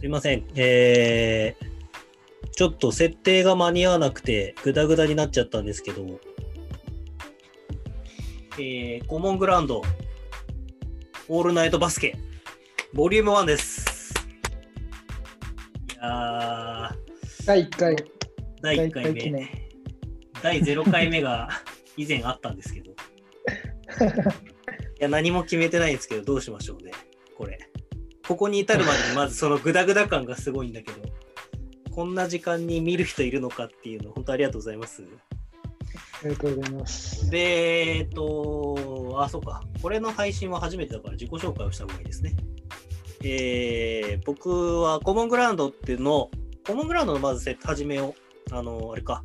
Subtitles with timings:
[0.00, 0.46] すいません。
[0.54, 6.18] えー、ちょっと設定が間に合わなくて、グダグダになっちゃったんですけど、
[8.58, 9.82] えー、コモングラウンド、
[11.28, 12.16] オールナイトバスケ、
[12.94, 14.14] ボリューム1です。
[15.92, 17.96] いやー、第1回。
[18.62, 19.70] 第1回目。
[20.42, 21.50] 第0回目が
[21.98, 22.94] 以前あったんですけど、 い
[24.98, 26.92] や、何も決めてないんですけど、どうしましょうね、
[27.36, 27.69] これ。
[28.30, 31.00] ここに至るまでにまずそのグダグダ感がすごいんだけど、
[31.90, 35.02] こんな時間に見る人いるのかっていうの、本当ありがとうございます。
[35.02, 37.28] ありがとうございます。
[37.28, 39.64] で、えっと、あ、そうか。
[39.82, 42.36] これの配信は初めてだから自己紹介をした方がいいですね。
[43.24, 46.30] えー、僕はコモングラウンドっていうのを、
[46.64, 48.14] コモングラウンドのまず始めを、
[48.52, 49.24] あの、あれか、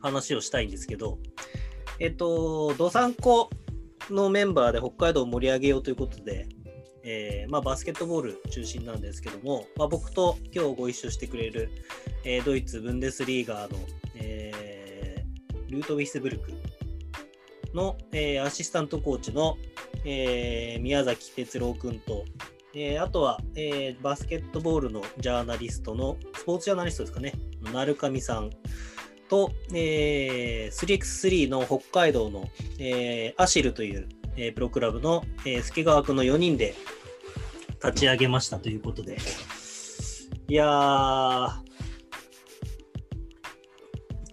[0.00, 1.18] 話をしたいんですけど、
[1.98, 3.50] えっと、どさんこ
[4.08, 6.48] のメンバーで北海道を盛り上げようということで、
[7.08, 11.70] えーまあ、バスケットボール中心なんですけども、まあ、僕と今日ご一緒してくれる、
[12.24, 13.78] えードイツ・ブンデスリーガーの、
[14.16, 14.66] えー
[15.70, 16.52] ルートウィスブルク
[17.74, 19.56] の、えーアシスタントコーチの、
[20.04, 22.24] えー宮崎哲郎君と、
[22.74, 28.50] えーあとは、えーバスケットボールのジャーナリストの、スポーツジャーナリストですかね、成上さん
[29.28, 32.48] と、えー 3x3 の北海道の、
[32.80, 36.74] えーアシルという、えープロクラブの、えー助川君の4人で
[37.84, 39.18] 立ち上げましたということで、
[40.48, 41.50] いやー、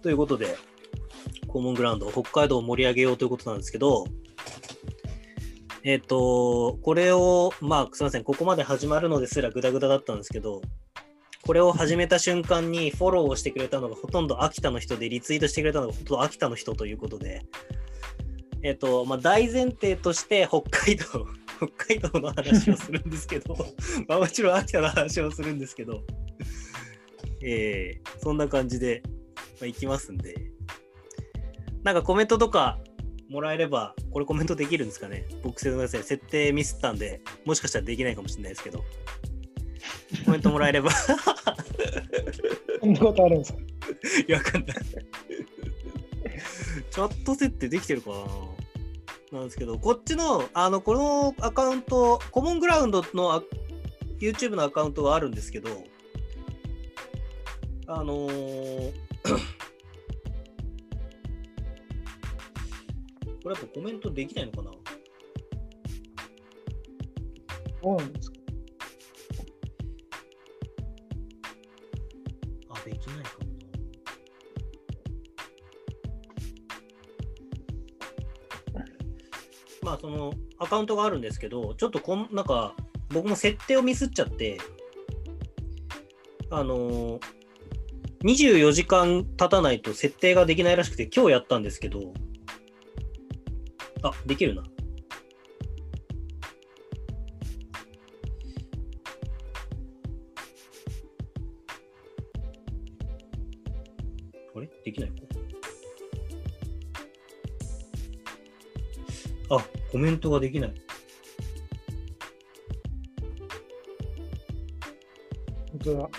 [0.02, 0.56] ということで、
[1.48, 4.04] コモングラウンド、北海道を盛り上げようということなんですけど、
[5.82, 10.62] えっ、と、これを、まあ、すみません、ここまで始まるのですらグダグダだったんですけど、
[11.46, 17.42] これを始めた瞬間にフォローをしてくれたのがほとんど秋田の人で、リツイートしてくれたのがほとんど秋田の人ということで、
[18.62, 21.26] えっ、と、まあ、大前提として北海道、
[21.68, 23.56] 北海道の話をするんですけど、
[24.08, 26.02] まあ、もちろん秋田の話をするんですけど、
[27.42, 29.02] えーそんな感じで、
[29.60, 30.34] まあ、いきますんで、
[31.82, 32.78] なんかコメントとか
[33.28, 35.26] もらえれば、これコメントできるんですかね？
[35.42, 38.84] 僕すみません、設定ミスったんで、もしかしたらできないかもしれないですけど、
[40.24, 41.12] コメントもらえれば、そ
[42.86, 43.58] んなことあるんですか？
[44.28, 44.76] いやわかんない。
[46.90, 48.16] チャット設定できてるかな？
[49.34, 53.42] なんですけど、こっちの、あの、このアカウント、コモングラウンドのあ
[54.18, 55.68] YouTube のアカウントがあるんですけど、
[57.86, 58.92] あのー
[63.42, 64.70] これやっぱコメントできないのかな？
[67.82, 68.38] どうなんですか？
[72.70, 73.43] あ、できないか
[79.84, 82.74] まあ、そのアカウントがあるんですけど、ちょっとこんなんか、
[83.10, 84.58] 僕も設定をミスっちゃって、
[86.50, 87.20] あのー、
[88.22, 92.14] 24時間経たないと設定ができないらしくて、今日やったんですけど、
[94.02, 94.62] あ、できるな。
[104.56, 104.68] あれ？
[104.82, 105.10] できない？
[105.10, 105.23] か
[109.50, 109.58] あ、
[109.90, 110.74] コメントができない。
[115.72, 116.02] 本当だ。
[116.02, 116.10] コ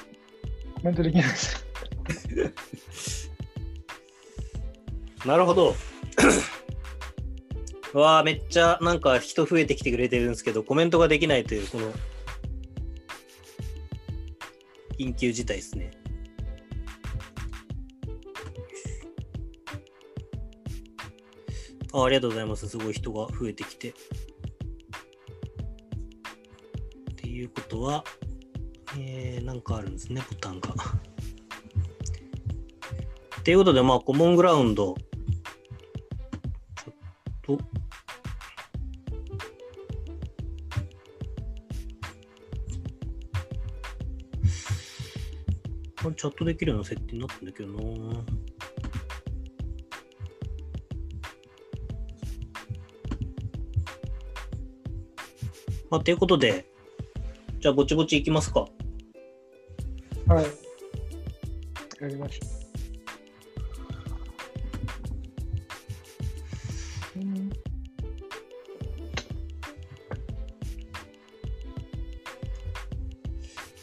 [0.84, 1.66] メントできないです。
[5.26, 5.76] なるほど。
[7.94, 11.92] う わあ、めっちゃなんか人増えてきてくれてるんですけど、コメントができないという、この、
[15.00, 15.92] 緊急事態ですね。
[21.96, 22.68] あありがとうございます。
[22.68, 23.90] すごい人が増えてきて。
[23.90, 23.94] っ
[27.16, 28.04] ていうことは、
[29.00, 30.76] えー、なんかあるんですね、ボタンが。
[33.46, 34.96] ということで、まあ、コモングラウンド、
[37.46, 37.64] ちょっと、
[46.04, 48.26] これチャットできるような設定になってんだけどな
[55.96, 56.66] まあ、ということで、
[57.62, 58.66] じゃあ、ぼちぼちいきますか。
[60.28, 60.46] はい。
[62.02, 62.38] やりまし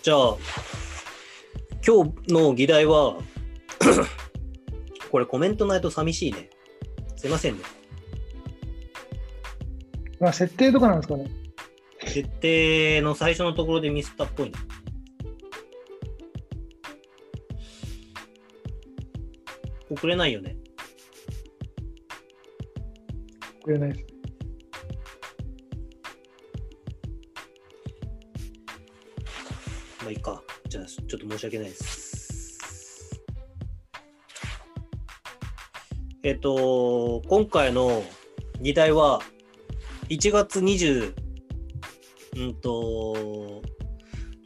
[0.02, 0.36] じゃあ、
[1.86, 3.16] 今日の議題は、
[5.10, 6.50] これコメントないと寂しいね。
[7.16, 7.60] すいませんね。
[10.20, 11.41] まあ、設定とかなんですかね。
[12.12, 14.58] 設定の最初のところでミスったっぽいな。
[19.88, 20.54] 遅れないよね。
[23.62, 24.06] 遅れないです。
[30.02, 30.42] まあいいか。
[30.68, 33.22] じゃあ、ちょっと申し訳ないです。
[36.22, 38.04] えっと、今回の
[38.60, 39.22] 議題は、
[40.10, 41.21] 1月20
[42.36, 43.62] うんと、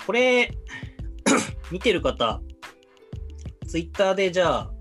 [0.06, 0.50] これ、
[1.70, 2.40] 見てる方、
[3.66, 4.72] ツイッターでじゃあ、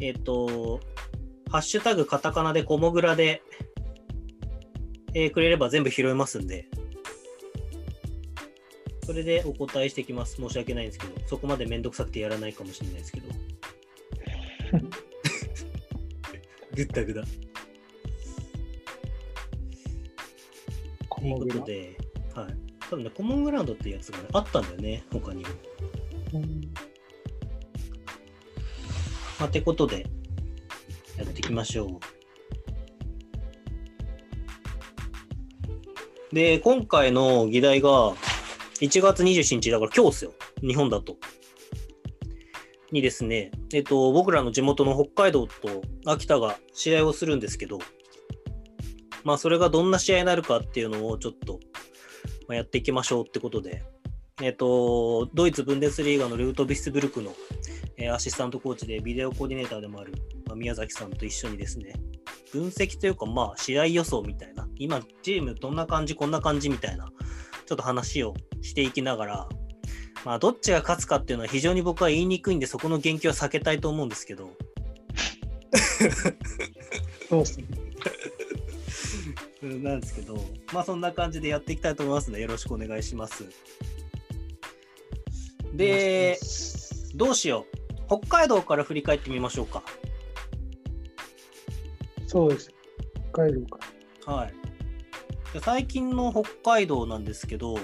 [0.00, 0.80] えっ、と、
[1.50, 3.42] ハッシュタグカタカナでコモグラで、
[5.14, 6.68] えーくれれば全部拾いますんで、
[9.04, 10.36] それでお答えしてきます。
[10.36, 13.28] 申し訳ないんですけど、そこまでめんどくさくてやらないかもしれないですけど。
[16.74, 17.22] ぐったぐだ。
[21.34, 21.96] ということで、
[22.34, 22.54] はい。
[22.88, 25.50] 多分ね、コモングラウンドってやつが、ね、あったんだよね、他にも。
[26.34, 26.72] うん
[29.38, 30.06] まあ、てことで、
[31.18, 32.00] やっていきましょ
[36.32, 36.34] う。
[36.34, 38.14] で、今回の議題が、
[38.80, 40.32] 1月27日、だから今日ですよ。
[40.60, 41.16] 日本だと。
[42.92, 47.78] にですね、えっと、僕らの地元の北海道と秋田が試合をするんですけど、
[49.26, 51.58] まあ、それがどんな試合になるかっていうのをちょっと、
[52.46, 53.82] ま、やっていきましょうってことで、
[54.40, 57.34] えっと、ドイツ・ブンデスリーガのルートビスブルクの
[57.96, 60.12] えアシスタントコーチでビデオコーディネーターでもある、
[60.48, 61.94] ま、宮崎さんと一緒にですね、
[62.52, 67.08] 分析というか、まあ、試合予想みたいな、今、チームどんな感じ、こんな感じみたいな、
[67.66, 69.48] ちょっと話をしていきながら、
[70.24, 74.50] まあ、どっちが勝つかっていうのは非常に僕は言いにくいんで、そこの言及は避けたいと思うんですけど、
[77.28, 77.85] そうですね。
[79.66, 80.36] うんなんですけど、
[80.72, 83.44] まあ、そんな感じでやっていきたいと思いますので、よろしくお願いします。
[85.74, 86.38] で、
[87.14, 87.76] どうしよう。
[88.06, 89.82] 北海道から振り返ってみましょうか。
[92.26, 92.72] そうです。
[93.32, 93.78] 北海道か。
[94.32, 94.54] はい。
[95.52, 97.78] で最近の北海道なんですけど、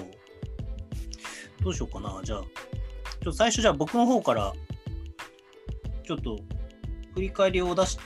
[1.61, 2.21] どうしようかな。
[2.23, 4.53] じゃあ、ちょっと最初じゃあ僕の方から、
[6.03, 6.37] ちょっと
[7.13, 7.97] 振り返りを出し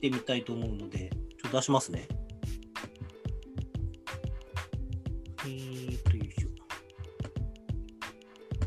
[0.00, 2.06] てみたいと思うので、ちょっと出しますね。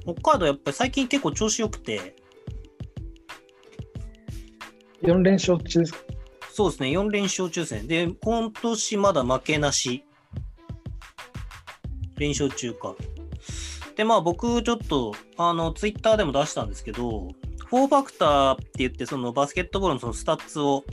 [0.05, 2.15] 北海道やっぱり最近結構調子良くて、
[5.01, 5.99] 4連勝中ですか？
[6.51, 7.81] そうですね、4連勝中ですね。
[7.81, 10.05] で、今年まだ負けなし。
[12.17, 12.95] 連勝中か。
[13.97, 17.27] で、まあ僕ちょっと、あの、ツイッターでも出したんですけど、
[17.67, 20.85] フォーファクターって言って、そのバスケットボールのそのスタッツを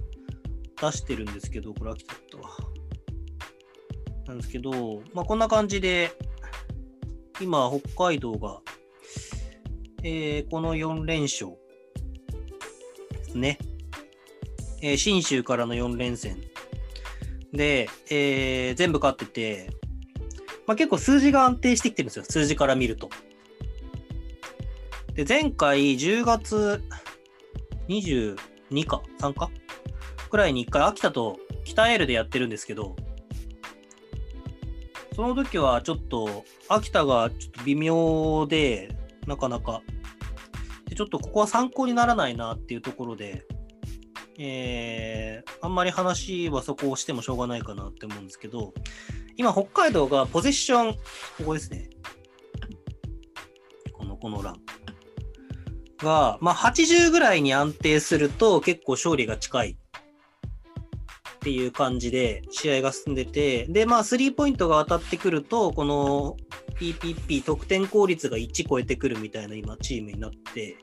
[0.81, 2.51] 出してるんですけど、これ飽きちゃったわ。
[4.27, 6.11] なんですけど、まあこんな感じで、
[7.41, 8.61] 今、北海道が、
[10.05, 11.53] えーこの4連勝
[13.13, 13.59] ですね。
[14.83, 16.39] えー信州からの4連戦
[17.53, 19.71] で、えー全部勝ってて、
[20.67, 23.11] まあ、結構数字が安定してきてるんですよ、数字から見ると。
[25.15, 26.83] で、前回10月
[27.89, 29.51] 22か、3か？
[30.31, 32.97] くらいに1回秋田と北エールでやってるんですけど、
[35.15, 38.89] その時はちょっと秋田がちょっと微妙で、
[39.27, 39.83] なかなか。
[40.89, 43.45] でちょっとここは参考にならないなっていうところで、
[44.39, 48.75] えーあんまり話はそこをしてもしょうがないかなって思うんですけど、
[49.37, 50.99] 今、北海道がポゼッション、こ
[51.47, 51.89] こですね。
[53.93, 54.57] この、この欄。
[55.99, 59.79] が、まあ、80ぐらいに安定すると結構勝利が近い
[61.43, 66.37] っていう感じで試合が進んでて、で、まあ、スリーポイントが当たってくると、この
[66.79, 70.77] PPP 得点効率が1超えてくるみたいな今チームになって、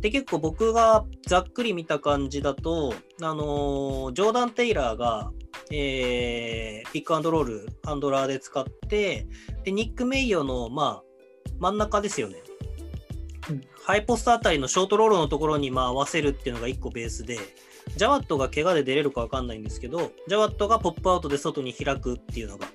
[0.00, 5.30] で、結構僕がざっくり見た感じだと、あのージョーダン・テイラーが、
[5.70, 9.26] えーピックアンドロール、ハンドラーで使って、
[9.62, 11.04] で、ニック・メイヨの、まあ、
[11.58, 12.42] 真ん中ですよね。
[13.50, 17.36] うんハイポストあたりのショートロールのところにまあ合わせるっていうのが1個ベースで、
[17.96, 22.66] ジャワットが怪我で出れるか分かんないんですけど、ジャワットがポップアウトで外に開くっていうのが、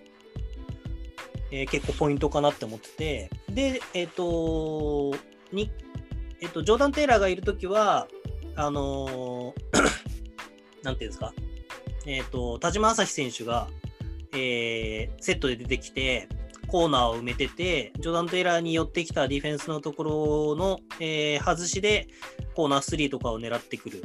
[1.52, 5.14] えー結構ポイントかなって思ってて、で、えっ、と
[5.52, 5.72] に、
[6.42, 8.08] えっ、と、ジョーダン・テイラーがいるときは、
[8.56, 9.88] あのー
[10.84, 11.34] なんていうんですか、
[12.06, 13.68] えっ、と、田島朝日選手が、
[14.34, 16.28] えセットで出てきて、
[16.68, 22.08] コーナーを埋めてて、ジョーダン・テイラーに寄ってきたディフェンスのところの、えー外しで、
[22.56, 24.04] コーナー3とかを狙ってくる。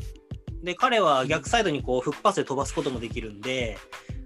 [0.63, 3.79] で、彼は逆サイドにこう、フックパスで飛ばすこともできるんで、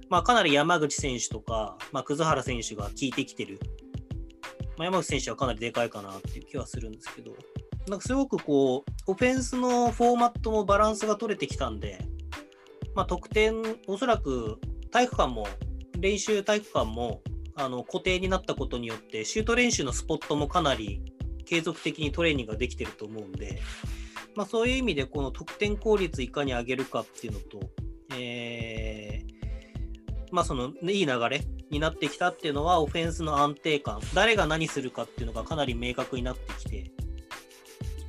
[0.08, 3.58] まあ、かなり山口選手とか、まあ、葛原選手が効いてきてる。
[4.76, 7.32] まあ、山口選手はかなりでかいかなっていう気はするんですけど。
[7.88, 11.98] なんかすごくこう、オフェンスのフォーマットもバランスが取れてきたんで、
[12.94, 14.58] まあ、得点、おそらく
[14.90, 15.46] 体育館も、
[15.98, 17.22] 練習体育館も
[17.54, 21.00] あの固定になったことによって、シュート練習のスポットもかなり
[21.46, 23.60] 継続的にトレーニングができてると思うんで、
[24.36, 27.60] まあ、そういう意味で、この得点効率いかに上げるかっていうのと、
[28.14, 36.92] えー、まあ、そのいい流れになってきたっていうのは、オフェンスの安定感、誰が何するかっていうのがかなり明確になってきて、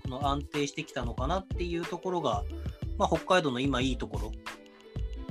[0.03, 2.43] この安定してきたのかなっていうところが、
[2.97, 4.31] まあ、北海道の今いいところ。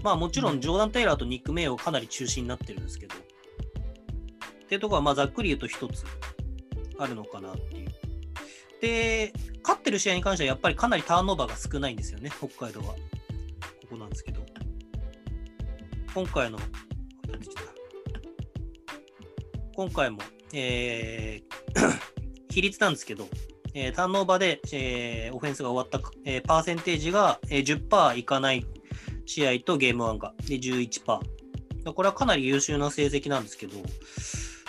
[0.03, 3.19] まあもちろんジョーダン・テイラーとニック・メイをかなり中心になってるんですけど、っ
[4.69, 6.05] ていうところはまあざっくり言うと一つ
[6.99, 8.06] あるのかなっていう。
[8.80, 12.87] で、勝ってる試合に関してはやっぱりかなりターンオーバーが少ないんですよね、北海道は。
[12.87, 12.95] こ
[13.90, 14.45] こなんですけど。
[16.14, 16.59] 今回の、
[19.75, 20.18] 今回も、
[20.52, 21.56] えー
[22.50, 23.28] 比率なんですけど、
[23.75, 28.64] えー、ターンオーバーで、えー、オフェンスが終わった、えー、パーセンテージが、えー、10%いかない
[29.26, 31.21] 試合とゲーム1が、で11%。
[31.92, 33.76] これはかなり優秀な成績なんですけど、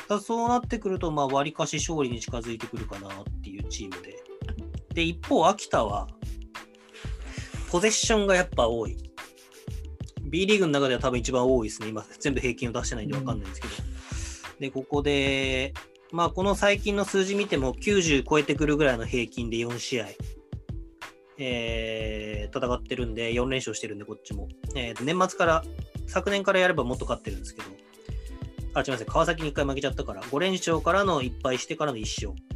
[0.07, 4.15] だそうなってくると、まあ、割かし勝利に近づいてくるかなっていうチームで。
[4.93, 6.07] で、一方、秋田は、
[7.69, 8.97] ポゼッションがやっぱ多い。
[10.23, 11.89] B リーグの中では多分一番多いですね。
[11.89, 13.73] 今、全部平均を出してないんで分かんないんですけど。
[14.59, 15.73] で、ここで、
[16.11, 20.07] まあ、この最近の数字見ても90超えてくるぐらいの平均で4試合、
[21.37, 24.47] えー、戦ってるんで、4連勝してるんで、こっちも。
[24.75, 25.63] えー、年末から、
[26.07, 27.67] 昨年からやればもっと勝ってるんですけど、
[28.79, 32.47] あ、すみません、川崎に1回負けちゃったから、5連勝からの1敗してからの1勝。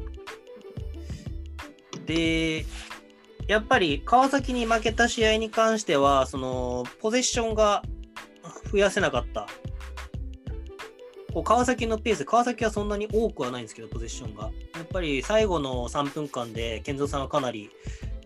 [2.05, 2.65] で、
[3.47, 7.83] やっぱり川崎に負けた試合に関しては、そのポゼッションが
[8.71, 9.47] 増やせなかった
[11.33, 14.51] こう川崎のペース、川崎はそんなに多くはないんですけど、ポゼッションが。
[14.75, 17.69] やっぱり最後の3分間で、健三さんはかなり、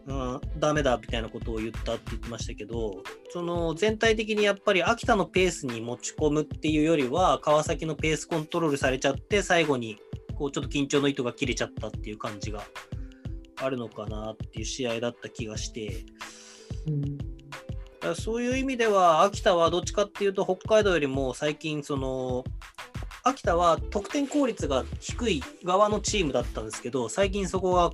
[0.08, 9.98] うん、ダメだみたいなことを言ったって言ってましたけど、その全体的にやっぱり秋田のペースに持ち込むっていうよりは、川崎のペースコントロールされちゃって、最後に
[10.38, 12.64] こうちょっと緊張の糸が切れちゃったっていう感じが
[13.58, 16.06] あるのかなっていう試合だった気がして。
[16.88, 17.18] うん
[18.14, 22.44] そういう意味では、秋田はどっちかっていうと、北海道よりも最近、その
[23.24, 27.92] 秋田は得点効率が低い側のチームだったんですけど、最近そこが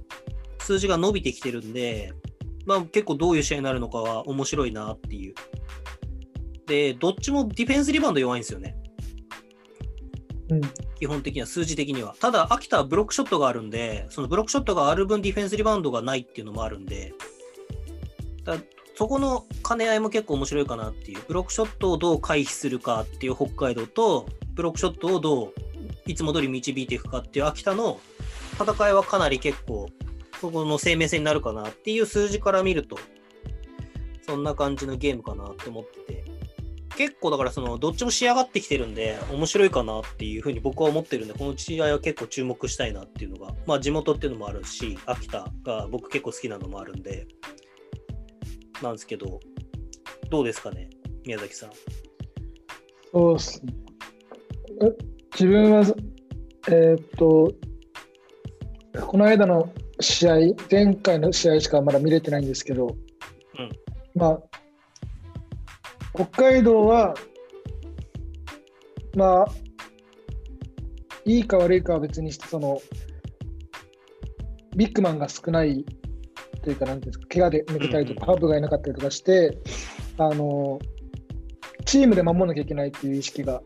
[0.62, 2.14] 数字が伸びてきてるんで、
[2.66, 5.36] まあ、結構どういう試合になるのかは面白いなっていう。
[6.68, 8.76] で、どっちもディフェンスリバウンド弱いんですよね。
[10.50, 10.62] うん、
[11.00, 12.16] 基本的には、数字的には。
[12.20, 17.14] ただ、秋田はブロックショットがあるんで、そのブロックショットがある分ディフェンスリバウンドがないっていうのもあるんで、
[18.44, 18.58] だ
[18.96, 21.22] そこの兼ね合いも結構面白いかなっていう。
[21.28, 25.54] ブロックショットをどう回避するかっていう北海道と、ブロックショットをどう
[26.06, 28.00] いつも通り導いていくかっていう秋田の
[28.60, 29.90] 戦いはかなり結構
[30.42, 32.98] そこの生命線になるかなっていう数字から見ると
[34.26, 36.22] そんな感じのゲームかなって思ってて。
[36.98, 47.28] 結構だからそのどっちも仕上がってきてるんで面白いかなっていうふうに僕は思ってるんでこの試合は結構注目したいなっていうのがまあ地元っていうのもあるし秋田が僕結構好きなのもあるんで
[48.84, 49.40] なんですけど
[50.30, 50.90] どうですかね
[51.26, 51.70] 宮崎さん。
[53.12, 53.74] そうっすね。
[55.34, 55.86] 自分は、
[56.68, 57.52] えー、っと、
[59.06, 59.72] この間の
[60.02, 60.36] 試合、
[60.70, 63.70] 前回の試合しかまだ見れてないんですけど、うん、
[64.16, 64.42] まあ、
[66.14, 67.14] 北海道は、
[69.16, 69.46] まあ、
[71.26, 72.82] いいか悪いかは別にして、その、
[74.76, 75.86] ビッグマンが少ない
[76.64, 79.58] というか、なんていうんですか、怪我で抜けたりとか、ハーブがいなかったりとかして、
[80.18, 80.80] あの、
[81.86, 83.62] チームで守らなきゃいけないっていう意識が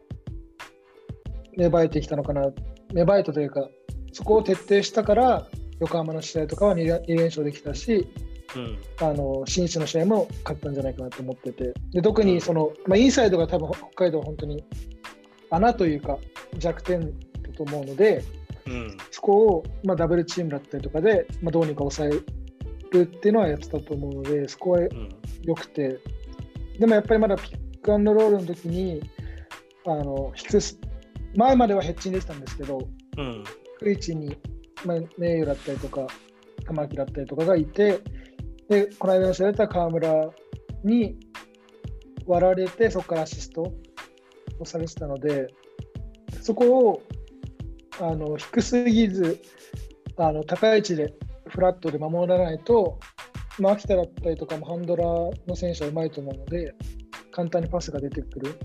[1.57, 2.51] 芽生えてきたのかな、
[2.93, 3.69] 芽生えたというか、
[4.13, 5.47] そこを徹底したから、
[5.79, 8.07] 横浜の試合とかは 2, 2連勝できたし、
[8.55, 14.63] うん、あの新州の試合も勝ったんじゃないかなと思ってて、で特にその、まあ、インサイドが多分北海道、本当に
[15.49, 16.17] 穴というか
[16.57, 17.07] 弱点だ
[17.55, 18.23] と思うので、
[18.67, 22.11] うん、そこを、まあ、ダブルチームだったりとかで、まあ、どうにか抑え
[22.91, 24.79] るっていうのはやってたと思うので、そこは
[25.43, 25.99] 良くて、
[26.73, 29.01] うん、でもやっぱりまだピックアンドロールの時に
[29.85, 30.33] あの
[31.35, 33.43] 前まではヘッチンでしたんですけど、うん、
[33.79, 34.35] クイチに、
[34.85, 36.07] まあ、名誉だったりとか、
[36.65, 37.99] 玉木だったりとかがいて、
[38.69, 40.29] で、この間の試合だった河村
[40.83, 41.17] に
[42.25, 43.73] 割られて、そこからアシスト
[44.59, 45.47] をされてたので、
[46.41, 47.03] そこを
[47.99, 49.41] あの低すぎず、
[50.17, 51.13] あの高い位置で
[51.47, 52.99] フラットで守らないと、
[53.59, 56.73] まあ、秋田だったりとかもハンドラーの選手はうまいと思うので、
[57.31, 58.59] 簡単にパスが出てくる。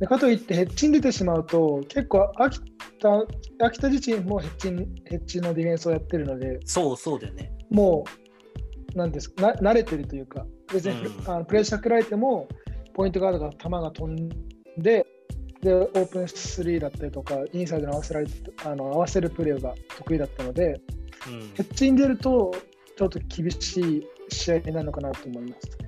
[0.00, 2.66] でかといってヘッジに出てしまうと結構秋田
[3.60, 4.68] 秋田自身もヘッジ
[5.04, 7.52] ヘッジのディフェンスをやってるので、そうそうだよね。
[7.70, 8.04] も
[8.94, 12.48] う、なんですか、な慣れてるというか、別に、うんあのプレッシャー食らえても、
[12.94, 14.28] ポイントガードが球が飛ん
[14.78, 15.06] で、
[15.60, 18.26] で、オープンスリーだったりとか、インサイドに合わせられ
[18.64, 20.80] あの合わせるプレーが得意だったので、
[21.26, 22.54] うんヘッジに出ると、
[22.96, 25.78] ちょっと厳しい試合になるのかなと思います。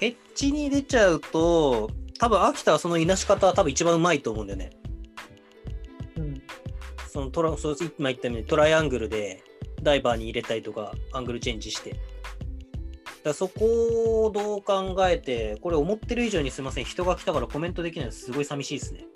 [0.00, 4.70] ヘッジに出ちゃうと、多分秋田はそのいなし方は多分一番うまいと思うんだよね。
[7.14, 9.42] うん、そのトラそう今言ったようにトライアングルで
[9.82, 11.96] ダイバーに入れたりとかアングルチェンジして。
[13.22, 19.06] だそこをどう考えて、これ思ってる以上にすみません、人が来たからコメントできないのすごい寂しいですね。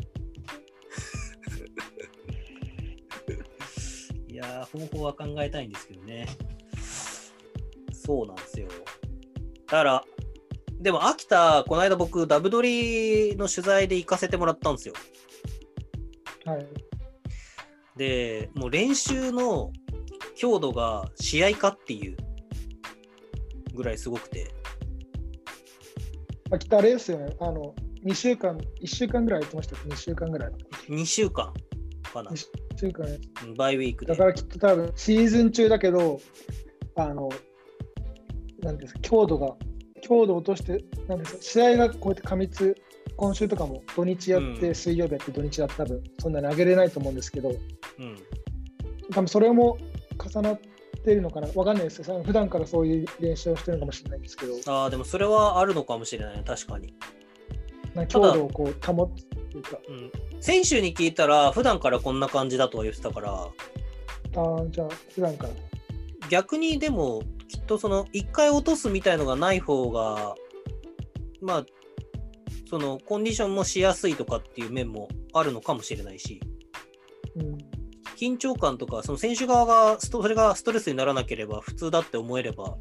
[4.31, 6.29] いやー、方法は考えたいんですけどね。
[7.93, 8.69] そうなんですよ。
[8.69, 8.75] だ
[9.67, 10.05] から、
[10.79, 14.95] でも秋田、この間僕、ダブドリの取材で行かせてもらったんですよ。
[16.45, 16.86] はい。
[17.97, 19.73] で、もう練習の
[20.35, 22.17] 強度が試合かっていう
[23.75, 24.53] ぐらいすごくて、
[26.51, 27.75] 秋田あれですよね、あの、
[28.05, 30.53] 2週間、1週間ぐらいやってましたっけ ?2 週間ぐらい。
[30.89, 31.53] 2週間
[32.13, 34.19] かな2、週間やってうんバイウィークでだ。
[34.19, 36.21] からきっと多分シーズン中だけど、
[36.95, 37.29] あの、
[38.61, 39.57] なんですか、強度が、
[40.03, 42.77] 強度を落として、なんですか、試合がこうやって過密、
[43.17, 44.75] 今週とかも土日やって、うん。
[44.75, 47.57] 水曜日やって、土日やって、多分そんなに上げれないと思うんですけど、うん、
[49.11, 49.79] 多分それも
[50.33, 50.61] 重なっ
[51.05, 52.23] てるのかな、わかんないですよ。
[52.23, 56.95] 普段からそういう練習をしてるのかもしれないんですけど、ああ、でもそれはあるのかもしれない、確かに。
[57.95, 63.33] な強度をこう保つというか、うん、選手に聞いたら、普段からこんな感じだとは言ってたから、
[64.37, 65.51] ああ、じゃあ、普段から。
[66.29, 70.35] 逆にでも、きっとその、1回落とすみたいのがない方が、
[71.41, 71.67] まあ、
[72.67, 76.41] その、コンディションもしやすいとかっていう面もあるのかもしれないし、
[77.37, 77.59] うん
[78.17, 82.77] 緊張感とか、その選手側がスト、それがストレスにならなければ普通だって思えれば、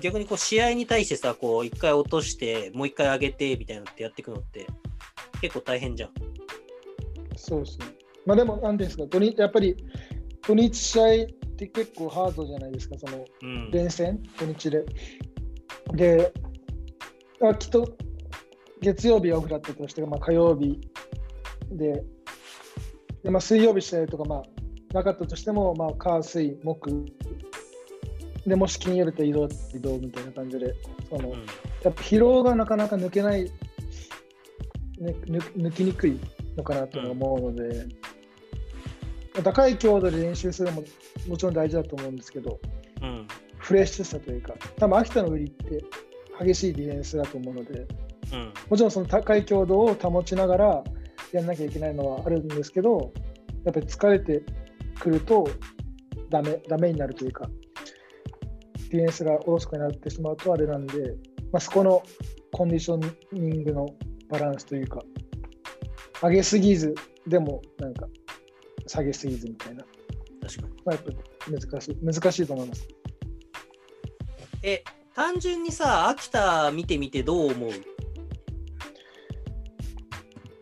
[0.00, 4.66] 逆にこう試合に対してさ、こう一回落として、もう一回上げてみたいなのってやっていくのって
[5.40, 6.10] 結構大変じゃん。
[7.36, 7.86] そうですね。
[8.24, 9.76] まあでも、なんていうんですか、土日やっぱり
[10.46, 11.26] 土日試合っ
[11.56, 13.70] て結構ハードじゃないですか、そのうん。
[13.70, 14.84] 連戦、土日で。
[15.92, 16.32] で、
[17.50, 17.96] あきっと
[18.80, 20.80] 月曜日はオフだったとして、まあ、火曜日
[21.70, 22.04] で、
[23.22, 24.42] でまあ、水曜日試合とか、まあ、
[24.92, 27.06] なかったとしても、まあ、火、水、木、
[28.46, 30.74] でもし金曜日と移動、移動みたいな感じで、
[31.08, 31.46] そのうん
[31.82, 33.50] やっぱ疲労がなかなか抜けない、ね、
[35.26, 36.18] 抜抜きにくい
[36.56, 37.86] のかなと思うので、
[39.42, 40.84] 高い強度で練習するのも
[41.28, 42.58] もちろん大事だと思うんですけど、
[43.02, 43.26] うん。
[43.58, 45.84] フレッシュさというか、多分秋田の売りって
[46.40, 47.86] 激しいディフェンスだと思うので、
[48.32, 48.52] うん。
[48.70, 50.84] もちろんその高い強度を保ちながら
[51.32, 53.12] やんなきゃいけないのはあるんですけど、
[53.64, 54.42] やっぱり疲れて
[54.98, 55.48] くると
[56.30, 57.48] ダメダメになるというか、
[58.90, 61.16] ディフェンスがおろそかになってしまうとあれなんで、
[61.52, 62.02] まあ、そこの
[62.52, 63.86] コンディショニングの
[64.28, 65.02] バランスというか、
[66.22, 66.94] 上げすぎず、
[67.26, 68.06] でもなんか
[68.86, 69.84] 下げすぎずみたいな、
[70.42, 70.74] 確かに。
[70.84, 71.16] まあ、やっぱり
[71.52, 72.88] 難しい難しいと思います。
[74.62, 74.82] え、
[75.14, 77.70] 単純にさ、秋田見てみてどう思う？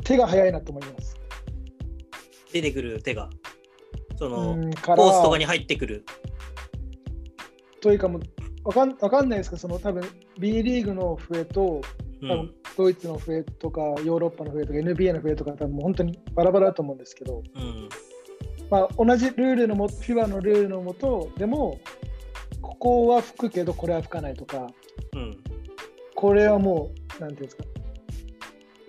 [0.04, 1.16] 手が速いなと思います。
[2.52, 3.30] 出てくる手が。
[4.16, 6.04] その、コースとかに入ってくる。
[7.80, 8.22] というかもう
[8.64, 10.04] わかんわかんないですけど、その多分
[10.38, 11.80] B リーグの笛と。
[12.76, 17.88] ドイツの笛とか、ヨーロッパの笛とか、NBA の笛とか、多分もう本当にバラバラだと思うんですけど、うん。
[18.70, 21.80] まあ、同じルールのも、フィバのルールのもと、でも、
[22.82, 24.66] ここは吹くけど、これは吹かないとか、
[25.14, 25.38] うん。
[26.16, 27.64] これはもう、なんていうんですか、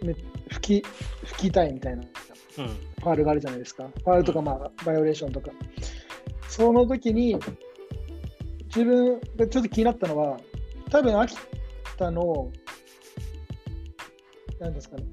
[0.01, 0.15] め
[0.49, 0.87] 吹き
[1.27, 2.67] 吹きたいみたいなうん。
[2.69, 3.83] ファールがあるじゃないですか。
[3.83, 5.51] ファールとか、まあ、バイオレーションとか。
[6.49, 7.37] その時に、
[8.65, 10.39] 自分がちょっと気になったのは、
[10.89, 11.37] 多分秋
[11.95, 12.51] 田の、
[14.59, 15.03] なんですかね、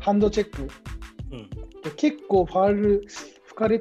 [0.00, 0.70] ハンドチェック
[1.32, 1.50] うん。
[1.82, 3.78] で結構ファール吹かれ、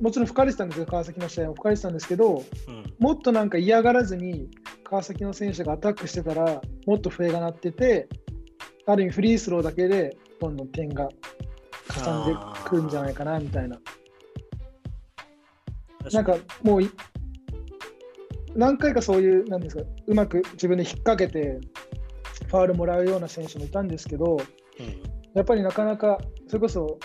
[0.00, 2.84] もちろん吹かれてたんですよ、川崎の試合も吹かれてたんですけど、うん。
[2.98, 4.50] もっとなんか嫌がらずに
[4.84, 8.08] 川崎の選手がアタックしてたら、もっと笛が鳴ってて、
[8.86, 11.08] ある意味フリースローだけでどんどん点が
[11.88, 13.78] かさんでくるんじゃないかなみたいな。
[16.12, 16.90] なんかもうい
[18.54, 21.60] 何回かそういう、なんですか、うまく自分で引っ掛けて、
[22.48, 25.16] ファールもらうような選手もいたんですけど、うん。
[25.34, 26.98] やっぱりなかなか、それこそ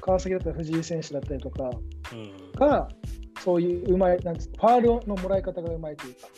[0.00, 1.95] 川崎だったら藤井選手だったりとかうん。
[2.54, 2.88] が、
[3.40, 6.28] そういううまい、なんですか、ファールのもらい方がうまいというか、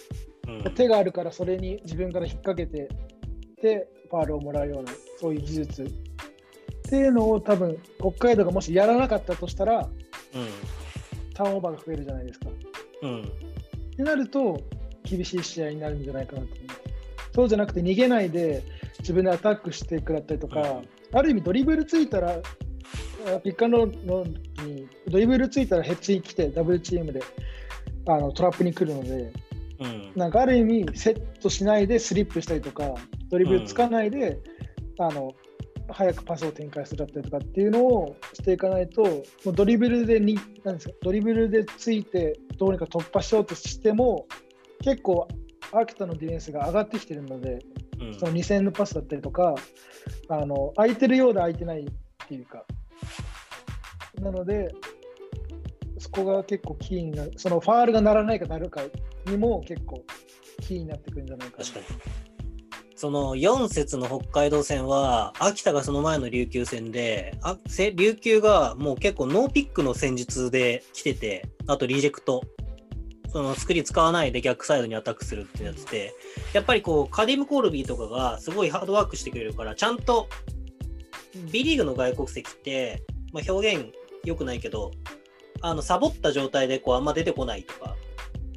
[0.66, 0.74] うん。
[0.74, 2.88] 手があるからそれに自分から引っ掛けて、
[3.62, 9.88] で、ファールをもらうような、そういう技術っていうのを多分北海道がもしやらなかったとしたらう
[11.34, 12.46] ターンオーバーが増えるじゃないですか。
[12.48, 12.52] ん。
[13.02, 13.22] うん。
[13.22, 13.26] っ
[13.96, 14.60] てなると
[15.04, 16.80] 厳しい試合になるんじゃないかなと思います。
[17.34, 18.62] そうじゃなくて逃げないで
[19.00, 27.22] 自分でアタックしていくだったりとか、ある意味ドリブルついたらあピックアンドロールにドリブルついたらヘッジに来てダブルチームで
[28.06, 29.32] あのトラップに来るので
[29.80, 30.12] うん。
[30.16, 32.94] なんかある意味セットしないでスリップしたりとか
[33.30, 34.38] ドリブルつかないで、
[34.98, 35.34] あの
[35.90, 44.26] 早くパスを展開するだったりとかっていうのをしていかないともうドリブルでになんですかドリブルでついてどうにか突破しようとしても
[44.82, 45.28] 結構
[45.72, 47.58] 秋田のディフェンスが上がってきてるので、
[48.00, 48.18] うん。
[48.18, 49.54] その2000のパスだったりとか
[50.28, 51.86] あの空いてるようで空いてないっ
[52.26, 52.64] ていうか
[54.20, 54.74] なので
[55.98, 57.32] そこが結構キーになる。
[57.36, 58.82] そのファールがならないかなるか
[59.26, 60.04] にも結構
[60.60, 61.64] キーになってくるんじゃないかな。
[61.64, 61.86] 確かに。
[62.94, 67.56] その4節の北海道戦は、秋田がその前の琉球戦で、あ
[67.94, 72.42] 琉球がもう結構ノーピックの戦術で来てて、あとリジェクト、
[73.30, 76.12] そのスクリーン使わないで逆サイドにアタックするってやつで、
[76.52, 80.28] やっぱりこう、カディム・コールビーとかがすごいハードワークしてくれるから、ちゃんと
[81.52, 83.92] B リーグの外国籍って、まあ、表現
[84.24, 84.90] 良くないけど、
[85.60, 87.96] あのサボった状態でこうあんま出てこないとか、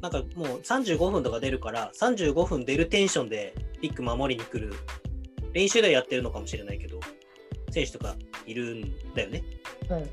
[0.00, 4.74] なんかもう35分とか出るから、35分出るテンションでピック守りに来る、
[5.52, 7.00] 練習ではやってるのかもしれないけど、
[7.70, 9.42] 選手とかいるんだよね。
[9.88, 10.04] はい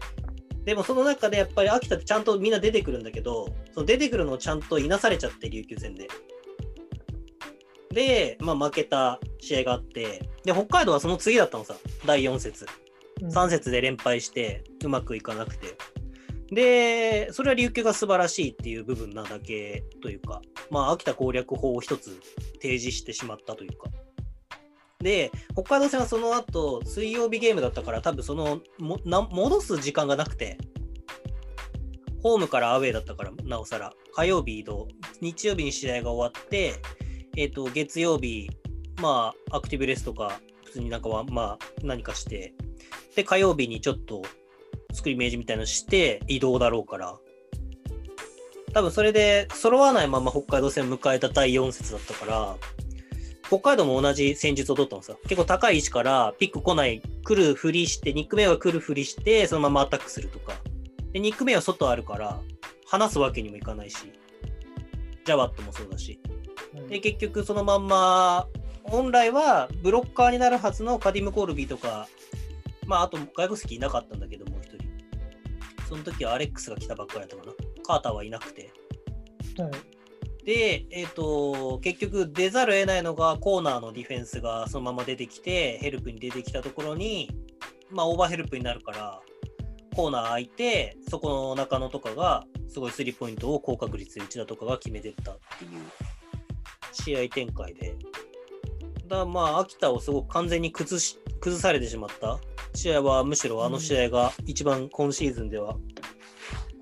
[0.65, 6.07] でもその中でやっぱり秋田ってちゃんとみんな出てくるんだけど、その出てくるのをちゃんといなされちゃって、琉球戦で。
[7.91, 12.67] で、まあ負けた試合があって、で、北海道はその次だったのさ、第4節。
[13.21, 15.77] 3節で連敗してうまくいかなくて。
[16.51, 22.19] で、それは琉球が素晴らしいっていう部分なだけというか、まあ、秋田攻略法を一つ
[22.61, 23.89] 提示してしまったというか。
[24.99, 30.57] で、北海道戦はその後、水曜日ゲームだったから、多分そのもな戻す時間がなくて、
[32.21, 34.87] ホームからアウェーだったから、なおさら、火曜日移動、
[35.21, 36.73] 日曜日に試合が終わって、
[37.37, 38.49] えっ、と、月曜日、
[39.01, 42.53] まあ、アクティブレスとか、普通になんかは、まあ、何かして、
[43.15, 44.21] で、火曜日にちょっと
[44.93, 47.17] スクリメージみたいなのして移動だろうから、
[48.73, 52.55] 多分それで揃わないまま北海道戦を迎えた第4節だったから、
[53.47, 55.15] 北海道も同じ戦術を取ったのさ。
[55.23, 60.53] 結構高い位置からピック来ない、来るふりして、ニックメイは来るふりして、そのままアタックするとか。
[61.13, 62.39] で、ニックメイは外あるから、
[62.85, 63.97] 離すわけにもいかないし、
[65.25, 66.19] ジャワットもそうだし。
[66.25, 68.47] うんで、結局そのまんま、
[68.89, 72.07] 本来はブロッカーになるはずのカディム・コールビーとか、
[72.85, 74.89] まあ、あと外国籍いなかったんだけど、もう一人。
[75.87, 77.53] その時はアレックスが来たばっかりだったかな。
[77.83, 78.71] カーターはいなくて。
[79.57, 79.71] はい
[80.45, 87.29] で、えっ、と、結局出ざるを得ないのがコーナーのディフェンスがそのまま出てきて、ヘルプに出てきたところに、
[87.91, 89.21] まあ、オーバーヘルプになるから、
[89.95, 95.71] コーナー空いて、そこの中野とかが、すごいスリーポイントを高確率で内田とかが決めてったっていう
[96.93, 97.95] 試合展開で。
[99.09, 102.39] だまあ、秋田をすごく完全に崩し崩されてしまった。
[102.75, 105.75] 試合は、むしろあの試合が一番今シーズンでは、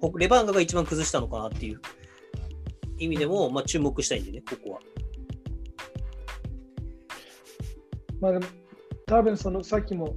[0.01, 1.81] ほレバンガが一番崩したのかなっていう
[2.99, 4.79] 意味でも、まあ、注目したいんでね、ここは。
[8.19, 8.45] まあでも
[9.05, 10.15] 多分そのさっきも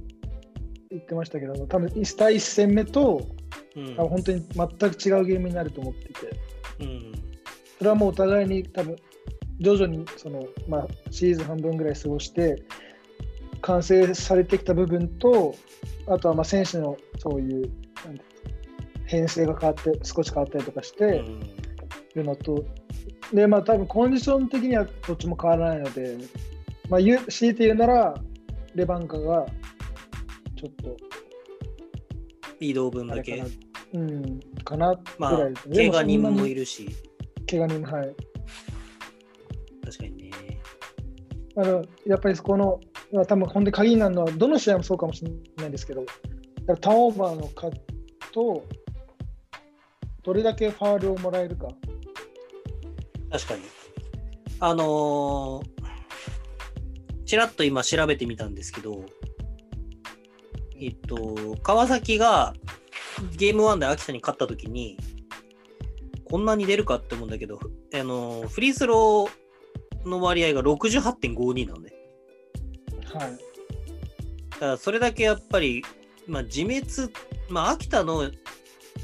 [0.89, 3.21] 言ってましたけども多分第1戦目と
[3.75, 3.95] うん。
[3.95, 6.39] 多分本当に全く違うゲームになると思っていて。
[6.81, 7.11] うん。
[7.77, 8.95] それはもうお互いに多分
[9.61, 12.63] 徐々にその、まあ、シーズン半分ぐらい過ごして
[13.61, 15.55] 完成されてきた部分と
[16.07, 17.71] あとはまあ選手のそういう
[19.05, 21.61] 編成が変わって少し変わったりとかしてうん
[22.15, 22.65] るのと、
[23.33, 26.17] でまあ多分コンディション的にはどっちも変わらないので、
[26.89, 28.13] まあ、言う強いて言うなら
[28.75, 29.45] レバンカが
[30.55, 30.97] ちょっと
[32.59, 33.43] 移動分だけ。
[33.93, 35.75] うん、かなぐまあらいです、ね。
[35.75, 36.61] 怪我人もいる。
[36.61, 36.89] るし、
[37.49, 38.15] 怪我人も、はい。
[41.57, 42.79] あのやっぱりそこの、
[43.27, 46.05] 多分本当に鍵になるのは、どの試合もそうかもしれないですけど、
[46.79, 47.77] ターンオーバーの数
[48.31, 48.65] と、
[50.23, 51.67] どれだけファールをもらえるか。
[53.31, 53.61] 確かに。
[54.59, 55.81] あのー
[57.25, 59.05] ちらっと今調べてみたんですけど、
[60.77, 62.53] えっと、川崎が
[63.37, 64.97] ゲーム1で秋田に勝ったときに、
[66.25, 67.57] こんなに出るかって思うんだけど、
[67.93, 69.40] あのーフリースロー
[70.05, 71.93] の割合が68.52なのね。
[73.13, 73.31] はい。
[74.51, 75.83] だからそれだけやっぱり、
[76.27, 76.85] まあ、自滅、
[77.49, 78.31] まあ、秋田の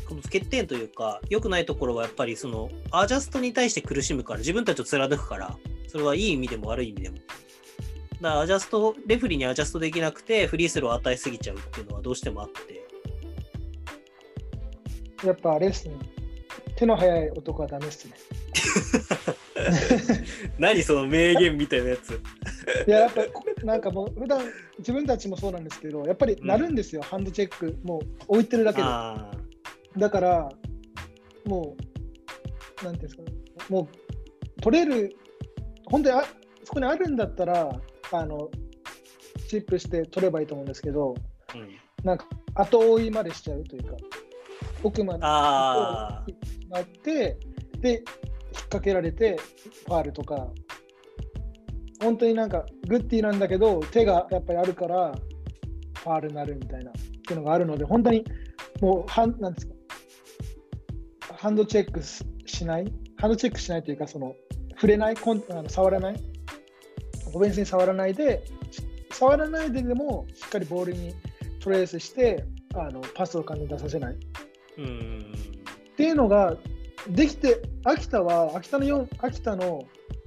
[0.08, 5.58] この欠点というか、良くないところはやっぱりそのアジャストに対して苦しむから、自分たちを貫くから、
[5.88, 7.18] それはいい意味でも悪い意味でも。
[7.18, 12.88] だからアジャスト、レフリーにアジャストできなくて、フリースローを与えすぎちゃうっていうのはどうしてもあって。
[15.26, 15.96] やっぱあれですね。
[16.76, 18.14] 手の速い男はダメですね。
[20.58, 22.20] 何その名言みたいなやつ。
[22.88, 23.22] いや、やっぱ
[23.66, 24.42] なんかもう普段
[24.80, 28.84] 自分たちもそうなんですけど、やっぱりなるんですよ、ハンドチェック、もう置いてるだけで。
[28.88, 29.32] あ
[29.98, 30.50] だから、
[31.46, 31.76] も
[32.82, 33.24] う、なんていうんですか、
[33.70, 33.88] も
[34.58, 35.16] う取れる、
[35.86, 36.26] 本当にあ
[36.64, 37.70] そこにあるんだったら、
[38.12, 38.50] あの
[39.48, 41.70] チップして取ればいいと思うんですけど、ーうん、
[42.04, 43.96] なんか後追いまでしちゃうというか、
[44.84, 46.70] 奥まであー。
[46.70, 47.38] なって、
[47.80, 48.04] で、
[48.58, 49.38] 引っ掛けられて、
[49.86, 50.48] ファールとか、
[52.02, 55.16] 本当になんか、グッディなんだけど、手がやっぱりあるから、
[55.96, 58.24] ファールになるみたいな、っていうのがあるので、本当に
[58.82, 59.74] もう、はんなんですか、
[61.36, 64.36] ハンドチェックししない、ハンドチェックしないというか、その、
[64.76, 66.24] 触れない、コンあの触らない、
[67.34, 71.16] オフェンスに触らないで、し触らないででも、しっかりボールに
[71.60, 74.18] トレースして、あのパスを簡単に出させない。
[74.78, 75.34] うん。
[75.94, 76.56] っていうのが
[77.10, 79.84] できて、秋田は、秋田の4秋田の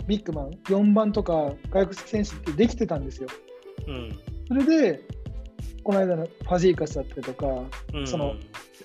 [0.07, 3.29] ビッグマン、4番とか外国籍選手ってできてたんですよ。
[3.87, 4.19] うん。
[4.49, 5.01] それで、
[5.83, 7.47] この間のファジーカスだったりとか、
[7.95, 8.07] うん。
[8.07, 8.35] その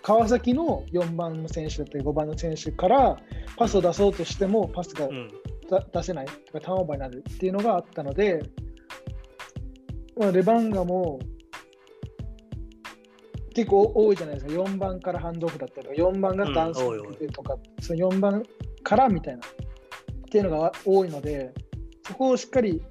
[0.01, 3.17] 川崎の4番の選手だったり5番の選手から
[3.57, 5.29] パスを出そうとしてもパスがうん。
[5.69, 8.43] だ出せないとかターンオーバーになるっていうのがあったので、
[10.17, 11.19] まあ、レバンガも
[13.55, 18.43] 結構多いじゃないですか、4番からハンドオフだったりとか、4番がダンスとか、その4番
[18.83, 19.49] からみたいなっ
[20.29, 21.53] ていうのが多いので、
[22.05, 22.83] そこをしっかり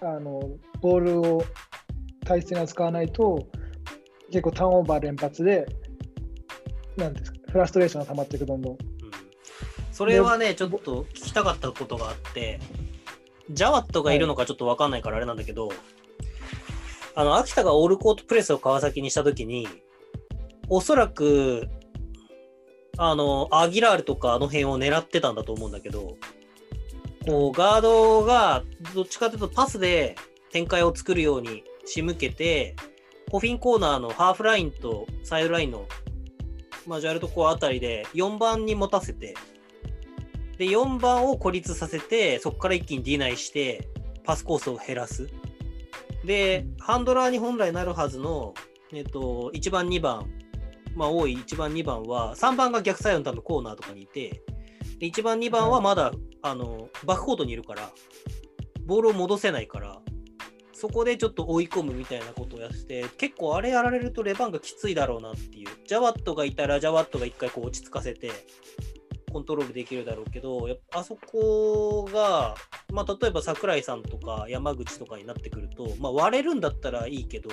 [0.00, 0.42] あの
[0.80, 1.44] ボールを
[2.24, 3.46] 大切に扱わないと、
[4.32, 5.64] 結構ターンオーバー連発で、
[6.96, 8.72] なんですか、フラストレーションが溜まっていく、どんどん。
[8.72, 8.78] うん。
[9.92, 12.58] それはね、ちょっと聞きたかったことがあって、
[13.48, 15.68] ジャワットがいるのかちょっと分かんないからあれなんだけど、
[17.14, 19.68] あの、秋田がオールコートプレスを川崎にしたときに、
[20.70, 21.68] おそらく、
[22.96, 26.16] あの、アギラールとかあの辺を狙ってたんだと思うんだけど、
[27.26, 28.62] こう、ガードが
[28.94, 30.14] どっちかというとパスで
[30.52, 32.76] 展開を作るように仕向けて、
[33.30, 35.86] コフィンコーナーのハーフラインとサイドラインの
[36.86, 39.34] マジャルとこうあたりで4番に持たせて、
[40.56, 43.88] で、4番を孤立させて、そこから一気にディナイして、
[44.24, 45.28] パスコースを減らす。
[46.24, 48.54] で、ハンドラーに本来なるはずの、
[48.92, 50.30] えっと、1番、2番、
[50.94, 54.42] まあ多い1番、2番は、3番が逆サイドの多分コーナーとかにいて、
[54.98, 57.90] で1番、2番はまだ、あの、バックコートにいるから、
[58.86, 60.00] ボールを戻せないから、
[60.72, 65.68] そこでちょっと追い込むみたいなことをやって、結構あれやられるとレバンがきついだろうなっていう。
[65.86, 68.30] ジャワットがいたら、ジャワットが一回こう落ち着かせて、
[69.30, 72.56] コントロールできるだろうけど、やっぱあそこが、
[72.92, 77.50] まあ、例えば桜井さんとか山口とかになってくると、まあ、割れるんだったらいいけど、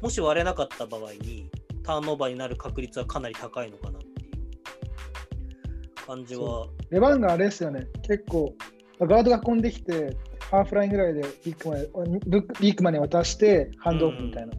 [0.00, 1.50] もし割れなかった場合に、
[1.82, 6.66] ターンオーバーになる確率はかなり高いのかなっていう感じは。
[6.90, 8.54] レバンがあれですよね、結構、
[9.00, 10.16] ガードが運んできて、
[10.50, 12.20] ハーフラインぐらいでビッグマン
[12.60, 14.52] ビッグマンに渡して、ハンドオフみたいな、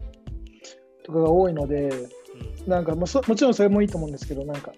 [1.04, 2.70] とかが多いので、うん。
[2.70, 4.72] なんかもそもちろんそれもいいと思うんですけど、なんか、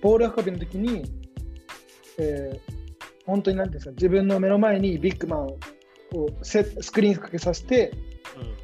[0.00, 1.04] ボール運びの時に、
[2.18, 2.74] えー
[3.26, 5.56] 本当になんですか、自分の目の前にビッグマンを
[6.42, 7.92] セスクリーンかけさせて
[8.36, 8.63] うん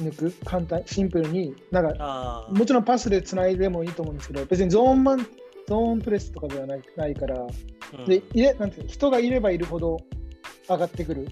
[0.00, 5.26] 抜く、簡単、シンプルに、なんか、もちろんパスでつないでもいいと思うんですけど、別にゾーンマン、
[5.66, 7.46] ゾーンプレスとかではないないから、
[7.98, 8.04] うん。
[8.06, 9.98] でいれなんていうの人がいればいるほど
[10.68, 11.28] 上がってくる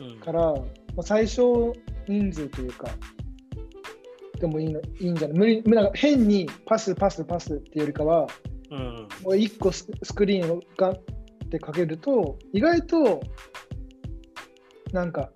[0.00, 0.20] うん。
[0.20, 0.64] から、ま
[0.98, 1.74] あ、最小
[2.08, 2.88] 人数というか、
[4.40, 5.38] でもいいのいいんじゃない？
[5.38, 8.26] 無理なんか変にパス、パス、パスっていうよりかは、
[8.70, 8.78] うん。
[9.22, 10.98] もう1個ススクリーンをガンっ
[11.50, 13.20] てかけると、意外と、
[14.92, 15.30] なんか、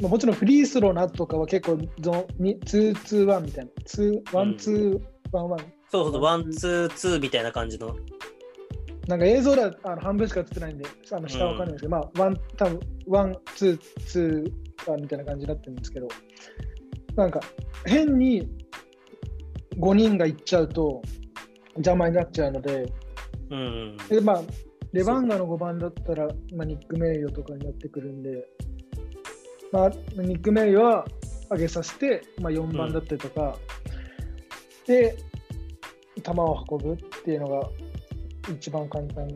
[0.00, 5.00] まあもちろんフリースローの後とかは結構ゾに、2、2、1みたいな、2、1、2、
[5.32, 5.58] 1、1。
[5.90, 7.96] そうそう、ワン、ツー、ツーみたいな感じの。
[9.06, 16.08] なんか映像ではあの半分しか映ってないんで、あの下はわかんないんですけど、まあ、ワン、多分ワン、ツー、ツー、ワンみたいな感じになってるんですけど、
[17.14, 17.40] なんか
[17.86, 18.48] 変に
[19.78, 21.02] 5人が行っちゃうと
[21.76, 22.92] 邪魔になっちゃうので、
[23.50, 23.96] うん。
[24.08, 24.42] でまあ、
[24.92, 28.44] レバンガの5番だったら、まあ、ニック・メイヨとかになってくるんで、
[29.76, 29.90] まあ、
[30.22, 31.06] ニック・メイヨは
[31.50, 33.58] 上げさせて、まあ、4番だったりとか、
[34.86, 35.16] で、
[36.22, 37.68] 球を運ぶっていうのが
[38.50, 39.28] 一番簡単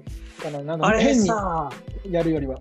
[0.42, 0.62] かな。
[0.62, 1.70] なんかあれ変にさ、
[2.08, 2.56] やるよりは。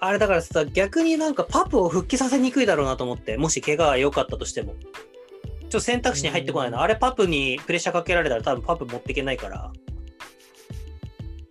[0.00, 4.74] あれだからさ、逆になんかパプを復帰させにくいだろうなと思って、もし怪我が良かったとしても。
[4.74, 6.78] ちょっと選択肢に入ってこないな。
[6.78, 9.72] うんあれパプにプレッシャーかけられたら多分パプ持っていけないから。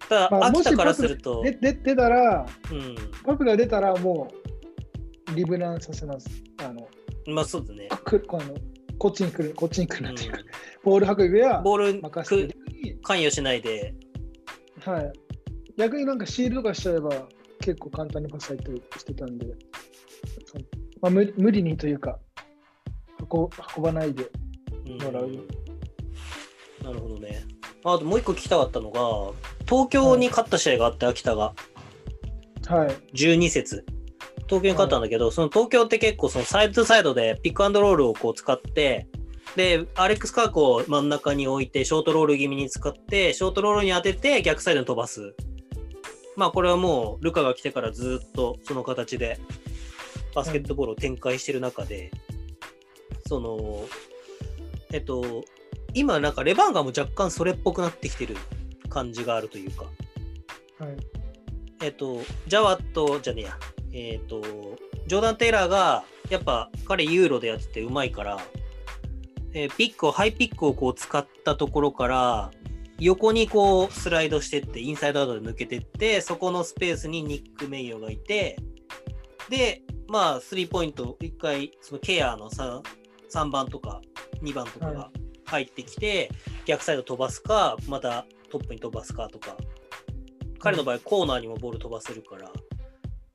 [0.10, 4.32] ただ、まあ秋田からすると、でで出たら、うん、パプが出たらも
[5.34, 6.30] リブランさせます。
[6.58, 6.88] あの、
[7.28, 7.90] まあそうだね。
[8.04, 8.56] くこの
[8.98, 10.40] こっちに来る、こっちに来るなっていうか、
[10.84, 12.56] ボール運びはボール任せ
[13.04, 13.94] 関与しないで、
[14.82, 15.14] はい。
[15.78, 17.28] 逆になんかシールドとかしちゃえば
[17.60, 18.60] 結構簡単にパス入っ
[18.98, 19.48] してたんで、
[21.02, 22.20] まあ、無無理にというか、
[23.20, 24.24] 運運ばないで。
[24.24, 25.32] うんもらう
[26.84, 27.44] なるほどね。
[27.84, 29.34] あともう一個聞きたかったのが、
[29.68, 31.54] 東京に勝った試合があって、秋田が
[32.68, 32.90] はい。
[33.16, 33.86] 12節。
[34.48, 39.08] 東京に勝ったんだけど、その東京って結構そのサイドサイドでピックアンドロールをこう使って、
[39.56, 45.36] で、アレックス・カークを真ん中に置いて、ショートロール気味に使って、ショートロールに当てて逆サイドに飛ばす。
[46.36, 49.40] まあこれはもうルカが来てからずっとその形で
[50.34, 52.12] バスケットボールを展開してる中で、
[53.28, 53.86] その、
[54.92, 55.44] えっと、
[55.94, 58.36] 今なんかレバンガも若干それっぽくなってきてる
[58.90, 59.86] 感じがあるというか、
[60.80, 60.98] はい。
[61.82, 63.58] えっと、ジャワットじゃねえや、
[63.98, 64.42] えっと、
[65.08, 68.38] ジョーダン・テイラーが、やっぱ彼ユーロでやっててうまいから、
[69.54, 72.52] えーピックを、ハイピックをこう使ったところから、
[73.00, 78.58] 横にこうスライドしてって、インサイドアウトで抜けてって、そこのスペースにニック・メイヨがいて、
[79.50, 82.82] で、まあ、スリーポイント、一回、そのケアの 3,
[83.32, 84.02] 3番とか
[84.42, 85.10] 2番とかが
[85.46, 86.30] 入ってきて、
[86.66, 89.56] 逆サイド飛ばすか、またトップに飛ばすかとか、
[90.60, 92.52] 彼の場合、コーナーにもボール飛ばせるから。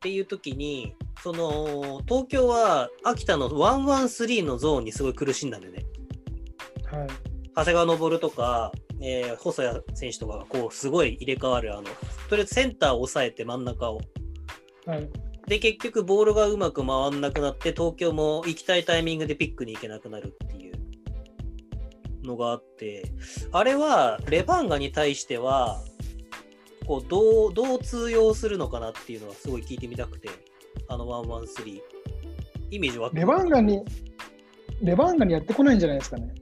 [0.00, 5.84] っていう時に、その、東京は秋田の113のゾーンにすごい苦しんだんだよね。
[6.90, 7.08] はい。
[7.54, 11.82] 長谷川昇とか、えー細谷選手とかがこうすごい入れ替わる、あの、
[12.30, 14.00] とりあえずセンターを抑えて真ん中を。
[14.86, 15.06] はい。
[15.46, 20.76] で、結局ボールがうまく回んなくなって、東京も行きたいタイミングでピックに行けなくなるっていう
[22.22, 23.04] のがあって、
[23.52, 25.84] あれはレバンガに対しては、
[26.90, 30.28] こうどうどう通用するのかなっていうのはすごい聞いてみたくて、
[30.88, 31.80] あの113。
[32.72, 33.84] イメージわかるレバンガに、
[34.82, 36.34] レバンガにやってこないんじゃないですかね。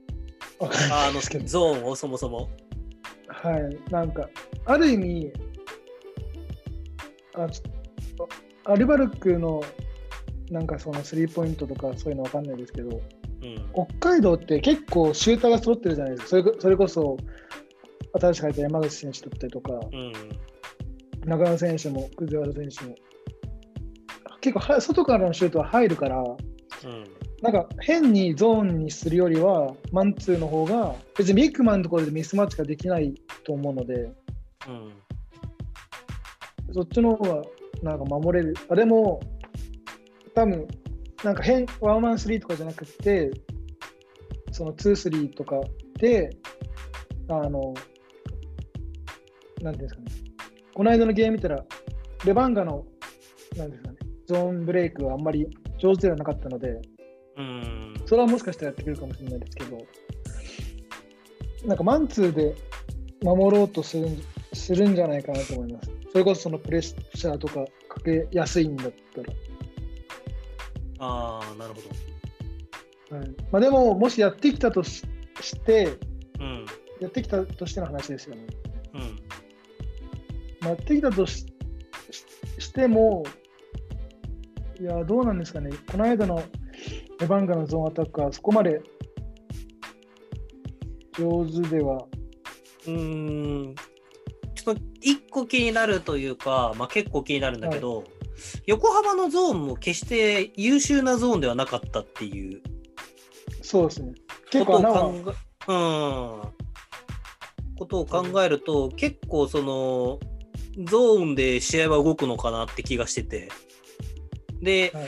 [0.59, 1.21] あの。
[1.45, 2.49] ゾーンをそもそも。
[3.27, 3.91] はい。
[3.91, 4.27] なんか、
[4.65, 5.31] ある意味、
[7.35, 8.29] あちょっと
[8.71, 9.61] アルバルクの
[10.49, 12.99] なんかそのスリーポイントとかそういうのわかんないですけど、
[13.43, 13.69] うん。
[13.99, 16.29] 北海道って結構シューターが揃ってるじゃないですか。
[16.29, 17.17] それこそれこそ、
[18.13, 20.13] 新しく入った山口選手だったりとか、うん。
[21.25, 22.95] 中野選手も、葛原選手も。
[24.41, 27.03] 結構は、外からのシュートは入るから、うん。
[27.41, 34.11] なんか変にゾーンにするよりは、マンツーの方が、別にビッグマンのところでミスマッチができないと思うので、
[34.67, 34.93] うん。
[36.71, 37.43] そっちの方が
[37.81, 38.55] なんか守れる。
[38.69, 39.19] あでも、
[40.35, 40.67] 多分
[41.23, 43.29] なんか変、ワンワンスリーとかじゃなくて、
[44.51, 45.59] そのツースリーとか
[45.99, 46.29] で、
[47.27, 47.73] あの、
[49.61, 50.11] なんていうんですかね、
[50.73, 51.65] この間のゲーム見たら、
[52.25, 52.85] レバンガの、
[53.57, 56.79] なんですかね、ゾーンブレイクはあんまり上手ではなかったので、
[57.37, 57.93] うん。
[58.05, 59.77] それはもしかしたらやってくるかもしれないですけど、
[61.65, 62.55] なんかマンツーで
[63.21, 64.17] 守ろうとするん
[64.53, 65.91] するんじゃないかなと思います。
[66.11, 69.33] それこそそのプレッシャーとかかけやすいんだったら。
[70.99, 73.17] ああ、なるほど。
[73.17, 75.03] はいまあ、でも、もしやってきたとし
[75.41, 75.97] して、
[76.39, 76.65] うん。
[76.99, 78.45] やってきたとしての話ですよね。
[80.61, 80.67] うん。
[80.67, 81.45] まあやってきたとし
[82.11, 82.25] し
[82.59, 83.23] しても、
[84.79, 86.41] いや、どうなんですかね、この間の
[87.19, 88.81] レバンガのゾーンアタックはそこまで
[91.17, 92.05] 上手では、
[92.87, 93.75] うーん
[94.55, 98.03] ちょっと一個気になるというか、まあ、結構気になるんだけど、
[98.65, 102.61] 横浜のゾーンも決して優秀なゾーンではなかったっていう
[103.61, 104.13] そうですね。
[104.49, 105.31] 結構穴は考え、
[105.67, 105.73] う
[107.73, 110.19] ん、ことを考えると、結構その
[110.77, 113.49] ゾーンで試合は動くのかなって気がしてて。
[114.61, 115.07] で、はい。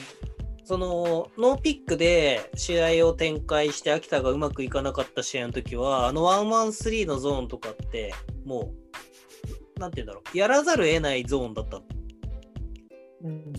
[0.63, 8.13] そのノーピックで試合を展開して秋田がうまくいかなかった試合の時はあの113のゾーンとかって
[8.45, 8.71] も
[9.77, 10.37] うなんて言うんだろう。
[10.37, 11.81] やらざるを得ないゾーンだった。
[13.23, 13.53] うん。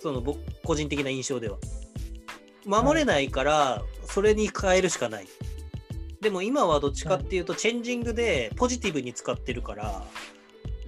[0.00, 1.58] その僕個人的な印象では。
[2.64, 5.26] 守れないからそれに変えるしかない。
[6.20, 10.02] でも今はどっちかっていうとチェンジングでポジティブに使ってるから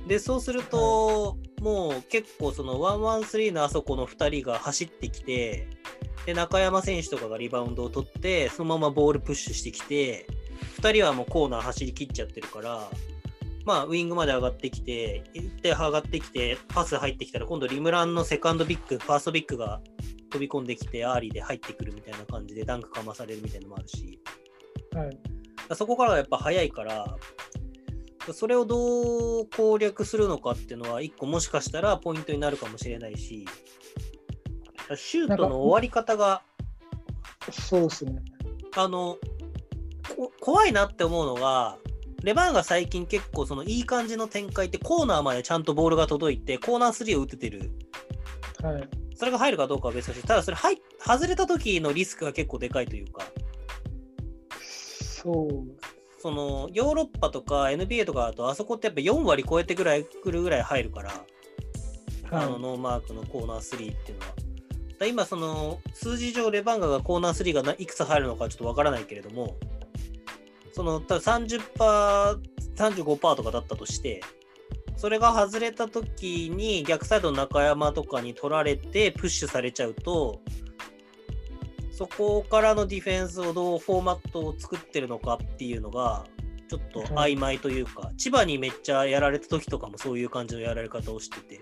[0.09, 5.69] でそうするともう結構その113のあそこの2人が走ってきて
[6.25, 10.27] で中山選手とかがリバウンドを取ってそのままボールプッシュしてきて
[10.81, 12.91] 2人はもうコーナー走り切っちゃってるから
[13.67, 19.83] まあウイングまで上がってきて一手上がってきてパス入ってきたら今度リムランのセカンドビッグファーストビッグが
[20.31, 24.19] 飛び込んできてアーリーで入ってくるみたいな感じでダンクかまされるみたいなのもあるし。
[24.95, 25.19] はい。
[25.75, 27.17] そこからがやっぱ早いから
[28.33, 33.47] それをどう攻略するのかっていうのは一個もしかしたらポイントになるかもしれないし
[34.97, 36.43] シュートの終わり方が、
[37.51, 38.23] そうですね。
[38.77, 39.19] あの、
[40.17, 41.77] こ怖いなって思うのが、
[42.23, 47.71] レバンが最近結構そのいい感じの展開ってコーナーまでちゃんとボールが届いてコーナー3を打ててる。
[48.63, 48.89] はい。
[49.15, 53.25] それが入るかどうかは別として、ただそれ入外れた時のリスクが結構でかいというか、
[54.61, 55.98] そう。
[56.19, 61.13] そのヨーロッパとか NBA とかだとあそこってやっぱ4割超えてぐらいくるぐらい入るから、
[62.31, 64.33] あのはノーマークのコーナー3っていうのは。
[64.99, 69.57] だ今その数字上レバンガがコーナー3がないくつ入るのかちょっとわからないけれども
[70.73, 74.21] そのただ 30%35% とかだったとして
[74.97, 80.43] それが外れた時に逆サイドの中山とかに取られてプッシュされちゃうと
[81.99, 86.25] そこからのディフェンスをどうフォーマットを作ってるのかっていうのが
[86.69, 91.61] ちょっと曖昧というか、千葉にめっちゃやられた時とかもそういう感じのやられ方をしてて。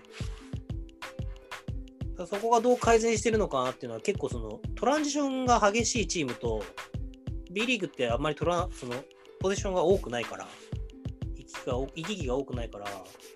[2.27, 6.63] そこがどう改善してるのかなっていうのは結構そのトランジションが激しいチームと
[7.51, 8.95] B リーグってあんまりトラその
[9.39, 10.47] ポジションが多くないから
[11.35, 12.87] 行き来が行き来が多くないから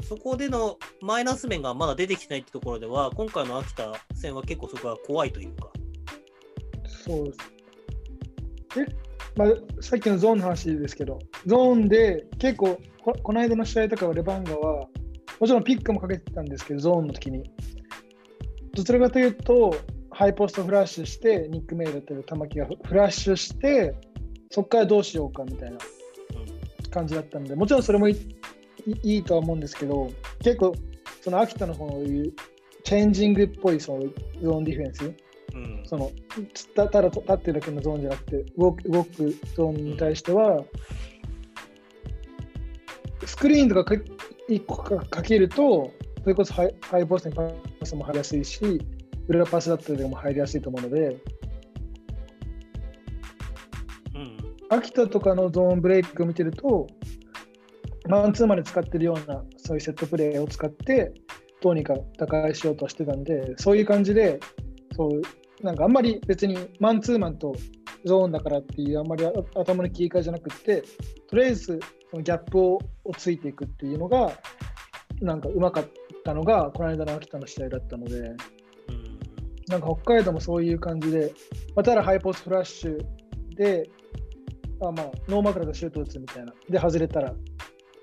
[0.08, 5.72] そこでのマイナス面がまだ出てきてないってところでは今回の秋田戦は結構そこが怖いというか
[7.04, 7.40] そうです。
[8.80, 8.86] え、
[9.36, 9.48] まあ、
[9.82, 14.88] さっきのゾーンの話ですけど、ゾーンで結構こ、この間の試合とかはレバンガは、
[15.40, 17.44] もちろんピックもかけてたんですけど、ゾーンの時に。
[18.74, 19.76] どちらかというと、
[20.12, 23.96] ハイポストフラッシュして、ニック・メイだったり、玉木がフラッシュして、
[24.52, 25.78] そこからどうしようかみたいな
[26.92, 30.12] 感じだったんで、もちろんそれもいいいいとは思うんですけど、
[30.44, 30.74] 結構、
[31.22, 32.34] その秋田の方のいう
[32.84, 34.02] チェンジングっぽいその
[34.42, 35.14] ゾーンディフェンス、
[35.86, 36.12] その
[36.76, 40.64] たただ立ってるだけのゾーンじゃなくて動く動くゾーンに対しては、
[43.26, 43.96] スクリーンとかか
[44.50, 45.92] 1個かかけると
[46.24, 47.36] それこそハイハイポストに
[47.80, 48.82] パスも入りやすいし
[49.28, 51.18] 裏パスだったりでも入りやすいと思うので
[54.16, 54.38] うん。
[54.70, 56.88] 秋田とかのゾーンブレイクを見てると
[58.08, 61.14] マンツーマンで使ってるようなそういうセットプレーを使って
[61.62, 64.40] どうにか打開しようとしてたんでそういう感じで
[64.96, 65.22] そう
[65.64, 67.56] なんかあんまり別にマンツーマンと
[68.06, 70.84] ゾーンだからっていうあんまり頭の切り替えじゃなくって
[71.28, 74.32] とりあえずそのギャップををついていくっていうのが
[75.22, 75.86] なんかうまかっ
[76.24, 78.36] たのがこの間の秋田の試合だったので。
[79.72, 81.34] なんか北海道もそういう感じで、
[81.76, 83.06] ま、ただハイポスフラッシュ
[83.56, 83.90] で
[84.82, 86.54] あまあノーマークだとシュート打つみたいな。
[86.70, 87.34] で外れたら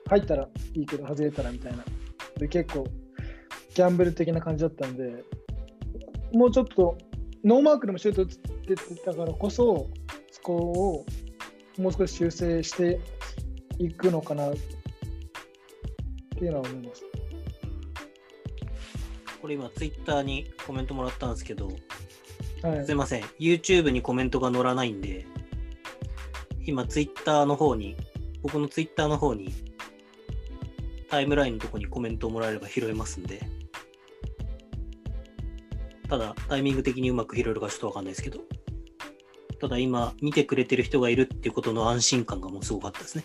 [0.09, 1.85] 入ったらいいけど外れたらみたいな。
[2.39, 2.85] で結構
[3.75, 5.25] ギャンブル的な感じだったんで
[6.33, 6.97] もうちょっと
[7.49, 8.77] ノーマークでもシュート打って
[9.07, 9.89] たからこそ
[10.31, 11.07] そこを
[11.81, 13.01] もう少し修正して
[13.79, 14.55] いくのかなっ
[16.37, 17.05] ていうのは思います。
[19.41, 21.71] これ今ツイッターにコメントもらったんですけど
[22.63, 22.85] はい。
[22.85, 23.23] すいません。
[23.41, 25.25] YouTube にコメントが載らないんで
[26.67, 27.97] 今ツイッターの方に
[28.43, 29.55] 僕のツイッターの方に
[31.09, 33.41] タイムラインのとこにコメントをもらえれば拾えますんで
[36.09, 38.41] ただタイミング的にうまく拾えるかちょっとわかんないですけど。
[39.61, 43.25] ただ今見てくれてる人がいるっていうことの安心感がもうすごかったですね。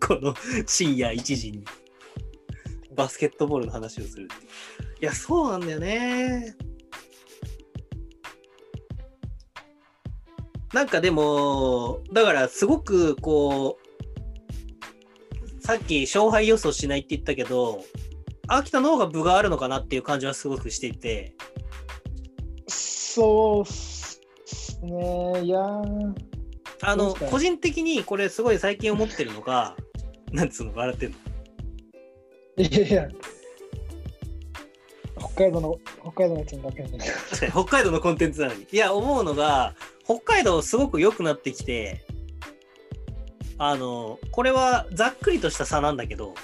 [0.00, 0.34] この
[0.66, 1.64] 深夜1時に。
[2.96, 4.50] バスケットボールの話をするっていう。
[5.02, 6.56] いや、そうなんだよね。
[10.72, 13.84] なんかでも、だからすごくこう、
[15.60, 17.84] さっき勝敗予想しないって言ったけど、
[18.46, 21.34] 秋田の方が分があるのかなっていう感じはすごくしていて、
[22.68, 24.20] そうっす
[24.82, 25.42] ね。
[25.44, 26.14] いやー
[26.82, 29.76] あの、個人的にこれすごい最近思ってるのが、
[30.32, 31.16] なんつうの、笑ってんの？
[32.56, 33.08] いやいや、
[35.18, 36.98] 北海道の、北海道のやつにだけね。
[37.30, 38.66] 確かに北海道のコンテンツなのに。
[38.70, 39.74] いや、思うのが、
[40.04, 42.04] 北海道すごく良くなってきて、
[43.56, 46.34] あの、これはざっくりとした差なんだけど、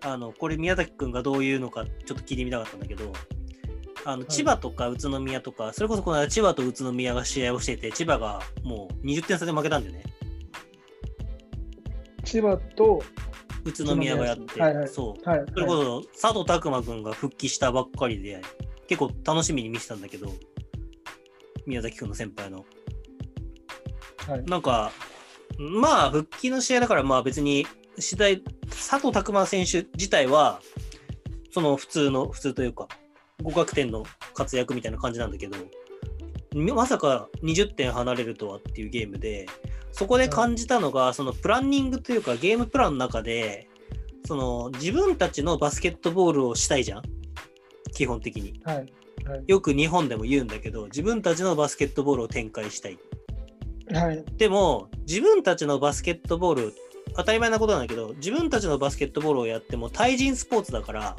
[0.00, 3.12] あの、これ宮崎くんがどういうのかちょっと聞いてみたかったんだけど、
[4.04, 10.04] あの、い千葉とか宇都宮とか、それこそこの間千葉と宇都宮が試合をしてて、千葉がもう20点差で負けたんだよね。
[12.24, 13.02] 千葉と、
[13.64, 15.28] 宇都宮がやって、はいはいそう。
[15.28, 15.44] はい。
[15.52, 18.40] それこそ佐藤拓磨君が復帰したばっかりで、
[18.86, 20.32] 結構楽しみに見てたんだけど、
[21.66, 22.64] 宮崎君の先輩の。
[24.26, 24.92] はい、なんか、
[25.58, 27.66] まあ、復帰の試合だから、まあ別に、
[28.00, 30.60] 次第、佐藤拓磨選手自体は、
[31.50, 32.88] その普通の、普通というか、
[33.38, 35.56] 互角点の活躍みたいな感じなんだけど、
[36.74, 39.46] まさか20点離れるとはっていうゲームで、
[39.92, 43.68] そこで感じたのが、そのプランニングというか、ゲームプランの中で、
[44.26, 47.02] その自分たちのバスケットボールをしたいじゃん？
[47.92, 48.60] 基本的に。
[48.64, 48.76] はい。
[48.76, 49.44] はい。
[49.46, 52.98] よく日本でも言うんだけど、自分たちのバスケットボールを展開したい。
[53.92, 54.24] はい。
[54.36, 56.74] でも、自分たちのバスケットボール、
[57.16, 61.16] 当たり前なことなんだけど、自分たちのバスケットボールをやっても対人スポーツだから、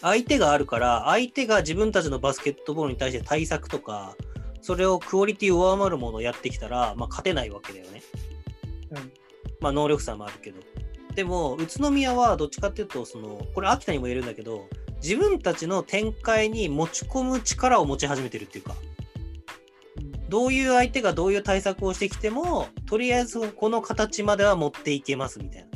[0.00, 4.16] 相手があるから、相手が自分たちのバスケットボールに対して対策とか、
[4.60, 8.02] それをクオリティを上回るものをやってきたら、まあ、勝てないわけだよね。
[8.92, 9.02] はい
[9.62, 10.60] まあ、能力差もあるけど。
[11.14, 14.68] でも、宇都宮はどっちかっていうと、その、これ秋田にも言えるんだけど、
[15.02, 18.74] 自分たちの展開に持ち込む力を持ち始めてるっていうか、
[20.32, 25.68] どういう相手がどういう対策をしてきても、とりあえずこの形までは持っていけますみたいな。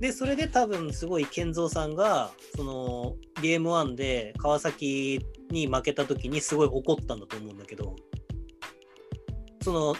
[0.00, 7.94] で、それで多分すごい健三さんが、そのゲーム1で川崎に負けた時にすごい怒ったんだと思うんだけど、
[9.60, 9.94] その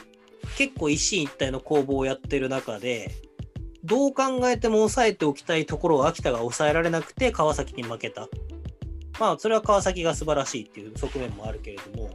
[0.57, 3.11] 結構一進一退の攻防をやってる中で、
[3.85, 8.31] どう考えても抑えておきたいところを秋田が抑えられなくて川崎に負けた。
[9.21, 12.09] まあ、それは川崎が素晴らしいっていう側面もあるけれども、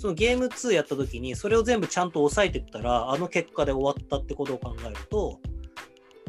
[0.00, 5.38] そのゲーム2やった時にそれを全部ちゃんと抑えてったら、あの結果で終わったってことを考えると、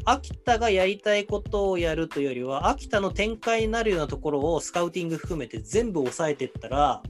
[0.04, 7.02] 秋田がやりたいことをやるというよりは、秋田の展開になるようなところをスカウティング含めて全部抑えてったら、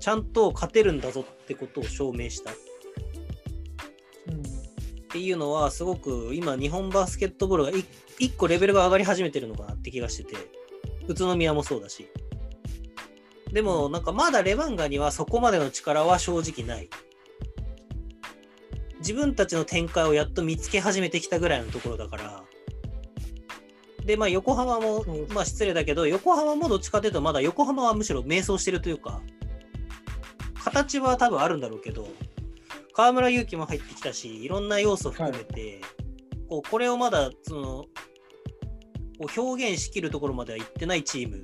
[0.00, 2.50] ちゃんと勝てるんだぞってことを証明した。
[2.50, 2.54] う
[4.32, 4.42] ん
[5.08, 7.82] っていうのはすごく今日本バスケットボールがい
[8.18, 10.36] 一個レベルが上がり始めてるのかなって気がしてて
[11.06, 12.10] 宇都宮もそうだし
[13.52, 16.88] でもなんかまだレバンガにはそこまでの力は正直ない。
[18.98, 22.42] 自分たちの展開をやっと見つけ始めてきたぐらいのところだから。
[24.04, 29.20] でまあ横浜もまあ失礼だけど横浜もどっちかというとまだ横浜はむしろ迷走してるというか
[30.64, 32.08] 形は多分あるんだろうけど
[32.94, 35.80] 河村勇輝も入ってきたしいろんな要素含めて、
[36.48, 37.84] こうこれをまだその
[39.20, 41.42] こう表現しきるところまでは行ってないチーム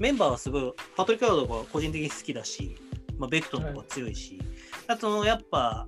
[0.00, 2.76] メンバーはすごいパトリック・アウドが個人的に好きだし、
[3.18, 4.40] まあ、ベクトンとか強いし、
[4.86, 5.86] あとやっぱ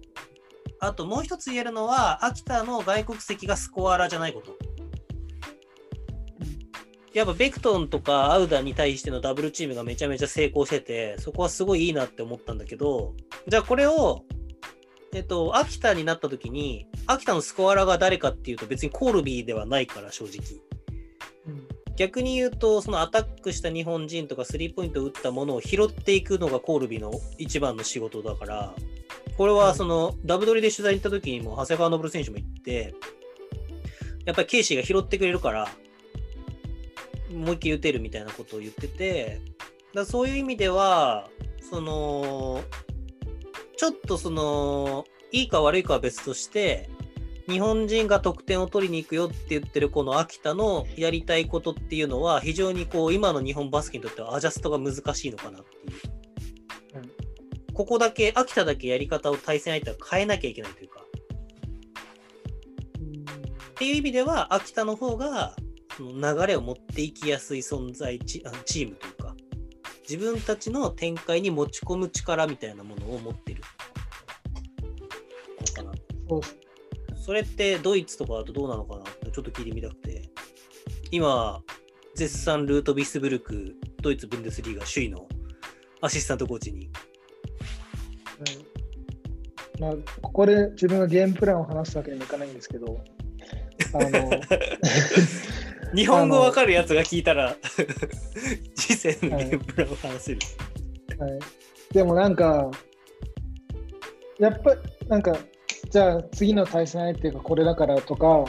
[0.78, 4.57] あともう一つ言えるのは秋田の外国籍がスコアラじゃないこと。
[7.12, 13.14] やっぱベクトンとかアウダに対してのダブルチームがめちゃめちゃ成功してて、そこはすごいいいなって思ったんだけど、
[13.48, 14.22] じゃあこれを、
[15.14, 20.61] えっと、秋田になった時に、秋田のスコアラが誰かっていうと別にコールビーではないから正直。
[21.97, 28.74] うん逆に言うと、そのアタックした日本人とかスリーポイントを打ったものを拾っていくのがコールビーの一番の仕事だから、
[29.36, 32.94] これはそのダブドリで取材に行った時にも長谷川昇選手も言って、
[34.24, 35.68] やっぱりケイシーが拾ってくれるから、
[37.32, 39.40] もう一回打てるみたいなことを言ってて、
[39.94, 41.28] だそういう意味では、
[41.70, 42.62] その、
[43.76, 46.88] ちょっとその、いいか悪いかは別として、
[47.49, 57.01] 日本人が得点を取りに行くよって言ってるこの秋田のやりたいことっていうのは非常にこう今の日本バスケにとってはアジャストが難しいのかなっていう。
[57.01, 57.26] うん
[57.76, 61.03] ここだけ、秋田だけやり方を対戦相手は変えなきゃいけないというか。
[63.70, 65.55] っていう意味では秋田の方が
[65.94, 69.36] その流れを持っていきやすい存在チあチームというか
[70.09, 73.61] 自分たちの展開に持ち込む力みたいなものを持ってる
[75.61, 75.92] のかな
[76.30, 76.40] そう
[77.27, 80.31] それってドイツとかだとどうなのかなってちょっと聞いてみたくて。
[81.11, 81.62] 今
[82.14, 85.29] 絶賛ルートビスブルクドイツブンデスリーガ首位の
[86.01, 86.87] アシスタントコーチに。
[86.87, 86.91] はい
[89.81, 92.99] まあ、ここで自分がゲームプランを話すわけにもいかないんですけど、
[93.93, 94.31] あの、
[95.95, 97.57] 日本語わかるやつが聞いたら
[98.74, 100.39] 次戦のゲームプランを話せる、
[101.18, 101.41] はい、
[101.93, 102.70] でもなんか、
[104.39, 104.77] やっぱ
[105.09, 105.37] なんか、
[105.91, 108.45] じゃあ次の対戦相手がこれだからとか、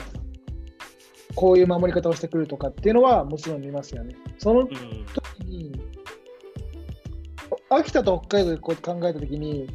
[1.34, 4.16] こういう守り方をしてくるとかっていうのはもちろん見ますよね。
[4.38, 5.80] そのうん時に、
[7.70, 9.68] 秋田と北海道でこう考えた時に、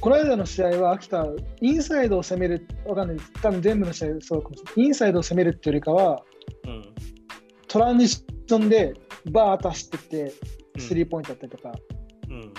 [0.00, 1.26] この間の試合は秋田、
[1.60, 3.32] インサイドを攻める、わかんないです。
[3.42, 4.86] 多分全部の試合そうかもしれない。
[4.86, 6.22] インサイドを攻めるっていうよりかは、
[6.64, 6.84] うん
[7.68, 8.94] トランジションで
[9.30, 10.22] バーッと走ってって、
[10.74, 11.72] うんスリーポイントだったりとか、
[12.28, 12.52] うん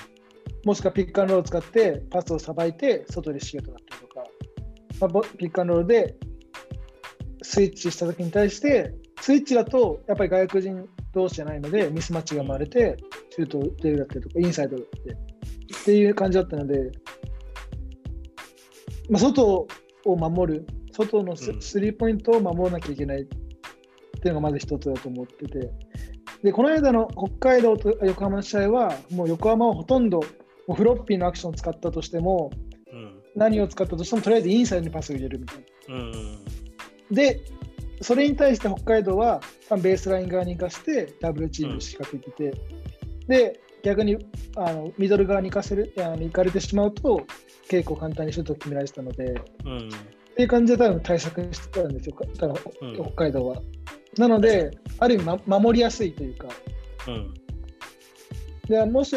[0.66, 4.24] もしくはピックアンドロールを使ってパスをさばいて外でシュートだったりとか、
[5.00, 6.16] まあボ、ピックアンドロールで
[7.42, 12.98] スイッチした時に対して、スイッチだとやっぱり外国人同士じゃないのでミスマッチが生まれて
[13.36, 14.84] シュートを打てるだったりとか、インサイドで。
[14.84, 14.86] っ
[15.86, 16.92] ていう感じだったので、
[19.10, 19.68] まあ、外
[20.06, 23.28] を守る、外のスリーポイントを守らなきゃいけない。
[24.18, 25.72] っていうのがまず一つだと思ってて、
[26.44, 30.22] でこの間の北海道と横浜の試合は、もう横浜はほとんど
[30.68, 32.52] もうフロッピーのアクションを使ったとしても、
[32.92, 35.58] うん何を使ったとしても、とりあえずインサイドにパスを入れるみたい
[35.90, 35.96] な。
[35.96, 36.46] うん
[37.12, 37.42] で、
[38.02, 42.62] それに対して北海道はベースライン側に行かせてダブルチーム仕掛けてて、
[43.28, 44.18] で逆に
[44.56, 47.26] あのミドル側に行かせるあの行かれてしまうと
[47.70, 49.26] 結構簡単にシュートを決められてたので、
[49.66, 49.90] うん。
[49.90, 53.62] っていう感じで多分対策してたんですよ、多分うん北海道は。
[54.18, 56.48] なので、ある意味、ま、守りやすいというか、
[57.08, 57.34] うん。
[58.68, 59.16] でもし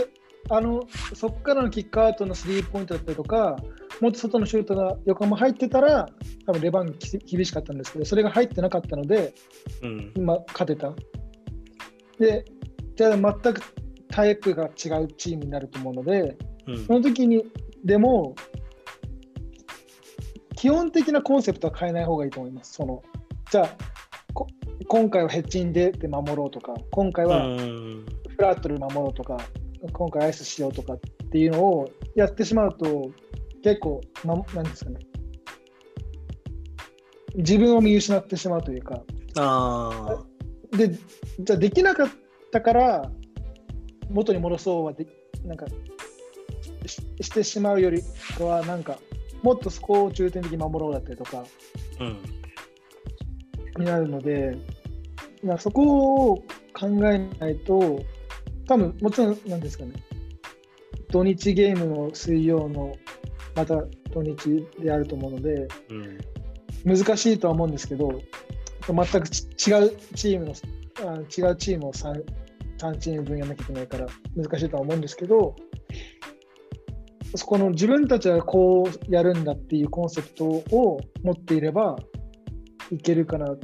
[0.48, 0.82] あの
[1.14, 3.56] そこからのキックアウトのスリーポイントだったりとか、
[4.00, 6.08] もっと外のシュートが横浜入ってたら、
[6.46, 6.94] 多分レバン
[7.26, 9.34] 厳しかったんですけど、それが入ってなかったので、
[9.82, 10.12] うん。
[10.16, 10.94] 今、勝てた。
[12.18, 12.44] で、
[12.96, 13.62] じゃあ全く
[14.08, 16.36] タイプが違うチームになると思うので、
[16.66, 17.44] うんその時に
[17.84, 18.34] でも、
[20.56, 22.74] 基本的なコンセプトは変えない方がいいと思います。
[22.74, 23.02] その
[23.50, 23.70] じゃあ
[24.34, 24.46] こ、
[24.86, 29.38] 今回はヘッジンでで守ろうとか、今回はうんフラットで守ろうとか、
[29.92, 30.98] 今回アイスしようとかっ
[31.30, 33.10] ていうのをやってしまうと、
[33.62, 34.98] 結構、ま、なんですかね、
[37.36, 39.02] 自分を見失ってしまうというか、
[39.36, 40.24] あ
[40.72, 40.90] で、
[41.40, 42.08] じゃあできなかっ
[42.52, 43.10] たから、
[44.10, 45.06] 元に戻そうはで
[45.44, 45.66] なんか
[46.86, 48.02] ししてしまうより
[48.36, 48.98] かは、なんか、
[49.42, 51.44] もっとそこを重点的に守ろうだったりとか
[51.98, 52.04] あ。
[52.04, 52.18] うん。
[53.78, 54.56] になるので、
[55.42, 56.36] なそこを
[56.74, 58.00] 考えないと、
[58.70, 59.94] 多分もちろん、なんですかね、
[61.10, 62.94] 土日ゲームの水曜の、
[63.56, 66.18] また土日であると思うので、うん。
[66.96, 68.20] 難しいとは思うんですけど、
[68.86, 70.54] 全く違うチームの
[71.04, 72.24] あ違うチームを 3,
[72.78, 74.06] 3チーム分やらなきゃいけないから
[74.36, 75.56] 難しいとは思うんですけど、
[77.34, 81.96] そこの自分たちはこうやるんだっていうコンセプトを持っていれば
[82.92, 83.56] いけるかな。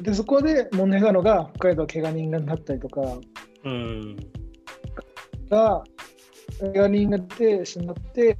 [0.00, 3.02] で、そこで問題なのが北海道は怪我人がなったりとか。
[5.50, 5.84] が、
[6.60, 8.38] 怪我人が出てしまって、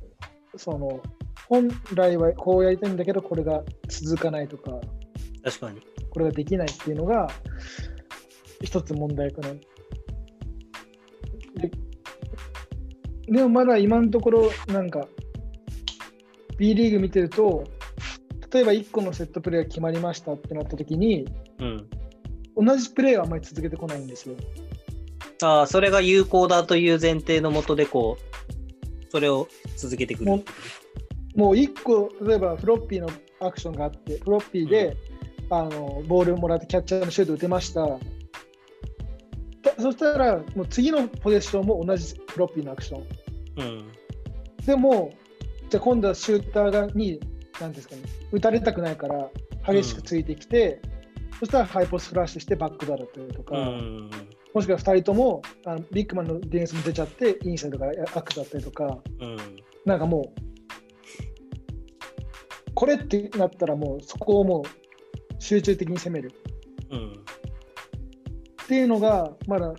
[0.56, 1.00] その
[1.48, 4.80] 本来はこうやりたいんだけど、これが続かないとか、
[5.44, 5.80] 確かに。
[6.10, 7.30] これができないっていうのが
[8.62, 9.54] 一つ問題かな。
[11.56, 11.70] で
[13.26, 15.06] でもまだ今のところなんか
[16.58, 17.64] B リーグ見てると
[18.52, 21.26] 例えば1個のセットプレーが決まりましたってなった時に
[21.58, 21.90] うん。
[22.56, 24.34] 同じプレーはあんまり続けてこないんですよ。
[25.42, 30.26] ああ、それが有効だという前提のもとで、こう、それを続けてくる。
[30.26, 30.44] もう
[31.34, 33.08] もう1個例えばフロッピーの
[33.40, 34.96] アクションがあってフロッピーで、
[35.50, 37.86] あのボールをもらってキャッチャーのシュート打てました。
[37.86, 37.98] だ
[39.78, 43.06] そしたらもう次のポゼッションも同じフロッピーのアクション。
[43.56, 43.92] うん。
[44.64, 45.12] でも、
[45.68, 47.20] じゃあ今度はシューターがに、
[47.60, 49.30] なんですかね、打たれたくないから
[49.66, 50.80] 激しくついてきて、
[51.38, 54.10] そしたらハイポスフラッシュしてバックドアだったりとか、うん。
[54.52, 59.36] もしくは2人ともあのビッグマンのディフェンスも出ちゃって、インサイドがアクだったりとか、うん。
[59.84, 60.40] なんかもう、
[62.74, 66.32] これってなったらもうそこをもう集中的に攻める
[66.90, 67.12] うん。
[67.12, 69.74] っていうのが、まだ、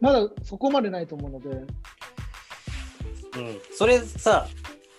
[0.00, 1.66] まだそこまでないと思うので、うん。
[3.72, 4.46] それさ、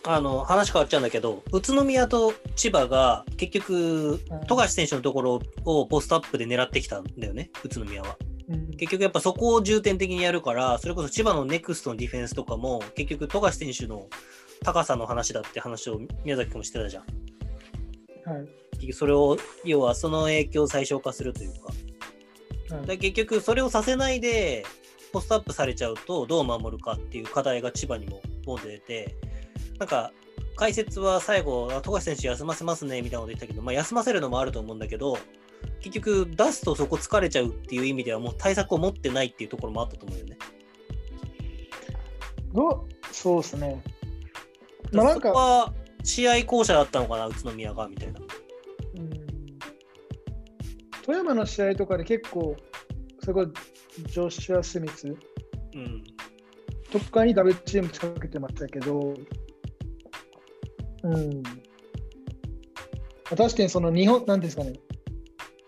[0.04, 8.18] あの、話変わっちゃうんだけど、宇都宮と千葉が結局うん、富樫選手のところをポストアップで狙ってきたんだよね、宇都宮は。
[8.50, 14.08] うん結局やっぱそこを重点的にやるから、それこそ千葉のネクストのディフェンスとかも、結局富樫選手の
[14.64, 17.04] 高さの話だって話を宮崎君もしてたじゃん。
[17.04, 21.68] はいそれを、要はその影響を最小化するというか。
[21.68, 21.90] はい
[22.70, 24.64] だから結局それをさせないで、
[25.12, 29.16] ポストアップされちゃうとどう守るかっていう課題が千葉にもボンで出て、
[29.80, 30.12] なんか
[30.56, 35.18] 解説は最後、あ富樫選手休ませますねみたいなこと言ったけど、まあ、休ませるのもあると思うんだけど、
[35.80, 40.38] 結局出すとそこ疲れちゃうっていう意味ではもう対策を持ってないっていうところもあったと思うよね。
[42.54, 43.82] どうそうですね。
[44.92, 48.20] まあなんかは試合巧者だったのかな、宇都宮がみたいな。
[48.20, 48.24] う
[49.02, 49.30] ん
[51.06, 52.56] 富山の試合とかで結構、
[53.24, 55.12] そこジョシュア・スミスう
[55.78, 56.04] ん。
[56.92, 59.16] とかにダブルチーム仕掛けてましたけど、
[61.04, 61.44] うん。
[63.24, 64.74] 確かにその日本、なんですかね、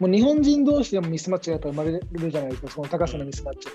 [0.01, 3.69] もう日本人同士でもミスマッチがやっぱ生まれるじゃないですか、その高さのミスマッチ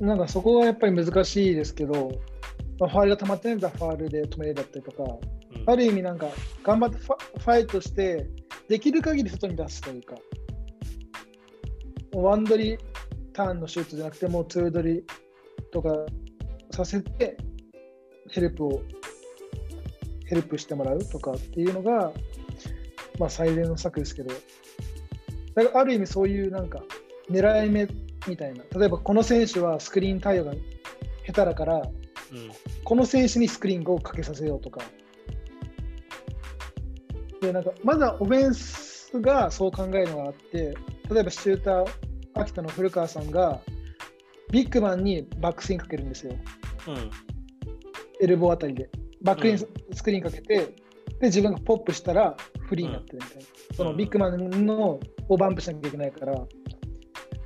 [0.00, 2.10] なんかそこはやっぱり難しいですけど、
[2.80, 5.34] まあ、ファウルが溜まってないんだファウルで止めるだったりとか、うん
[5.66, 6.26] ある意味なんか
[6.62, 8.26] 頑張ってファイトして、
[8.68, 10.16] できる限り外に出すというか、
[12.12, 12.76] ワンドリ
[13.32, 15.04] ターンのシュートじゃなくて、もうツードリ
[15.72, 15.90] とか
[16.72, 17.36] させて、
[18.30, 18.82] ヘルプを、
[20.26, 22.12] ヘルプしてもらうとかっていうのが、
[23.18, 24.30] まあ最善の策ですけど、
[25.54, 26.82] だからある意味そういうなんか
[27.30, 27.88] 狙い目
[28.26, 30.52] みたいな、例えばこの選手はスクリーン対応が
[31.26, 31.84] 下手だから、うん
[32.82, 34.82] この選手にスクリーンをかけさせようとか。
[37.40, 40.74] でなんかまずはオフェンスがそう考えるのがあって、
[41.10, 41.86] 例えばシューター、
[42.34, 43.60] 秋田の古川さんが、
[44.50, 46.34] ビッグマンにバックスインかけるんですよ。
[46.88, 47.10] うん。
[48.20, 48.90] エルボーあたりで。
[49.22, 49.66] バックインス
[50.02, 50.74] クリーンかけて、で、
[51.22, 52.36] 自分がポップしたら
[52.66, 53.44] フリーになってるみたいな。
[53.76, 56.34] そのビッグマンのをバンプしなきゃいけないから、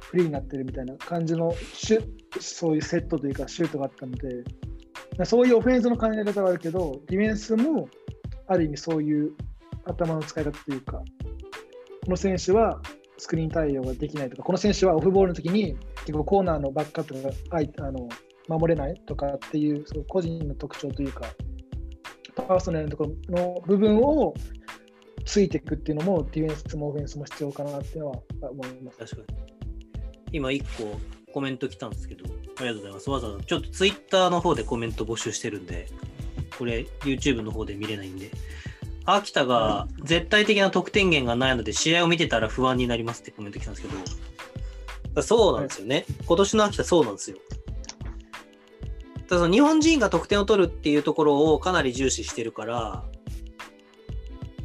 [0.00, 2.02] フリーになってるみたいな感じのシュ
[2.40, 4.44] そういうセットというかシュートがあったので、
[5.24, 7.88] そういうオフェンスの考え方はあるけど、ディフェンスも
[8.46, 9.32] ある意味そういう
[9.84, 11.02] 頭の使い方というか、
[12.04, 12.80] この選手は
[13.18, 18.08] スクリーン対応ができないとか、この選手はオフボールの時に結構コーナーのバックカットがあいあの
[18.48, 21.26] 守れないとかっていうそう個人の特徴というか、
[22.34, 24.32] パーソナルのところの部分を
[25.28, 28.98] ついていくっていうのも、ディフェンスもオフェンスも必要かなっていうのは思います。
[28.98, 29.38] 確かに。
[30.32, 30.98] 今1個
[31.32, 33.10] コメント来たんですけど、ありがとうございます。
[33.10, 35.86] わざわざちょっとツイッターの方でコメント募集してるんで、
[36.58, 38.30] これ YouTube の方で見れないんで、
[39.04, 43.92] 秋田が絶対的な得点源がないので、試合を見てたら不安になりますってコメント来たんですけ
[45.14, 46.06] ど、そうなんですよね。
[46.24, 47.36] 今年の秋田そうなんですよ。
[49.28, 53.04] ただその日本人が得点を取るっていうところをかなり重視してるから、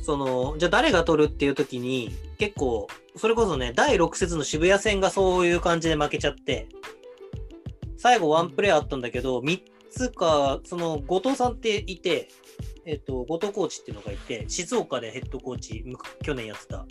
[0.04, 6.68] その、じゃあ誰が取るっていう時に、結構、それこそね、第6節の渋谷戦がそういう感じで負けちゃって、
[7.98, 12.28] 最後ワンプレーあったんだけど、3つか、その、後藤さんっていて、
[12.86, 16.86] えっと、後藤コーチっていうのがいて、静岡でヘッドコーチ、む去年やってた、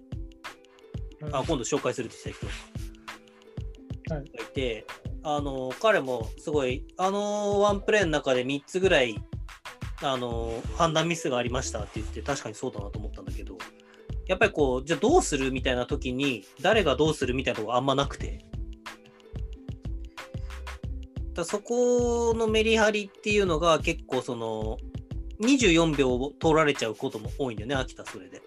[1.33, 2.51] あ、今度紹介するって言ってた
[4.09, 4.15] 人。
[4.15, 4.25] はい。
[4.31, 4.87] がいて、
[5.23, 9.23] あの、彼もすごい、あのワンプレーの中で3つぐらい、
[10.03, 13.57] あの、判断ミスがありましたって言って、確かにそうだなと思ったんだけど、
[14.27, 18.45] やっぱりこう、じゃあどうするみたいな時に、誰がどうするみたいなところがあんまなくて。
[21.35, 24.79] だそこのメリハリっていうのが結構その、
[25.41, 28.39] 24秒取られちゃうことも多いんだよね、秋田それで。
[28.39, 28.41] う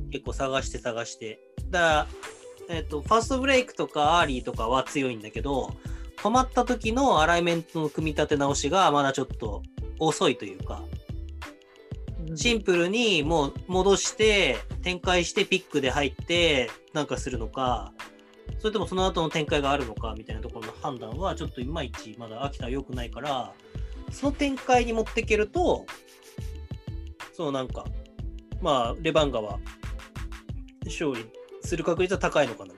[0.00, 1.40] ん結構探して探して。
[1.70, 2.08] だか
[2.68, 5.74] ら、えっ、と、ファーストブレイクとかアーリーとかは強いんだけど、
[6.18, 9.62] 止まった時のアライメントの組み立て直しがまだちょっと
[9.98, 10.82] 遅いというか、
[12.34, 17.92] シンプルにもう戻して、展開してピックで入ってなんかするのか、
[18.58, 23.52] それともその後の展開があるのかみたいなところの判断はちょっといまいちまだ秋田は良くないから、
[24.10, 25.86] その展開に持っていけると、
[27.32, 27.84] そのなんか、
[28.60, 29.58] まあ、レバンガは
[30.84, 31.26] 勝利
[31.62, 32.74] する確率は高いのかな。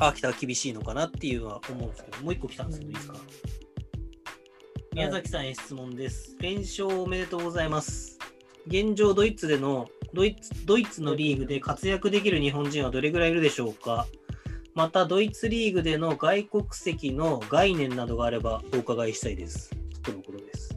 [0.00, 3.16] 秋田は厳しいのかなっていうのは思うんですけど、もう一個来たんですけど、いいですか？
[4.98, 6.34] 宮崎さんへ質問です。
[6.40, 8.18] 連勝おめでとうございます。
[8.66, 14.08] 現状、ドイツでのドイツ、ドイツのリーグで活躍できる日本人はどれぐらいいるでしょうか？
[14.74, 19.70] また、ドイツリーグでの外国籍の概念などがあればお伺いしたいです。
[20.02, 20.76] とのことです。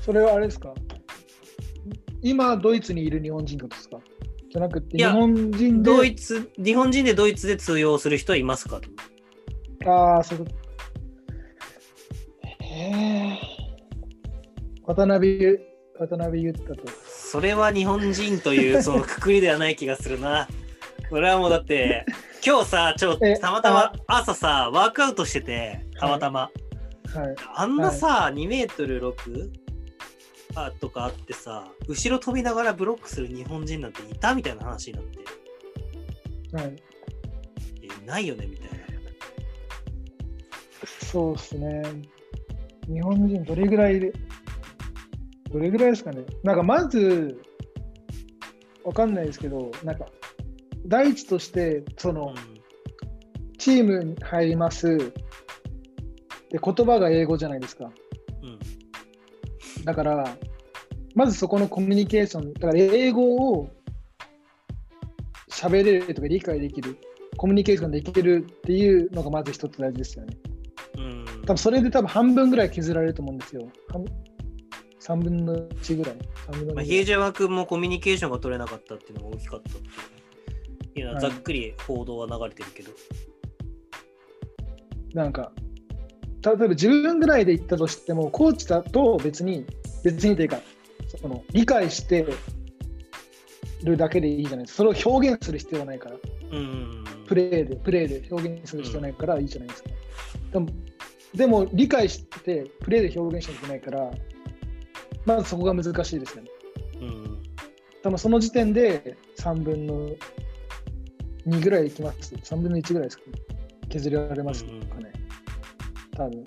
[0.00, 0.72] それはあれですか？
[2.22, 3.98] 今、ドイツにいる日本人ですか？
[4.50, 5.90] じゃなくて、日本人で。
[5.90, 8.80] ドイツ、日本人でドイツで通用する人はいますか
[9.84, 9.90] と。
[9.90, 10.67] ああ、そういうこと。
[14.86, 15.60] 渡辺ゆ、
[15.98, 16.82] 渡辺裕太と。
[17.06, 20.48] それは日本人というそのくくりではない気がするな。
[21.08, 22.06] それはもうだって、
[22.44, 26.40] 今日さ、ちょえたまたま朝さ、ワークアウトしてて、たまたま。
[26.40, 26.50] はい。
[27.54, 29.50] あんなさ、2メートル6
[30.54, 35.18] あとかあってさ、後ろ飛びながらブロックする日本人なんていたみたいな話になって、
[36.56, 36.82] はい、
[37.82, 38.78] えいないよねみたいな。
[41.10, 41.82] そうですね。
[42.88, 44.12] 日本人どれぐらいで、
[45.52, 46.24] どれぐらいですかね。
[46.42, 47.40] なんかまず、
[48.84, 50.06] わかんないですけど、なんか、
[50.86, 52.34] 第一として、その、
[53.58, 54.96] チームに入ります。
[56.50, 57.90] で、言葉が英語じゃないですか。
[58.42, 58.48] うん。
[58.48, 59.84] うん。
[59.84, 60.36] だから、
[61.14, 63.68] まずそこのコミュニケーション、だから英語を
[65.50, 66.96] 喋れるとか理解できる、
[67.36, 70.36] コミュニケーションできるっていうのがまず一つ大事ですよね。
[71.48, 71.54] うん。
[71.54, 73.68] 多分それで多分半分ぐらい削られると思うんですよ。
[73.90, 74.04] 半
[75.00, 76.16] 3分の1ぐらい。
[76.48, 79.72] 3分の2ぐまあ、らい比江島君もコミュニケーションが取れなかったっていうのが大きかったっ
[80.92, 82.90] ていうのはざっくり報道は流れてるけど。
[85.14, 85.52] なんか、
[86.44, 89.64] 例えば自分ぐらいで言ったとしても、コーチだと別に、
[90.04, 90.60] 別にというか、
[91.20, 92.26] その理解して
[93.82, 94.76] るだけでいいじゃないですか。
[94.76, 96.16] それを表現する必要はないから。
[96.52, 97.04] うん。
[97.26, 99.90] プレーで、プレーで表現する必要ないからいいじゃないですか。
[100.52, 100.68] でも、
[101.34, 104.10] でも理解して、プレーで表現しなきゃいけないから、
[105.26, 106.50] まずそこが難しいですよね。
[107.00, 107.42] うん。
[108.02, 110.08] 多分その時点で3分の
[111.46, 112.34] 2ぐらいいきます。
[112.34, 113.32] 3分の1ぐらいですかね。
[113.90, 115.12] 削られますかね。
[116.16, 116.44] 多分。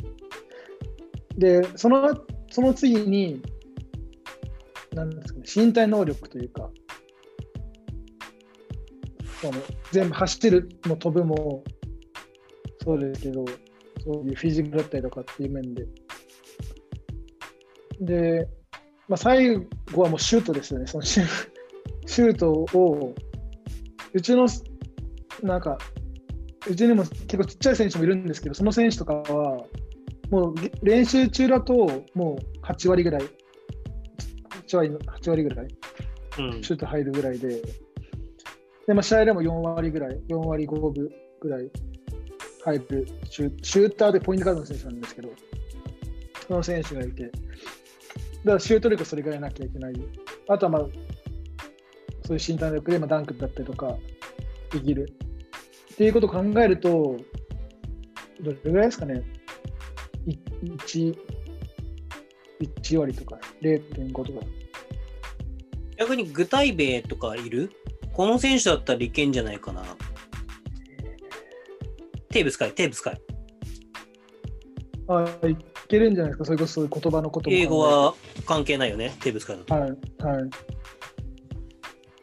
[1.37, 2.15] で、その、
[2.49, 3.41] その次に、
[4.93, 6.69] なんですかね、身体能力というか、
[9.41, 9.53] その
[9.91, 11.63] 全部走ってるも飛ぶも
[12.83, 13.45] そうですけど、
[14.03, 15.85] そういうフィジカルだったりとかっていう面で。
[18.01, 18.47] で、
[19.07, 19.55] まあ、最
[19.93, 21.25] 後はもうシュートですよね、そのシュ
[22.07, 23.13] シュートを、
[24.13, 24.47] うちの、
[25.43, 25.77] なんか、
[26.69, 29.65] うちにも結構ちっちゃい選手もいるんですけど、その選手とかは、
[30.29, 31.73] もう練習中だと、
[32.15, 33.21] もう8割ぐらい、
[34.67, 35.67] 8割 ,8 割ぐらい、
[36.39, 36.63] うん。
[36.63, 37.61] シュート入るぐらいで、
[38.87, 41.09] でまあ、試合でも4割ぐらい、4割5分
[41.41, 41.69] ぐらい
[42.63, 45.29] 入るシュシューターでポイントガードの選手なんですけど、
[46.47, 47.39] その選手がいて、だか
[48.45, 49.93] らシュート力それぐらいなきゃいけない。
[50.47, 50.81] あとはまあ、
[52.25, 53.95] そういう身体力でまあダンクだったりとか
[54.71, 55.11] できる。
[55.93, 57.17] っていうことを考えると、
[58.41, 59.23] どれぐらいですかね、
[60.63, 61.17] 1,
[62.59, 64.45] 1割とか0.5とか。
[65.97, 67.71] 逆に具体名とかいる？
[68.13, 69.83] この選手だったらいけんじゃないかな。
[72.31, 73.21] テーブスかい、テーブスかい。
[75.07, 75.57] あい
[75.87, 78.15] けるんじゃないですか、それこそそういう言葉のこと英語は
[78.45, 79.73] 関係ないよね、テーブスカイだと。
[79.73, 80.49] はい、はい。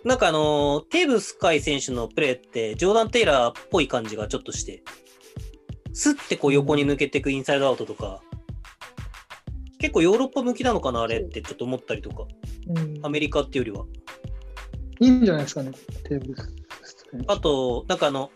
[0.04, 4.82] なんかあのーテーブスカイ選手のプレーって、ジョーダン・テイラーっぽい感じがちょっとして、
[5.92, 8.22] スッてこう横に抜けていくインサイドアウトとか、
[9.78, 12.24] 結構ヨーロッパ向きなのかな、あれってちょっと思ったりとか、
[12.68, 13.84] うん、アメリカっていうよりは。
[15.00, 15.72] いいんじゃないですかね、
[16.04, 16.54] テーブルス。
[17.26, 18.30] あと、なんかあの、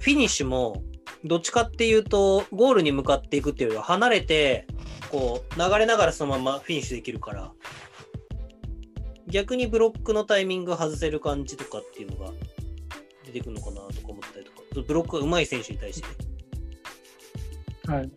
[0.00, 0.82] フィニッシュも、
[1.24, 4.66] どっちかっていうと、ゴールに向かっていくっていうよりは、離れて、
[5.10, 7.52] こう、流れながらそのままフィニッシュできるから、
[9.26, 12.32] 逆にブロックのタイミング外せる感じとかっていうのが
[13.26, 16.08] 出てくるのかなとか思ったりとか、ブロックが上手い選手に対して。
[17.86, 18.10] はい。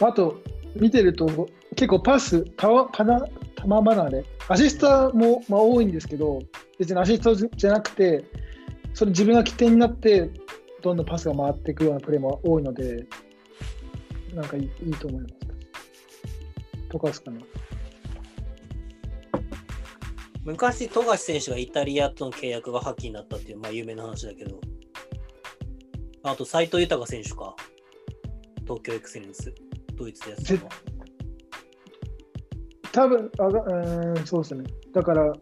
[0.00, 0.42] あと、
[0.74, 3.20] 見てると、結構パス、たわパナ
[3.56, 6.40] 球離れ、アシストも、まあ、多いんですけど、
[6.78, 8.24] 別にアシストじゃなくて、
[8.94, 10.30] それ自分が起点になって、
[10.82, 13.06] どんどんパスが回っていくようなプレーも多いので、
[14.34, 15.34] なんかいいいいと思います。
[16.88, 17.40] とかですかね。
[20.44, 24.60] 昔、富樫選手がイタリアとの契約が破棄になったっていう、まあ、有名な話だけど、
[26.22, 27.54] あと、斎藤豊選手か。
[28.62, 29.52] 東京エクセレンス。
[29.96, 30.68] ドイツでやってた。
[32.92, 34.64] 多分あがうーん、そうですね。
[34.92, 35.32] だから、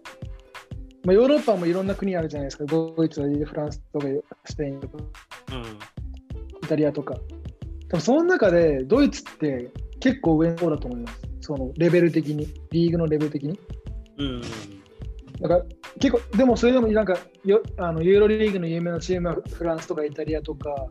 [1.08, 2.66] まあ、ヨーロッパもいろんな国あるじゃないですか。
[2.66, 4.06] ドイツ、フランスとか
[4.44, 5.62] スペインとかうん。
[6.62, 7.14] イタリアとか。
[7.14, 11.22] でもその中でドイツって結構上の方だと思います。
[11.40, 13.58] そのレベル的に、リーグのレベル的に。
[14.18, 14.42] うん。
[15.40, 15.64] だから
[15.98, 20.88] 結構、でもそれでもなんかよあのユーロリーグの有名なチームはフランスとかイタリアとか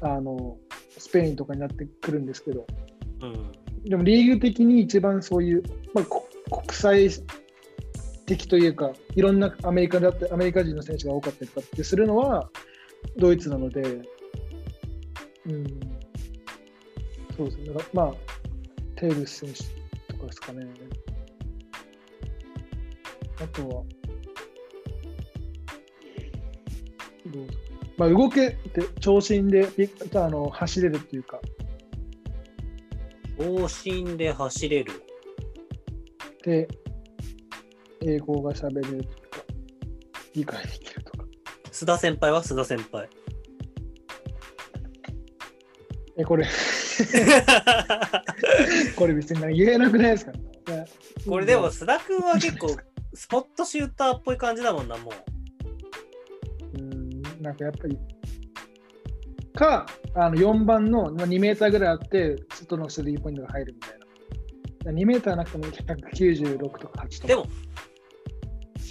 [0.00, 0.56] あの
[0.98, 2.66] スペインとかになってくるんですけど、
[3.20, 3.52] うん。
[3.88, 5.62] でもリーグ的に一番そういう、
[5.94, 7.08] まあ、こ国際
[8.28, 12.50] 的というか、いろんなアメリカだってアメリカ人の選手が多かったりとかってするのは
[13.16, 13.80] ドイツなので、
[15.46, 15.64] うん、
[17.36, 17.68] そうですね。
[17.68, 18.14] だからまあ、
[18.96, 20.66] テーブス選手とかですかね。
[23.40, 23.84] あとは、
[27.26, 27.52] どうぞ
[27.96, 31.40] まあ、動けて、長身でピあの走れるっていうか、
[33.38, 34.92] 長身で走れる。
[36.44, 36.68] で、
[38.02, 39.44] 英語が喋れるとか、
[40.34, 41.24] 理解できるとか。
[41.72, 43.08] 須田先輩は須田先輩。
[46.16, 46.46] え、これ、
[48.96, 50.40] これ別に言えなくないですか、ね、
[51.28, 52.76] これでも須田君は結構
[53.14, 55.12] スポットシューターっぽい感じだもんな、も
[56.74, 56.78] う。
[56.78, 57.98] うん、なんかやっぱり、
[59.54, 63.98] か、あの4番のまあ2メーターぐらいあって、外のスリーポイントが入るみたい
[64.84, 64.92] な。
[64.92, 67.26] 2メーターなくても196とか8とか。
[67.28, 67.46] でも、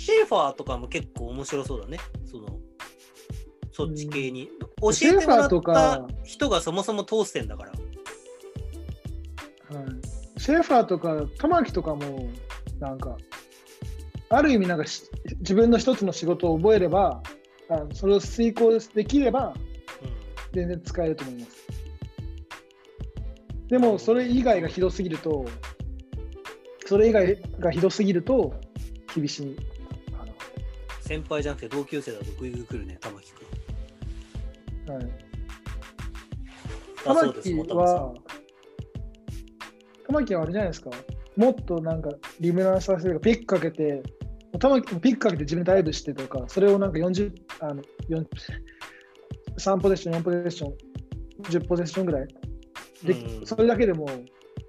[0.07, 1.97] シェーファーとかも結構面白そうだね。
[2.31, 2.47] その、
[3.73, 4.47] そっち系に。
[4.79, 7.71] 教えてもらったか人がそもそも通してんだから。
[7.71, 7.75] は
[9.83, 12.29] い、シェーファーとか玉木とかも
[12.79, 13.17] なんか
[14.29, 15.03] ある意味なんかし
[15.39, 17.21] 自分の一つの仕事を覚えれば
[17.69, 19.53] あそれを遂行できればう
[20.53, 21.67] 全然使えると思います
[23.67, 25.43] でもそれ以外がひどすぎると
[26.85, 28.53] それ以外がひどすぎると
[29.13, 29.57] 厳しい。
[31.07, 33.47] 先輩じゃなくて同級生だとグイグイ来るね、玉木君。
[34.85, 35.05] な、はい、
[37.05, 38.13] あ、玉木は
[40.07, 40.89] 玉木はあれじゃないですか？
[41.37, 44.01] もっとなんかリムランさせるかピックかけて
[44.59, 48.25] 玉木ピックかけて自分でダイブしてとかそれをなんか40あの4
[49.57, 50.73] 3ポゼッション4ポゼッション
[51.43, 52.27] 10ポゼッションぐらい
[53.03, 54.07] で、うんそれだけでも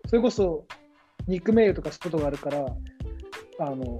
[0.06, 0.66] それこそ
[1.26, 2.64] ニック・メイユとか外があるから、
[3.60, 3.98] あの、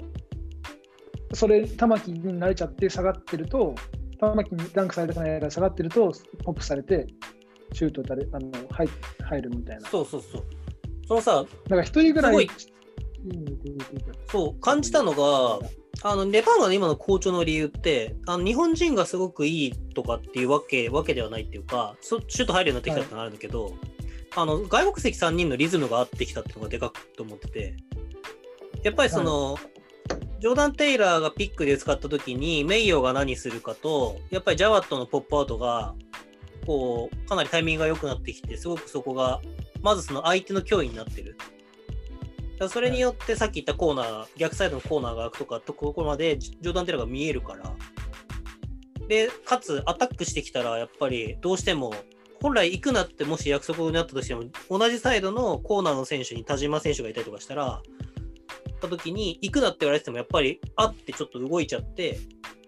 [1.35, 3.75] それ、玉木に慣れちゃって下がってると、
[4.21, 6.13] 玉木にダンクされたくないから下がってると、
[6.45, 7.07] ポップされて、
[7.73, 8.89] シュート打たれあの入
[9.25, 9.89] 入るみたいな。
[9.89, 10.45] そうそうそう。
[11.07, 12.49] そのさ、だから一人ぐらいい
[14.31, 15.67] そう、感じたのが、
[16.03, 23.75] あのレバンガの今の好調の理由ってあの日本人がすごくいいとかっていうわけわけではないっていうかそシュート入るようになってきたってのがあるんだけど、
[24.37, 27.77] あの外国籍3人のリズムが合ってきたっていうのがでかくと思ってて
[28.85, 29.59] やっぱりその、
[30.41, 35.95] ジョーダン・テイラーがピックで使った時にメイヨが何するかとやっぱりジャワットのポップアウトが
[36.67, 39.41] こうかなりタイミングが良くなってきてすごくそこが
[39.83, 41.37] まずその相手の脅威になってる。
[42.69, 47.73] それによってさっき言ったコーナー、逆サイドのコーナーが開くとかとここまでジョーダン・テイラーが見えるから。
[49.07, 51.95] で、かつアタックしてきたらやっぱりどうしても
[52.43, 57.83] 本来行くなってもし約束になったとしても同じサイドのコーナーの選手に田島選手がいたりとかしたら
[58.79, 62.19] った時に行くなって言われててもやっぱりあってちょっと動いちゃって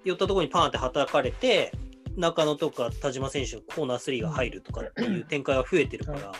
[0.04, 1.72] 寄ったところにパーンって叩かれて
[2.16, 6.28] 中野とか田島選手のコーナー3が入るとかっていう展開が増えてるから。
[6.28, 6.32] は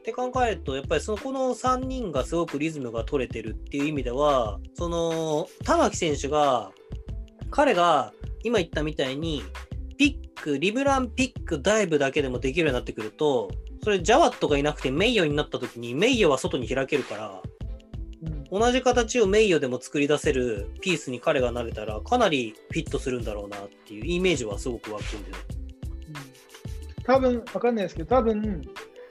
[0.00, 6.72] って考えるとやっぱりそのこの3人がすごくリズムが取れてるっていう意味ではその玉木選手が
[7.50, 8.12] 彼が
[8.42, 9.44] 今言ったみたいに
[9.98, 13.50] ピックリブランピックダイブだけでもできるようになってくると
[13.84, 17.59] それジャワットがいなくてメイヨになった時にメイヨは外に開けるからうん
[18.50, 25.36] 同じ形をメイヨでも作り出せるピースに彼がなれたらかなりフィットするんだろうなっていうイメージはすごく湧くんでね。
[27.04, 28.62] 多分わかんないですけど、多分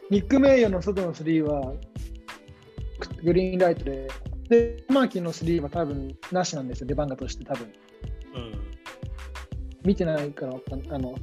[0.09, 1.73] ニック・メイヨの外のスリーは
[3.23, 4.07] グリーンライトで、
[4.49, 7.71] で、マーキーのスリーは多分なしなんですよ、レバンガとして多分。
[8.35, 8.53] うん。
[9.83, 11.15] 見てないからあの、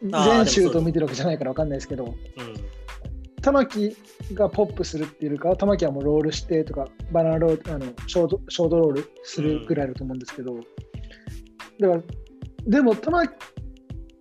[0.00, 2.14] 全シュートを見てるわけじゃないからわかんないですけど、うん
[3.46, 3.96] 玉木
[4.34, 10.56] がポップするっていうよりかは、玉木はもうロールしてとか、バナナロール、あのショートショートロールするぐらいだと思うんですけど、
[11.78, 12.02] だから、
[12.66, 13.34] でも玉木、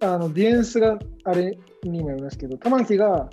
[0.01, 3.28] あのディフェンスがあれにもよりますけど、玉木が、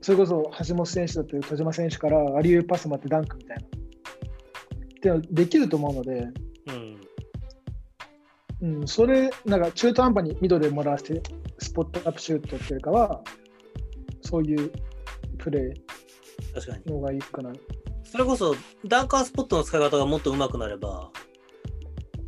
[0.00, 3.62] それこそ橋本選手だったり、田島選手からアリューパス待ってダンクみたいな。
[3.62, 3.68] っ
[5.02, 6.28] ていうのはできると思うので、
[8.62, 11.22] うんうん、それ、なんか中途半端にミドルでもらわせて、
[11.58, 13.22] スポットアップシュートっていうかは、
[14.28, 14.70] そういう
[15.38, 15.74] プレ
[16.54, 17.52] 確かにーの方がいいかな。
[18.04, 18.54] それこそ
[18.86, 21.10] ダンカースポットの使い方がもっと上手くなれば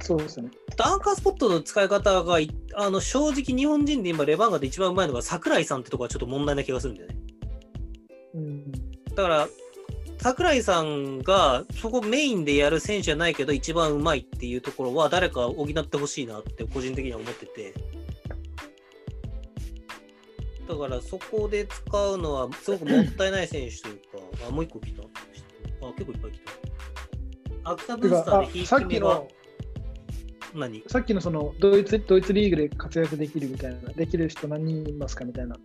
[0.00, 0.50] そうですね。
[0.76, 7.16] ダンカースポットの使い方がいあの正直日本人で今レバンガで一番上手いのが桜井さんってとこはちょっと問題な気がするんだよね
[8.34, 8.72] うん。
[8.72, 9.48] だから
[10.18, 17.74] 桜井さんがそこメインでやる選手じゃないけど一番上手いっていうところは誰か補ってほしいなって個人的には思ってて
[20.70, 27.70] だからそこで使うのはすごくもったいない選手というかあもう一個来たあ結構いっぱい来た。
[27.70, 29.28] アクタブースターで引さっきの、
[30.54, 30.82] 何？
[30.86, 35.56] さっきのそのドイツドイツリーグで活躍できるみたいな、できる人何人いますかみたいな、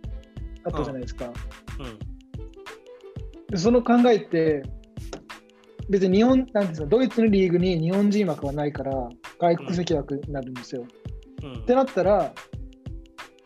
[0.64, 1.26] あったじゃないですか。
[1.26, 1.32] うん。
[3.48, 4.62] でその考えって、
[5.88, 10.84] 別に日本、なんていうんですか、ドイツのリーグに日本人枠はないから、外国籍枠になるんですよ。
[11.42, 11.54] うん。
[11.60, 12.34] ってなったら、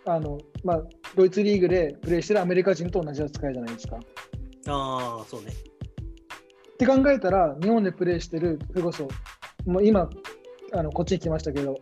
[0.06, 0.82] あのまあ、
[1.16, 3.96] ドイツリーグでプレーしてるアメリカ人と同じ扱いじゃないですか。
[3.96, 4.00] っ
[4.68, 5.52] ああ、そうね。
[6.78, 9.08] て考えたら、日本でプレーしてる、それこそ、
[9.66, 10.08] もう今、
[10.72, 11.76] あのこっちに来ましたけど、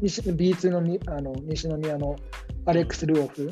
[0.00, 2.16] 西 B2 のにあの西宮の
[2.66, 3.50] アレックス・ルオフ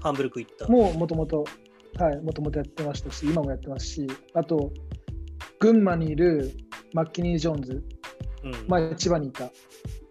[0.00, 0.66] ハンブルク行った。
[0.68, 1.44] ももともと、
[1.96, 4.72] はい、もともとやってましたし、今もやってますし、あと、
[5.60, 6.50] 群馬にいる
[6.92, 7.84] マッキニー・ジョーンズ、
[8.44, 9.50] うん前、千葉にいた、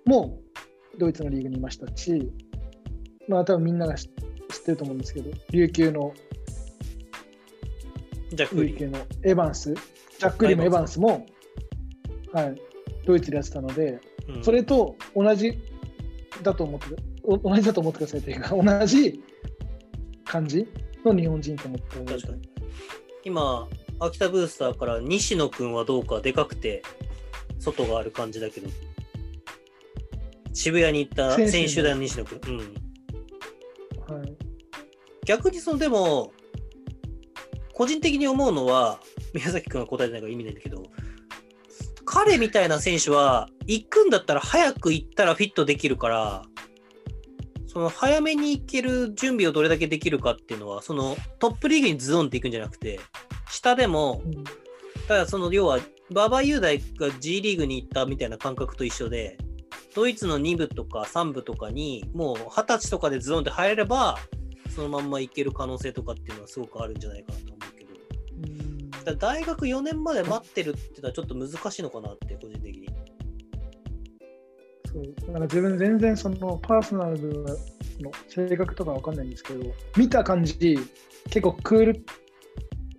[0.05, 0.39] も
[0.95, 2.31] うドイツのリーグにいましたし、
[3.27, 6.13] まあ、多分みんなが知知ってると思うんですけど、琉球の。
[8.33, 8.63] ジャック・。
[8.63, 8.99] 琉球の。
[9.23, 10.99] エヴァンス、ジャックリーもエヴァンス。
[10.99, 11.25] も、
[12.33, 12.55] はい、
[13.05, 14.43] ドイツでやってたので、うん。
[14.43, 15.57] それと同じ
[16.43, 19.23] だと思って、お同じだと思ってくださいというか、同じ
[20.25, 20.67] 感じ
[21.03, 21.85] の日本人と思って。
[23.23, 23.67] 今、
[23.99, 26.81] 秋田ブースターから西野君はどうかでかくて
[27.59, 28.69] 外がある感じだけど、
[30.53, 32.39] 渋谷に行った選手団の西野君。
[32.47, 32.90] うん。
[35.21, 36.33] はい逆にそのでも、
[37.73, 38.99] 個人的に思うのは、
[39.33, 40.83] 宮崎君が答えてないから意味ないんだけど、
[42.05, 46.43] 彼みたいな選手は、行くんだったら早く行ったらフィットできるから、
[47.67, 52.99] その早めに行ける準備をどれだけできるかっていうのは、そのトップリーグにズドンっていくんじゃなくて、
[53.49, 54.43] 下でも、うん。
[55.07, 59.37] ただその要は、馬場雄大が G リーグに行ったみたいな感覚と一緒で、
[59.95, 64.17] ドイツの2部とか3部とかにもう20歳とかでズドンって入れれば、
[64.71, 67.91] そのまんまいける可能性とかっていうのはすごくあるんじゃないかなと思うけど。
[68.91, 72.89] だから大学4年まで待ってるってのはちょっと難しいのかなって、個人的に。
[74.91, 77.45] そうだから自分全然そのパーソナル
[78.01, 80.77] の性格とかわかんないんですけど、見た感じ、
[81.25, 82.05] 結構クール、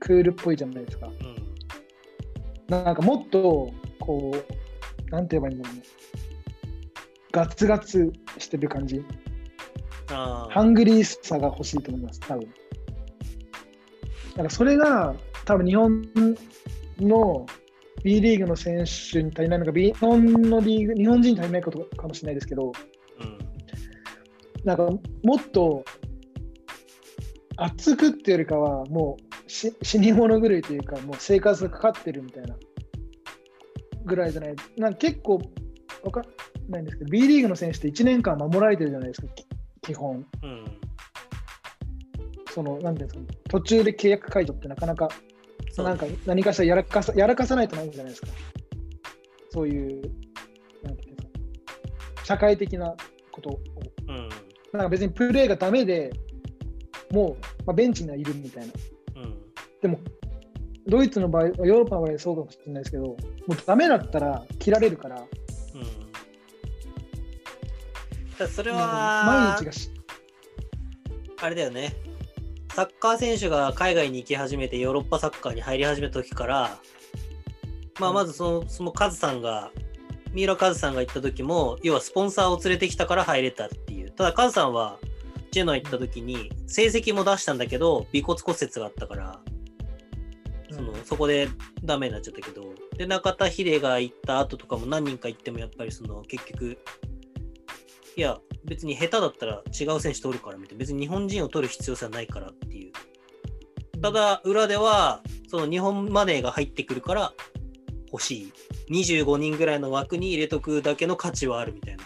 [0.00, 1.06] クールっぽいじゃないですか。
[1.06, 1.36] うん。
[2.68, 5.82] なんかもっと、こう、なんて言えばいいんだろうね。
[7.30, 9.04] ガツガツしてる感じ。
[10.14, 12.40] ハングリーさが欲しいと思います、多分。
[12.42, 16.02] だからそれが、多分日本
[16.98, 17.46] の
[18.04, 22.72] B リーグの選手に足りないのか、日本のリーグ、日本人に足りないことかもしれないですけど、
[23.20, 23.38] うん。
[24.64, 24.90] なんか
[25.22, 25.84] もっと
[27.56, 32.56] 熱くっていうよりかは、もうし死に物狂いというか、もう生活がかかってるみたいな
[34.04, 34.56] ぐらいじゃない。
[34.76, 35.40] なんか結構
[36.02, 36.24] わかん
[36.70, 39.28] ないんですけど、B リーグの選手って1年間守られてるじゃないですか、
[39.82, 40.26] 基本。
[40.42, 40.64] うん。
[42.50, 45.08] その、なんていうんですか、途中で契約解除ってなかなか、
[45.76, 48.28] なんか何かしらやらかさやらかさないとないんじゃないですか。
[49.50, 50.02] そういう、
[50.82, 51.32] なんていうんです
[52.16, 52.94] か、社会的な
[53.30, 53.60] ことを。
[54.08, 54.28] うん。
[54.72, 56.12] なんか別にプレーがダメで
[57.12, 58.72] もう、まあ、ベンチにはいるみたいな。
[59.16, 59.34] うん。
[59.80, 60.00] でも、
[60.86, 63.16] ドイツの場合、ヨーロッパの場合はそうかもしれないですけど、もう
[63.66, 65.24] ダメだったら切られるから、
[68.48, 69.90] それは毎日がし、
[71.40, 71.94] あれだよね。
[72.74, 76.78] サッカー選手が海外に行き始めてヨーロッパサッカーに入り始めた時から、
[78.00, 78.14] まあ、うん。
[78.14, 79.70] まずそのそのカズさんが
[80.32, 84.10] 三浦カズさんが行った時も要はスポンサーを連れてきたから入れたっていう。
[84.10, 84.98] ただカズさんは
[85.50, 89.40] ジェノア行った時に成績も出したんだけど尾骨骨折があったから
[90.70, 91.48] そのそこで
[91.84, 92.72] ダメになっちゃったけど。
[92.96, 96.78] で中田秀が行った後とかも何人か行ってもやっぱりその結局
[98.16, 100.78] いや別に下手だったら違う選手取るからみたいな。
[100.78, 102.92] 別に日本人を取る必要性はないからっていう。
[104.00, 107.32] ただ裏ではその日本マネーが入ってくるから
[108.12, 108.52] 欲しい。
[108.90, 112.04] 25人ぐらいの枠に入れとくだけの価値はあるみたいな。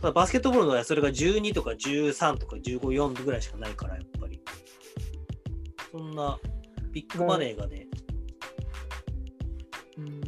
[0.00, 4.40] ただバスケットボールの場合はそれが12とか13とか154ぐらいしかないからやっぱり。
[5.92, 6.38] そんな
[6.90, 7.86] ビッグマネーがね。
[9.98, 10.20] うん。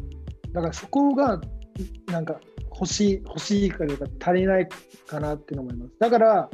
[0.53, 1.41] だからそこが
[2.07, 2.41] なんか
[2.81, 4.68] 欲しい、欲しいかというか足りない
[5.07, 5.93] かなって思います。
[5.99, 6.51] だから、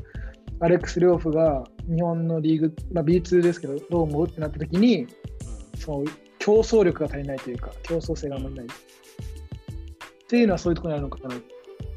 [0.61, 5.07] アレックス・リョーフが日本のリーグ、まあ、B2 ですけど、どう思うってなった時に、
[5.79, 6.05] その
[6.39, 8.67] 競争力が足りないというか、競争性があんまりない。
[8.67, 8.69] っ
[10.27, 11.35] ていうのはそういうところにあるのかな。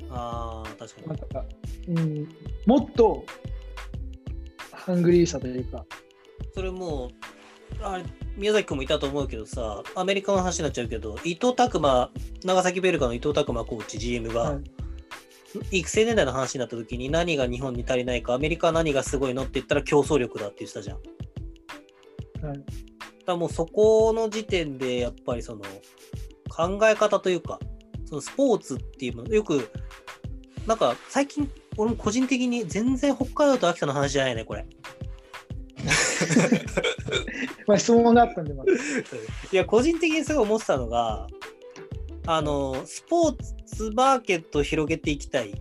[0.09, 1.45] ああ確かになんか、
[1.87, 2.29] うん、
[2.65, 3.25] もっと
[4.71, 5.85] ハングリーさというか、
[6.53, 8.03] それもうあれ
[8.37, 12.11] 宮崎君もいたと思うけどさアメリカの話になっちゃうけど伊藤拓磨
[12.43, 14.63] 長崎ベルカの伊藤拓磨コーチ GM が、はい
[15.71, 21.01] 育成年代の話になった時に何が日本に足りないかアメリカは何がすごいのって言ったら競争力だって言ってたじゃん。
[21.01, 22.63] だかはい
[23.25, 25.63] らもうそこの時点でやっぱりその
[26.49, 27.59] 考え方というか
[28.05, 29.69] そのスポーツっていうものよく
[30.65, 34.65] なんか最近俺も個人的に全然北海道と秋田の話じゃないねこれ。
[37.67, 38.65] まあ、質問があったんで、まあ、
[39.51, 41.27] いや個人的にすごい思ってたのが
[42.25, 43.35] あのスポー
[43.65, 45.53] ツマーケットを広げていきたい。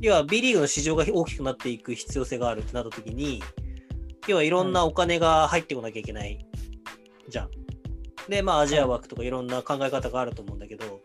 [0.00, 3.42] 要は B リーグの市場が大きくなっていく必要性があるってなった時に
[4.28, 6.46] 要はいろんなお金が入ってこなきゃいけない
[7.28, 7.50] じゃん。
[8.28, 11.00] でまあアジア枠とかいろんな考え方があると思うんだけど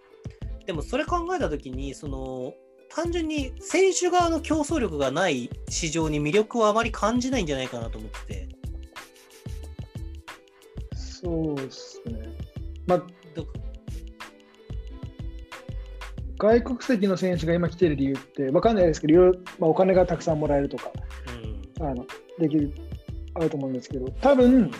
[0.65, 2.53] でもそれ考えた時にその
[2.93, 8.49] 単純に選手側の競争力がない市場に魅力をあまり感じないんじゃないかなと思ってて。
[10.95, 12.19] そうですね。
[12.87, 13.01] ま
[16.37, 20.91] 外国籍の選手が今来てる理由って、わかんないですけど、いろいろ、まあ、お金がたくさんもらえるとか、
[21.79, 22.03] うんあの
[22.39, 22.73] できる、
[23.35, 24.71] あると思うんですけど、多分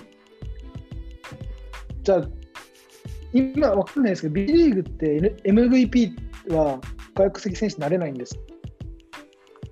[2.02, 2.28] じゃあ、
[3.32, 6.16] 今わかんないですけど、B リーグって N- MVP
[6.52, 6.82] は
[7.16, 8.40] 外国籍選手になれないんです。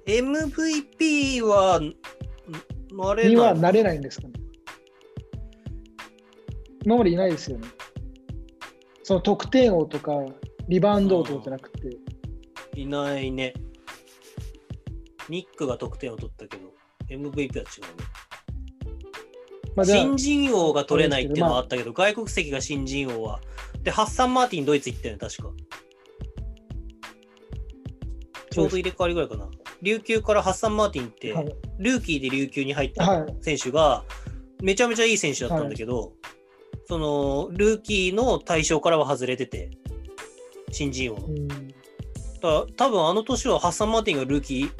[0.06, 1.95] MVP はん
[2.91, 3.61] なれにはない。
[3.61, 4.34] なれないんですかね。
[6.84, 7.68] 今までいないですよね。
[9.03, 10.14] その得点王とか、
[10.68, 11.98] リバウンド王とかじゃなくて、
[12.76, 13.53] いないね。
[15.30, 16.74] ニックが得点を取ったけど、
[17.10, 18.20] MVP は違うね。
[19.76, 23.40] まあ、新人王が取れないっていうのはあったけど、外国籍が新人王は。
[23.84, 25.52] で、ハッサン・マーティン、ドイツ行ったよね、確か。
[28.52, 29.48] ちょうど入れ替わりぐらいかな。
[29.82, 34.04] 琉球からハッサン・マーティンって、はいルーキーで琉球に入ったはい選手が、
[34.62, 36.14] めちゃめちゃいい選手だったんだけど、
[36.88, 39.70] その、ルーキーの対象からは外れてて、
[40.72, 41.28] 新人王の。
[41.28, 41.48] うん
[42.42, 44.72] だ多分あの年はハッサン・マーティンがルーキー・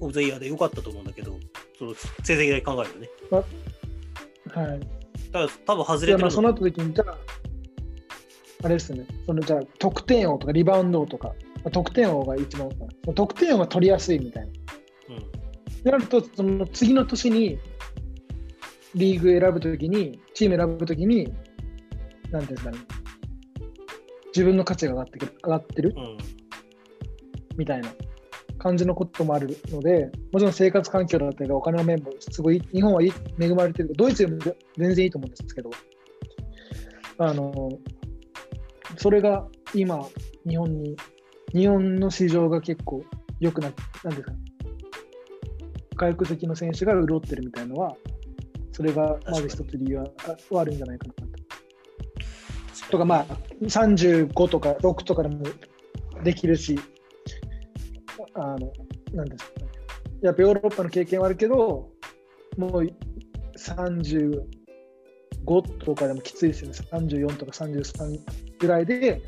[0.00, 1.36] オブ・ザ・イヤーで良かったと思うんだけど、
[1.78, 3.08] その成績で考えるとね。
[4.54, 4.80] はい。
[5.32, 7.18] だから多分外れてるまあその後時に、じゃあ、
[8.64, 11.34] あれですね、そのじゃあ、得点王とかリバウンド王とか、まあ
[11.70, 12.68] 得点王が一番
[13.14, 14.48] 得点王が取りやすいみたいな。
[15.10, 15.16] うん。
[15.18, 15.20] っ
[15.82, 17.58] てなると、その次の年に
[18.94, 21.32] リーグ選ぶときに、チーム選ぶときに、
[22.30, 22.78] なんていうんですかね、
[24.28, 26.18] 自分の価値が上がってくる上がってるうん。
[27.56, 27.92] みたいな。
[28.58, 34.42] 感じのこともあるので、もちろん生活環境だったり、お金の面もすごい、日本は恵まれてる、ドイツよりも
[34.76, 35.70] 全然いいと思うんですけど、
[37.18, 37.70] あの、
[38.96, 40.06] それが今、
[40.46, 40.96] 日本に、
[41.52, 43.04] 日本の市場が結構
[43.40, 44.32] 良くなって、なんですか、
[45.96, 47.96] 外国籍の選手が潤ってるみたいなのは、
[48.72, 50.06] それがまず一つ理由は
[50.50, 51.22] あはあるんじゃないかなと。
[52.90, 53.26] とかまあ
[53.62, 55.44] 35とか6とかでも
[56.22, 56.78] できるし、
[58.34, 58.72] あの、
[59.12, 59.68] なんですかね。
[60.22, 61.90] やっぱヨーロッパの経験はあるけど、
[62.56, 62.86] もう
[63.56, 64.42] 35
[65.84, 66.74] とかでもきついですよね。
[66.92, 68.20] 34とか33
[68.58, 69.22] ぐらいで、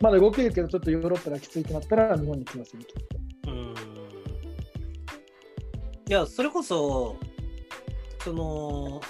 [0.00, 2.86] まだ動けるけど、ちょっとヨーロッパがきついとなったら日本に来ますよね。
[2.86, 2.94] きっ
[3.44, 3.74] とうん
[6.08, 7.16] いや、それこそ、
[8.24, 9.00] その、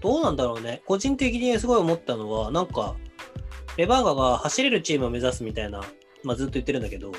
[0.00, 0.82] どうなんだろうね。
[0.86, 2.96] 個人的にすごい思ったのは、なんか、
[3.76, 5.82] レバンガが走れるチームを目指すみたいな、
[6.22, 7.12] まあ、ずっと言ってるんだけど、っ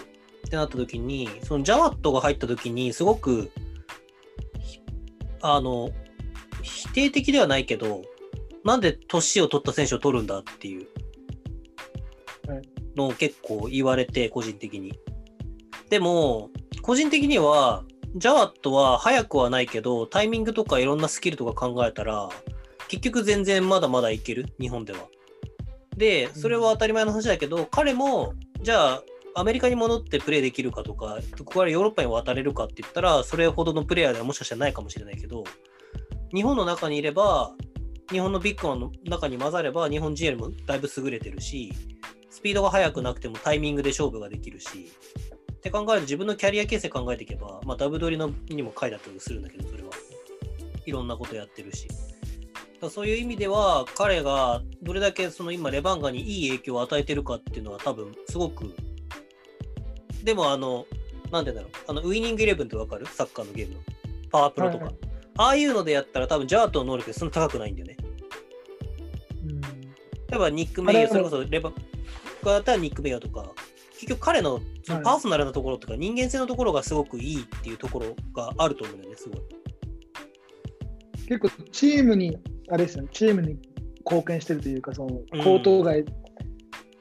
[0.49, 3.51] てなった時に、そのジャワットが入った時に、すごく、
[5.41, 5.91] あの、
[6.61, 8.01] 否定的ではないけど、
[8.63, 10.88] なんで年を取った選手を取るんだっていう
[12.95, 14.94] のを結構言われて、個人的に。
[15.90, 16.49] でも、
[16.82, 17.84] 個人的には、
[18.15, 22.30] ジャワットは速くはないけど、タイミングとかいろんなスキルとか考えたら、
[22.88, 24.99] 結局全然まだまだいける、日本では。
[25.98, 29.03] で、それは当たり前の話だけど、彼も、じゃあ、
[29.36, 35.44] アメリカに戻ってプレーできるかとか、ここからヨーロッパに渡れるかって言ったら、それほどのプレイヤーではもしかしたらないかもしれないけど、
[36.34, 37.56] 日本の中にいれば、
[38.11, 41.74] 日本のビッグマンの中に混ざれば、日本人よりもだいぶ優れてるし、
[42.34, 44.91] スピードが速くなくてもタイミングで勝負ができるし、
[45.51, 49.89] って考えると自分のキャリア形成考えていけば、まあ、ダブドリのにも書いてあったりするんだけど、それは。
[50.84, 51.88] いろんなことやってるし。
[52.89, 58.73] そういう意味では、彼がどれだけその今、レバンガにいい影響を与えてるかっていうのは多分、すごく。
[60.23, 60.88] でも、あの、
[61.31, 63.05] なんでだろう、あの、ウイニングイレブンってわかる？
[63.05, 63.80] サッカーのゲームの。
[64.31, 64.85] パワープロとか。
[64.85, 67.97] はいはいああいうのでやったら多分、ジャートの能力そんな高くないんだよね。
[69.45, 71.73] うん例えばニック・メイヤー、あれそれこそレバ
[72.45, 73.53] がだったらニック・メイヤーとか、
[73.94, 79.41] 結局彼のそのパーソナルなところとか人間性のところがすごくいいっていうところがあると思うんだよね、すごい。
[81.28, 82.38] 結構チームに、
[82.70, 83.57] あれですよね、チームに
[84.06, 86.06] 貢献してるというか、そのうん高等外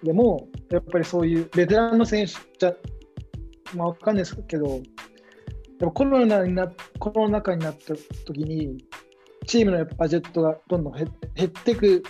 [0.03, 2.75] でも、やっぱりそういうベテランの選手じゃ、
[3.75, 4.81] まあ、わかんないですけど、やっ
[5.81, 7.95] ぱコロナになコロナ禍になった
[8.25, 8.79] 時に、
[9.47, 12.03] チームのやっぱバジェットがどんどん減減っていく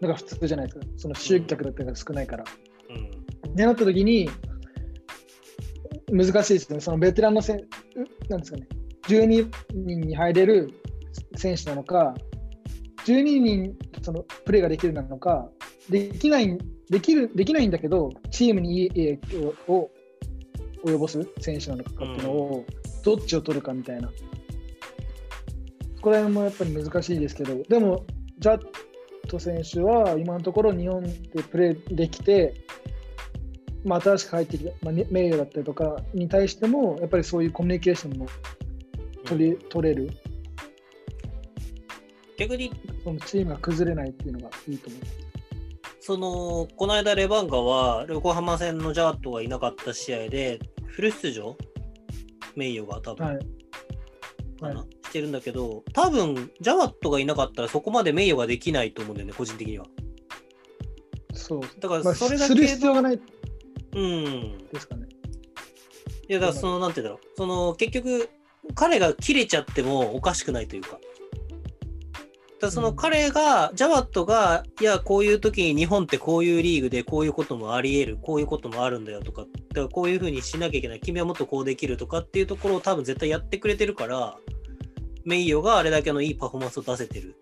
[0.00, 2.44] のが普通じゃないですか、その集客だったりが少ないから。
[2.90, 2.92] う
[3.48, 3.50] ん。
[3.52, 4.28] ってなった時に、
[6.10, 7.64] 難しいですね、そのベテランのせん、う
[8.28, 8.66] なんですかね、
[9.08, 10.70] 12人に入れる
[11.36, 12.14] 選手なのか、
[13.04, 15.50] 12人そのプレーができるなのか、
[15.90, 16.58] できない
[16.90, 19.90] できるできないんだけど、チームにいい影響を
[20.84, 22.64] 及ぼす選手なのかっていうのを、
[23.04, 24.08] どっちを取るかみたいな。
[24.08, 24.12] こ
[26.02, 28.06] こら辺もやっぱり難しいですけど、でも、
[28.38, 28.66] ジャッ
[29.28, 32.54] ト選手は今のところ日本でプレーできて、
[33.84, 38.26] まあ、新しく入ってきた、まあ、ね名誉だったりとかに対しても、やっぱりそういうコミュニケーションも
[39.24, 40.10] 取り取れる、
[42.38, 42.72] 逆に、
[43.04, 45.18] そのチームが崩れないっていうのがいいと思います。
[46.00, 51.56] その、この間レバンガは横浜戦のジャートがいなかった試合で、フル出場？
[52.56, 53.38] 名誉が多分、はい。
[54.58, 59.86] かな、はしてるんだけど、多分ジャワットがいなかったらそこまで名誉ができないと思うんだよね、個人的には。
[61.32, 61.60] そう。
[61.80, 63.20] だからまあ、それだけする必要がない
[63.94, 64.58] うん。
[64.72, 65.06] ですかね。
[66.28, 67.36] いや、だからその、なんて言うんだろう。
[67.36, 68.28] その、結局、
[68.74, 70.98] 彼が切れちゃってもおかしくないというか。
[72.60, 72.96] だそのうん。
[72.96, 84.36] 彼が、ジャワットが、いや、こういう時に日本ってこういうリーグでこういうこともあり得る、こういうこともあるんだよとか、だからこういうふうにしなきゃいけない、君はもっとこうできるとかっていうところを多分絶対やってくれてるから、
[85.24, 87.36] 名誉があれだけのいいパフォーマンスを出せてる。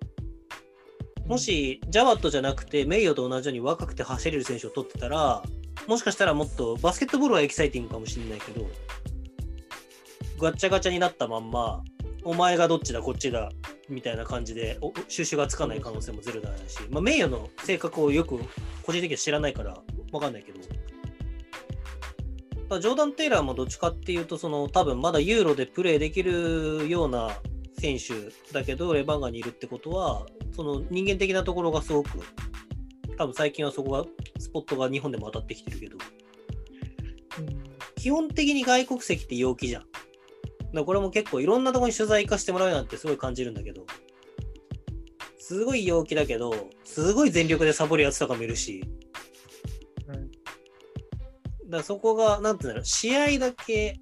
[1.26, 5.42] もし、ジャワットじゃなくて、名誉と同じように若くて走れる選手を取ってたら、
[5.86, 8.66] もしかしたらもっとバスケットボールはエキサイティングかもしれないけど、
[10.38, 11.82] ガッチャガチャになったまんま、
[12.26, 13.50] お前がどっちだ、こっちだ、
[13.88, 18.40] みたいな感じで、お収集がつかない可能性もゼロではないし、まあ、名誉の性格をよく
[18.82, 19.78] 個人的には知らないから、
[20.10, 20.58] わかんないけど、
[22.68, 27.30] まあジョーダン・テイラーもどっちかっていうと、その多分まだユーロでプレーできるような
[27.78, 32.08] 選手だけどレバンガにいるってことはその人間的なところがすごく
[33.16, 34.04] 多分最近はそこが
[34.38, 35.96] スポットが日本でも当たってきてるけど。
[37.96, 39.84] 基本的に外国籍って陽気じゃん。
[40.76, 43.84] だこれも結構いろんなところに取材行かせてもらうなんてすごい感じるんだけど
[45.38, 46.52] すごい陽気だけど
[46.96, 48.82] すごい全力でサボるやつとかもいるし。
[50.08, 51.70] うん。
[51.70, 54.00] だそこが、なんていうんだろう、試合だけ、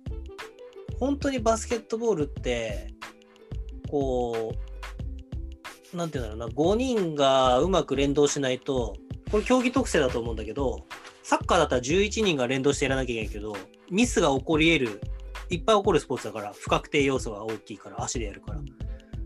[1.01, 2.95] 本当にバスケットボールって、
[3.91, 4.55] こ
[5.93, 8.95] う、なんていうんだろうな、5人がうまく連動しないと、
[9.31, 10.87] これ競技特性だと思うんだけど、
[11.25, 13.57] サッカーだったら11人が連動してやらなきゃいけないけど、
[13.91, 15.01] ミスが起こり得る、
[15.55, 18.61] いっぱい起こるスポーツだから、不確定要素が大きいから、足でやるから。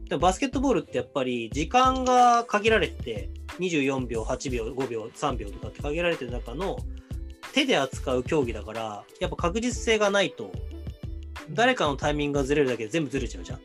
[0.09, 6.79] でもバスケットボールってやっぱり時間が限られてて、24秒、8秒、5秒、3秒とかって限られてる中の、
[7.53, 10.53] 手で扱う競技だから、やっぱ確実性がないと、
[11.51, 13.61] 誰かのタイミングがずれるだけで全部ずれちゃうじゃん。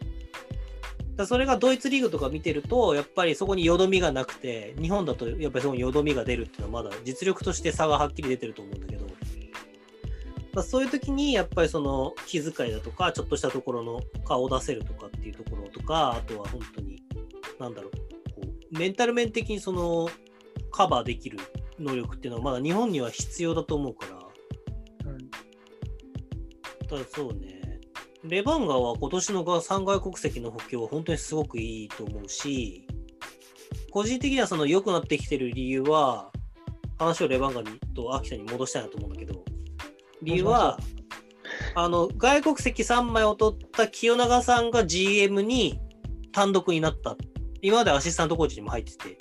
[1.16, 9.06] だそれがドイツリーグとか見てると、やっぱりそこによどみがなくて、日本だとやっぱりそこによどみが出るっていうのはまだ実力として差がはっきり出てると思うんだけど、
[10.54, 17.02] まあ、そういう時にやっぱりその気遣いだとか、ちょっとしたところの顔を出せるとかっていうところとか、あとは本当に、
[17.60, 20.10] なんだろう、こうメンタル面的にその
[20.72, 21.40] カバーできる
[21.80, 24.06] 能力っていうのはまだ日本には必要だと思うか
[25.04, 25.30] ら、うん。
[26.88, 27.80] ただそうね、
[28.24, 32.88] レバンガは今年のが3外国籍の補強は本当にすごくいいと思うし、
[33.92, 36.32] 個人的にはその良くなってきてる理由は、
[37.00, 39.44] 話をレバンガにと秋田に戻したいなと思うんだけど、
[40.24, 40.80] 理由は、
[41.76, 45.80] あの外国籍3枚を取った清永さんが GM に
[46.32, 47.16] 単独になった。
[47.62, 49.16] 今までアシスタントコーチにも入っててっ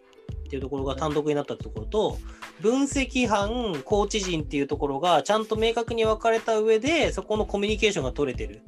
[0.50, 2.18] ていうところが単独になったところと、
[2.60, 8.62] 分析班、コーチ陣っていうところがちゃんと明確に分かれた上で、そこのコミュニケーションが取れてる。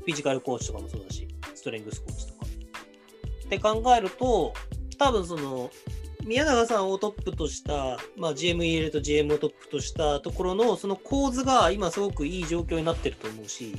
[0.00, 2.46] フィジカルコーチとかもそうだし、ストレングスコーチとか。
[3.46, 4.52] って考えると、
[4.98, 5.70] 多分その、
[6.24, 13.74] 宮永さんをトップとした、まあ、GM 入れると GM をトップとしたところのその構図が今すごくいい状況になってると思うし、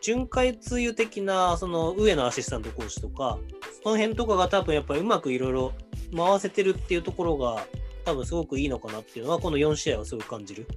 [0.00, 3.38] 巡回通油的なその上のアシスタントコーチとか、
[3.82, 5.72] その辺とかが多分やっぱりうまくいろいろ
[6.14, 7.66] 回せてるっていうところが
[8.04, 10.68] 多分すごくいいのかなっていうのはこの4試合はすごく感じる。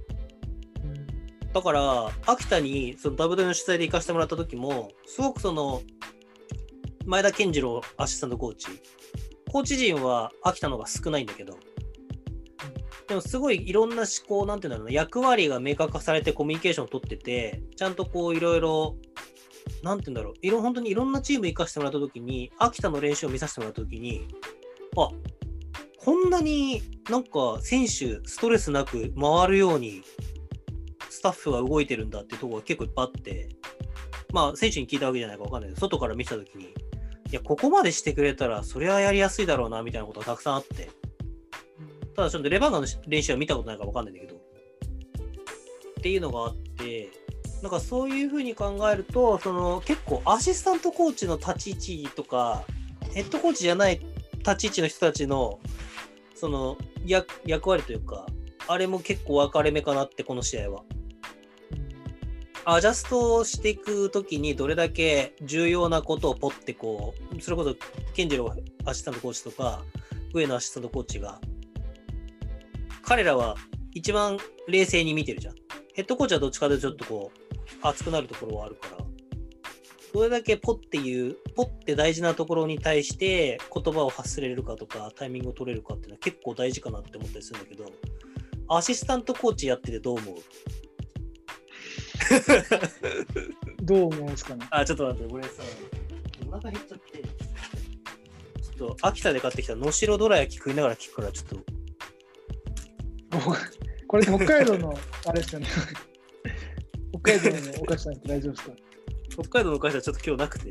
[1.52, 5.82] だから、秋田にその W の取材で行かせてもらった時も、すごくその、
[7.06, 8.68] 前田健次郎アシスタントコーチ、
[9.58, 11.58] コーチ陣は秋田のが少ないんだけど、
[13.08, 18.94] でもすごいいろんな思考、なんていうんだろうな、役割が明確化されてコミュニケーションを取ってて、ちゃんとこういろいろ、
[19.82, 24.28] なんていうんだろう、いろ本当にいろんなチーム行かせてもらった時に、秋田の練習を見させてもらった時に、
[24.96, 25.08] あ
[26.04, 26.80] こんなに
[27.10, 30.04] なんか選手ストレスなく回るように
[31.10, 33.48] スタッフが動いてるんだっていうとこが結構いっぱいあって、
[34.32, 36.68] まあ選手に聞いたわけじゃないかわかんないけど、外から見てたときに、
[37.30, 40.90] いや、ここまでしてくれたら、それはやりやすいだろうな、みたいなことがたくさんあって、
[42.16, 47.10] ただちょっとレバンガの練習は見たことないからわかんないんだけど、っていうのがあって、
[47.62, 51.70] なんかそういうふうに考えると、その結構アシスタントコーチの立ち
[52.02, 52.64] 位置とか、
[53.12, 54.00] ヘッドコーチじゃない
[54.38, 55.58] 立ち位置の人たちの、
[56.34, 58.26] その役役割というか、
[58.68, 60.82] あれも結構分かれ目かなって、この試合は。
[62.70, 67.74] アジャストしていくときにどれだけ重要なことをポッてこう、それこそ
[68.12, 68.54] 健次郎
[68.84, 69.82] アシスタントコーチとか、
[70.34, 71.40] 上野アシスタントコーチが、
[73.00, 73.56] 彼らは
[73.94, 74.36] 一番
[74.68, 75.54] 冷静に見てるじゃん。
[75.94, 79.04] ヘッドコーチはどっちかとちょっとこう、熱くなるところはあるから、
[80.12, 87.90] どれだけポッていう、ポッて大事なところに対して言葉を発せれるかとか、タイミングを取れるかっていうのは結構大事かなって思ったりするんだけど、
[88.68, 90.34] アシスタントコーチやっててどう思う？
[93.82, 94.66] どう思うんですかね？
[94.70, 95.50] あ、ちょっと待って、これさ、
[96.48, 97.22] お腹減っちゃって。
[97.22, 101.56] ちょっと、秋田で買ってきた能代どら焼き食いながら聞くから、ちょっと、
[104.06, 105.66] これ北海道のあれですよね。
[107.22, 108.74] 北海道のお菓子なんて大丈夫ですか？
[109.30, 110.70] 北海道の会社はちょっと今日なくて。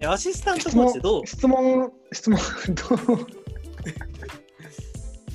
[0.00, 1.24] えアシスタントコーチどう？
[1.24, 2.38] い質問、質問、
[2.74, 3.26] どう？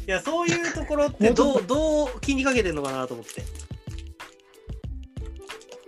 [0.07, 3.43] や、そういうところってどう、どう気にかけてんのかなと思って。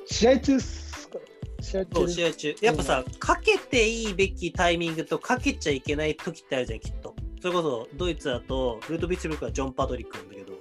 [0.05, 1.19] 試合中っすか？
[1.61, 2.55] 試合中試合中。
[2.61, 7.15] やっぱさ、かけていいべきタイミングとかけちゃいけない時ってあるじゃん、きっと。
[7.41, 10.53] それこそ、ドイツだと、ルートビッツブルクはジョン・パトリックなんだけど、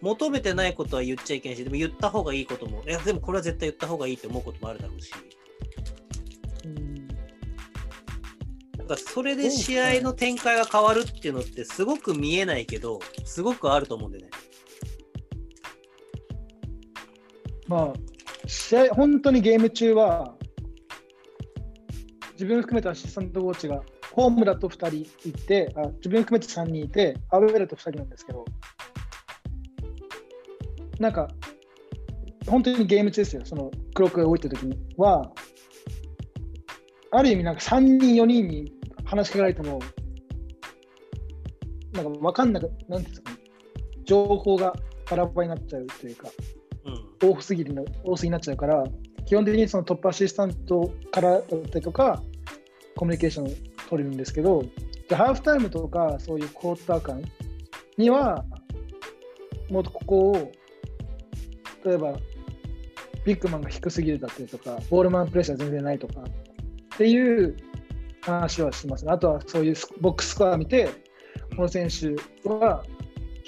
[0.00, 5.12] 求めてないことは言っちゃいけないし、でも言った方がいいことも、いや、でもこれは絶対言った方がいいって思うこともあるだろうし。
[8.86, 14.30] だからそれで試合の展開が変わるっていうのってすごく見えないけど、すごくあると思うんでね。
[17.66, 17.92] まあ、
[18.46, 20.36] 試合、本当にゲーム中は、
[22.34, 23.82] 自分含めたアシスタントコーチが、
[24.12, 28.44] ホームだと2人いて、あ自分含めて3人いて、アウェーだと2人なんですけど、
[31.00, 31.26] なんか、
[32.46, 34.78] 本当にゲーム中ですよ、そのクロックが動いた時に。
[34.96, 35.32] は、
[37.10, 38.75] ある意味、なんか3人、4人に
[39.06, 39.80] 話しかけられても、
[41.92, 43.38] なんか分かんなく、なんですかね、
[44.04, 44.74] 情報が
[45.08, 46.28] バラバラになっちゃうというか、
[47.22, 47.34] うん。
[47.34, 48.84] 多すぎるの多すぎになっちゃうから、
[49.24, 52.22] 基本的にそのトップアシスタントからだったりとか、
[52.96, 53.48] コミュニケーションを
[53.88, 54.64] 取れるんですけど、
[55.08, 57.22] じゃあハーフタイムとか、そういうクォーター間
[57.96, 58.44] には、
[59.70, 60.52] もっとここを、
[61.84, 62.18] 例えば、
[63.24, 67.56] ビッグマンが低すぎるだったりとか、ボールマンプレッシャー全然ないとか、っていう
[68.32, 69.12] 話はしますね。
[69.12, 70.88] あとはそういうボックススコア見て、
[71.56, 72.08] この選手
[72.48, 72.84] は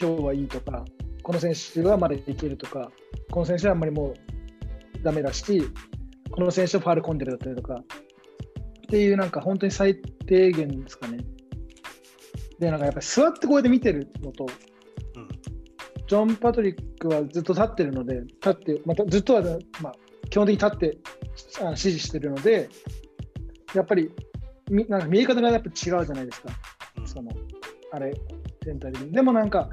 [0.01, 0.85] 今日はいいとか、
[1.23, 2.91] この選手はまだいけるとか、
[3.31, 5.63] この選手はあんまりもうダメだし、
[6.31, 9.97] この選手はファール込んでるだったりとか、っていうなんか本当に最
[10.27, 11.19] 低限ですかね。
[12.59, 14.47] で、なんかやっぱり座ってこうやって見てるのと、
[16.07, 19.43] ジョン・パトリックはずっと立ってるので、立って、またずっとは、
[19.83, 19.95] まあ、
[20.31, 20.99] 基本的に立って
[21.67, 22.71] 指示してるので、
[23.75, 24.11] やっぱり
[24.71, 26.49] みなんか見え方がやっぱ違うじゃないですか。
[26.99, 27.31] うんその
[27.91, 28.13] あれ、
[28.65, 29.13] 全体的に。
[29.13, 29.69] でもなんか、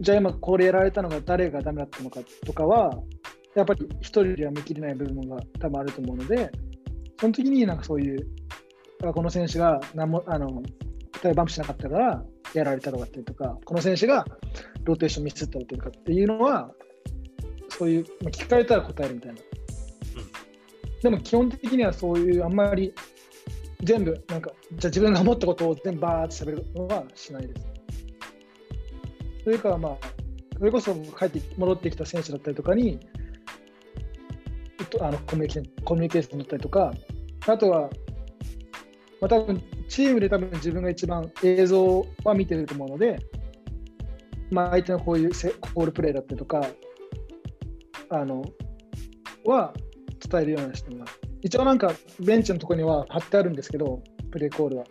[0.00, 2.90] じゃあ今これやられたのが誰がダメだったのかとかは、
[3.54, 6.50] やっぱり一人では見切れない部分が多分あると思うので、
[7.20, 8.26] その時になんかそういう、
[9.04, 10.62] あこの選手が何もあの
[11.22, 12.24] 例えばバンプしなかったから
[12.54, 14.26] やられたとかっていうとか、この選手が
[14.84, 16.70] ローテーションミスったとかっていうのは、
[17.70, 19.38] そういう、まあ、聞かれたら答えるみたいな。
[21.02, 22.94] でも基本的にはそういうあんまり
[23.82, 27.66] 全部なんかじゃ自分が思ったことを全部バーって喋るのはしないです。
[29.44, 29.96] それかまあ
[30.58, 33.00] それこそ帰って戻ってきた選手だったりとかに
[35.00, 36.92] あのコミュニケーションコミュニケーションだったりとか
[37.48, 37.90] あとは
[39.20, 43.18] まあ多分チームで多分自分が一番映像は見てると思うので、
[44.50, 46.64] まあ、相手のこういうセコールプレーだったりとか
[48.10, 48.44] あの
[49.44, 49.74] は
[50.20, 51.31] 伝えるようにしてます。
[51.42, 54.84] 一応なんかベンチのとこには貼ってあるんですけど、プレーコールは。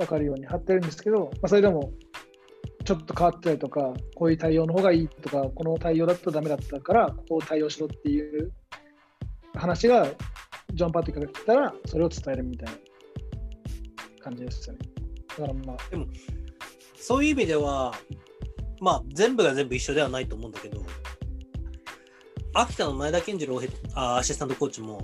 [0.00, 1.92] 分かるように貼ってるんですけど、まあ、それでも
[2.84, 8.50] ちょっと変わったりとか、こういう対応の方がいいとか、この対応だとダメだったから、こう対応しろっていう
[9.54, 10.06] 話が、
[10.72, 12.78] ジョン・パティカが来たら、それを伝えるみたいな
[14.20, 14.80] 感じですよね。
[15.28, 16.06] だからまあ、でも
[16.96, 17.92] そういう意味では、
[18.80, 20.82] まあ、全部が全部一緒ではないと思うんだけど、
[22.52, 25.00] 秋田の前田健次郎ヘッあアシスタントコーチも、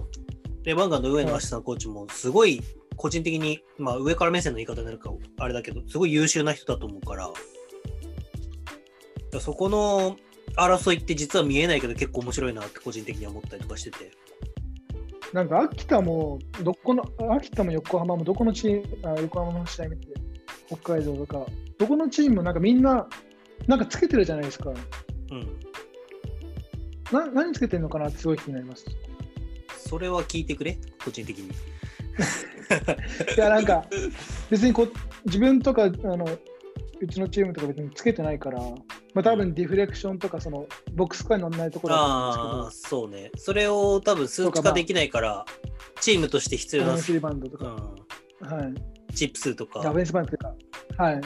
[0.64, 2.60] レバンガの上のアシスタントコーチも、すごい
[2.96, 7.38] 個人的に、まあ、上から目線の言い方になるかあれだけど、すごい優秀な人だと思うから、だか
[9.32, 10.16] らそこの
[10.56, 14.10] 争いって実は見えないけど、結構面白いなって個人的には思ったりとかしてて。
[15.32, 20.08] なんか秋田も、どこの、秋田も横浜もどこのチーム、あ横浜の試合見て、
[20.66, 21.46] 北海道とか、
[21.78, 23.06] どこのチームもなんかみんな、
[23.66, 24.70] なんかつけてるじゃないですか。
[24.70, 25.65] うん。
[27.12, 28.84] な何つけてるのかなってすごい気になります。
[29.88, 31.50] それは聞いてくれ、個人的に。
[33.36, 33.86] いや、なんか、
[34.50, 34.88] 別にこ
[35.26, 36.26] 自分とかあの、
[37.00, 43.30] うちのチームとか別につけてないから、まあ多分ディフレクションとか、そのボックス化に乗らないところだとああ思うんでー、そうね。
[43.36, 45.44] それを多分数値化できないから、
[46.00, 49.14] チームとして必すけど、要なオフェンスリバウンドとうか、ん、はい。
[49.14, 50.54] チップ数とかフェンスバウンドとか、
[50.98, 51.20] はい。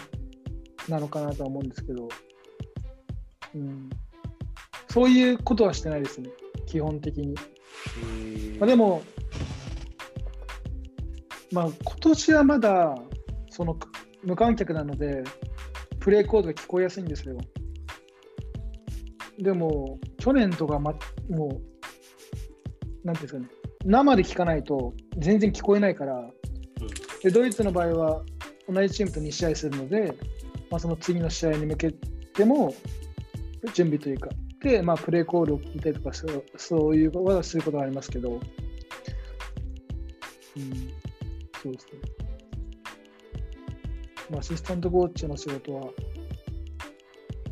[0.88, 2.08] なのかなとは思うんですけど、
[3.54, 3.90] うん。
[4.90, 6.30] そういうことはしてないですね、
[6.66, 7.34] 基本的に。
[8.58, 9.02] まあ、でも、
[11.52, 12.94] まあ、今年はまだ
[13.50, 13.78] その
[14.24, 15.22] 無観客なので、
[16.00, 17.38] プレーコードが聞こえやすいんですよ。
[19.38, 20.92] でも、去年とか、ま、
[21.28, 21.60] も
[23.04, 23.46] う、なんていうんですかね、
[23.84, 26.30] 生で聞かないと全然聞こえないから、
[27.22, 28.22] でドイツの場合は
[28.68, 30.14] 同じチームと2試合するので、
[30.70, 32.74] まあ、その次の試合に向けても
[33.74, 34.36] 準備というか、で、
[34.82, 38.40] まあ、プレーコールを聞いたりとかそう、そういうことはすることがありますけど、うん、
[41.62, 42.20] そうですね。
[44.30, 45.90] まあ、アシスタントコーチの仕事は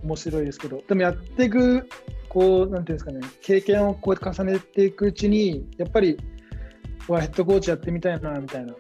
[0.03, 1.89] 面白いですけど、でもやっていく、
[2.29, 6.19] こう、なんていうんですかね、経験をこうやって重ねていくうちに、やっぱり、
[7.09, 8.77] わヘッドコーチやってみたいな、みたいな、っ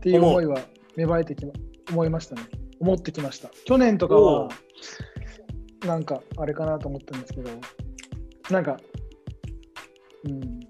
[0.00, 0.60] ていう思いは
[0.96, 1.52] 芽生えてきま、
[1.90, 2.42] 思いましたね。
[2.78, 3.50] 思ってきました。
[3.64, 4.48] 去年とかは、
[5.84, 7.50] なんかあれかなと思ったんですけど、
[8.50, 8.76] なんか、
[10.24, 10.60] うん、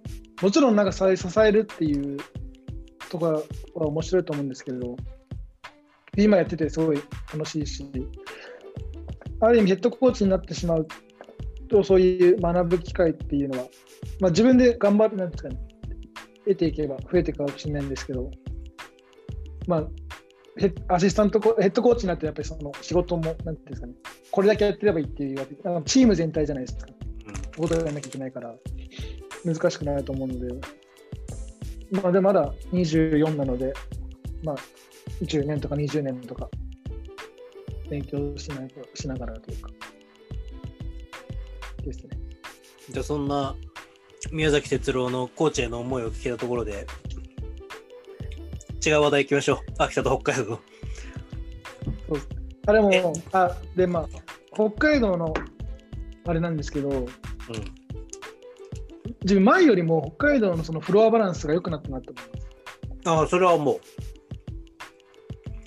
[0.41, 1.05] もちろんなんか支
[1.41, 2.19] えるっていう
[3.11, 3.45] ところ
[3.75, 4.97] は面白いと思うんですけど、
[6.17, 7.01] 今やっててすごい
[7.33, 7.87] 楽しいし、
[9.41, 10.87] ある意味ヘッドコーチになってしまう
[11.69, 13.67] とそういう学ぶ機会っていうのは、
[14.21, 15.57] まあ、自分で頑張るなんですかね、
[16.45, 18.31] 得ていけば増えていくかもしれないんですけど、
[19.67, 19.87] まあ、
[20.89, 23.95] アシスタントコヘッドコーチになってやっぱりその仕事も、なんていうんですかね、
[24.31, 25.47] これだけやってればいいっていう
[25.85, 26.87] チーム全体じゃないですか。
[27.57, 28.55] ことをやらなきゃいけないから、
[29.45, 30.55] 難しくなると思うので、
[31.91, 33.73] まあ、でまだ24なので、
[34.43, 34.57] まあ、
[35.23, 36.49] 10年とか20年とか、
[37.89, 39.71] 勉強しないとしながらというか、
[41.85, 42.19] ですね。
[42.91, 43.55] じゃあそんな
[44.31, 46.87] 宮崎哲郎のコーチへの思いを聞けたところで
[48.85, 49.59] 違う話題行きましょう？
[49.79, 50.61] 秋田と北海道。
[52.09, 52.21] そう
[52.67, 54.09] あれも、あ、で、まあ、
[54.55, 55.35] 北海道の
[56.27, 57.07] あれなんですけど、うん。
[59.23, 63.09] 自分前よりも北海道のそのフロアバランスが良くなったなと思います。
[63.09, 63.81] ああそれはも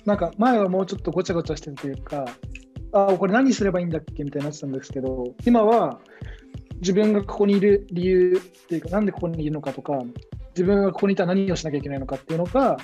[0.06, 2.24] なんか前はもうちょっとごちゃごちゃしてるというか、
[2.92, 6.00] あこれ何すればいいんだっけみたいになってたんですけど、今は
[6.76, 10.00] 自分がここにいる理由っていうか、なんでここにいるのかとか、
[10.50, 12.78] 自分がここにいたら何をしなきゃいけないのかっていうのが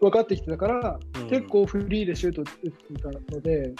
[0.00, 1.28] 分かってきてたから、うん。
[1.28, 3.74] 結構フリーでシュート打ってたので、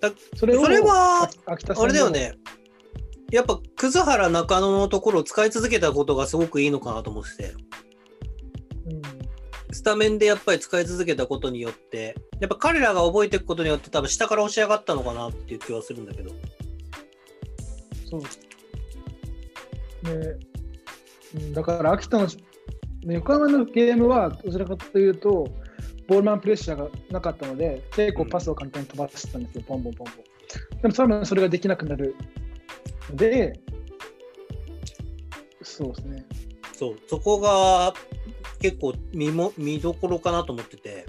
[0.00, 2.34] だそれをそれはあれだよね。
[3.30, 7.54] やっぱ葛原中野のところを使い続けたことがすごくいいのかなと思ってて。
[8.90, 9.02] うん。
[9.74, 12.14] スタメンでやっぱり使い続けたことによって。
[12.40, 16.30] やっぱ彼らが覚えていくことによって多分下から押し上がったのかなっていう気はするんだけど。
[18.10, 18.22] そう。
[20.02, 20.12] で、
[21.34, 22.32] うんだから秋田の、ね
[23.04, 25.48] 横浜のゲームはどちらかというと、
[26.08, 30.16] ボールマンプレッシャーがなかったので、結構パスを簡単に飛ばしてたんですよ、ポンポンポンポン。
[30.82, 32.14] でも多分それができなくなる。
[33.10, 33.60] ので、
[35.62, 36.26] そうですね。
[36.72, 36.96] そう。
[37.06, 37.94] そこが
[38.60, 41.06] 結構見も見どころかなと思ってて。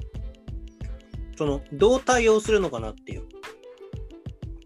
[1.36, 3.24] そのどう対応するのかなっていう。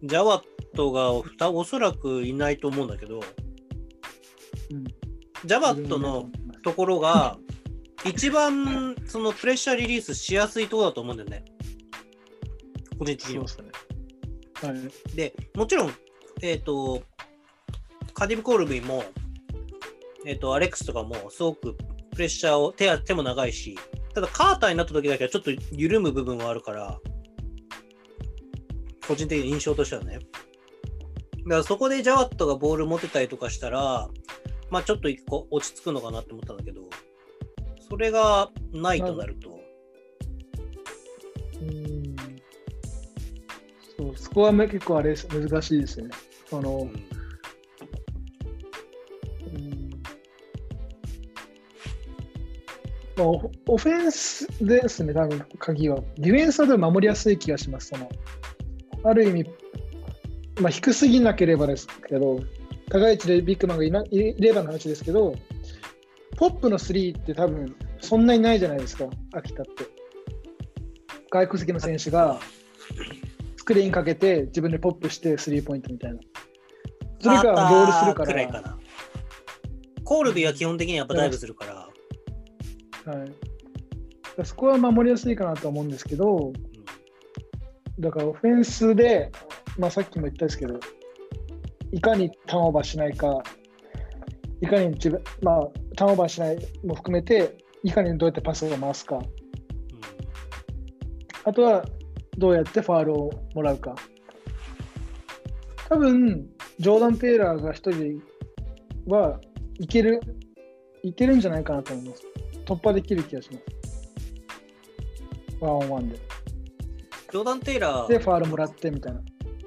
[0.03, 1.11] ジャワットが
[1.49, 3.21] おそらくいないと思うんだけど。
[4.71, 4.83] うん、
[5.45, 6.30] ジャワットの
[6.64, 7.38] ところが
[8.05, 11.45] 一番そのプレッシャーリリースしやすいところだと思うんだよね
[12.97, 13.45] 個人的には。
[13.45, 15.15] はい。
[15.15, 15.91] でもちろん
[16.41, 17.03] えっ、と
[18.14, 19.03] カディブ・コールビーも
[20.26, 21.76] えっ、とアレックスとかもすごく
[22.11, 23.77] プレッシャーを手は手も長いし
[24.14, 26.99] ただカーターになった時だけはちょっと緩む部分はあるから
[29.07, 34.09] 個人的に印象としてはねだからそこでジャワットがボール持てたりとかしたら
[34.69, 36.81] まあちょっと一個落ち着くのかなって思ったんだけど
[37.89, 39.60] それがないとなると、
[41.61, 42.15] うん
[43.98, 46.10] そうそこはめ結構あれ難しいですね。
[46.49, 46.89] その、うん
[49.56, 49.89] うん
[53.18, 55.99] まあオオフェンスですね、多分鍵は。
[56.18, 57.88] ディフェンスは多分守りやすい気がします。
[57.88, 58.07] その
[59.03, 59.49] ある意味、
[60.61, 62.39] まあ、低すぎなければですけど、
[62.89, 65.35] 高い位置でビッグマンがいないればの話ですけど、
[66.38, 69.72] ポップの3って多分そんなにないじゃないですか、秋田って。
[71.30, 72.39] 外国籍の選手が
[73.57, 76.19] スクリーンかけて自分でポップしてスリーポイントみたいな。
[77.19, 78.26] それからロールするか。
[78.26, 78.80] くらいからな。
[80.03, 83.14] コールビーは基本的にやっぱダイブするから。
[83.14, 83.31] はい、
[84.45, 86.53] そこは守りやすいかなと思うんですけど、
[87.99, 89.31] だからオフェンスで、
[89.77, 90.80] まあ、さっきも言ったんですけど、
[91.91, 93.41] いかにターンオーバーしないか、
[94.61, 99.27] いかに自分、まあ、ターンオーバーしないも含めて、いかにどうやってパスを回すか、うん
[101.47, 101.85] あとは
[102.38, 103.95] どうやってファールをもらうか。
[105.88, 106.45] 多分
[106.77, 108.22] ジョーダン・テイラーが一人
[109.07, 109.39] は
[109.80, 110.19] いける、
[111.03, 112.23] いけるんじゃないかなと思います。
[112.65, 113.64] 突破できる気がします。
[115.61, 116.18] ワンオンワンで。
[116.18, 119.22] ジョーダン・テイラで、ー、ファールもらってみたいな。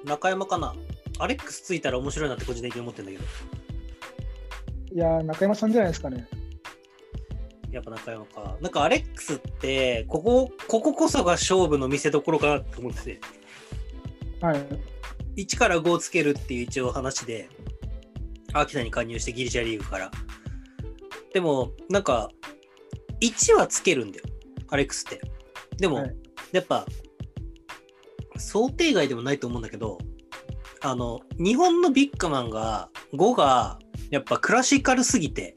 [0.05, 0.75] 中山かな。
[1.21, 3.25] アレックスついたら面白いなって個人的に思ってるんだけ
[4.91, 4.95] ど。
[4.95, 6.27] いやー、中山さんじゃないですかね。
[7.71, 8.57] やっぱ中山か。
[8.61, 13.21] なんかアレックスって、ここ、こここそが勝負の見せ所かなと思ってて。
[14.41, 15.43] はい。
[15.43, 17.49] 1から5をつけるっていう一応話で、
[18.53, 20.11] 秋田に加入してギリシャリーグから。
[21.33, 22.29] でも、なんか、
[23.21, 24.25] 1はつけるんだよ、
[24.69, 25.21] アレックスって。
[25.77, 26.15] でも、はい
[26.51, 26.85] やっぱ、
[28.37, 29.97] 想定外でもないと思うんだけど、
[30.81, 33.79] あの、日本のビッグマンが、5が、
[34.09, 35.55] やっぱクラシカルすぎて、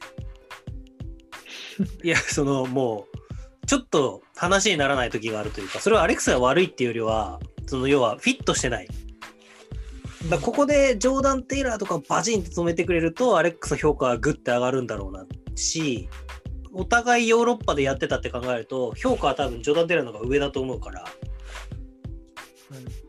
[2.05, 8.88] いや、その、もう、ちょっと話にならない時があるというか、それはアレックスが悪いっていうよりは、その要はフィットしてない。
[10.28, 16.09] だここでジョーダン・テイラーとかをバチンと止めてくれると、アレックスの評価はグッて上がるんだろうなし、
[16.72, 21.05] お互いヨーロッパでやってたって考えると、評価は多分ジョーダン・テイラーの方が上だと思うから、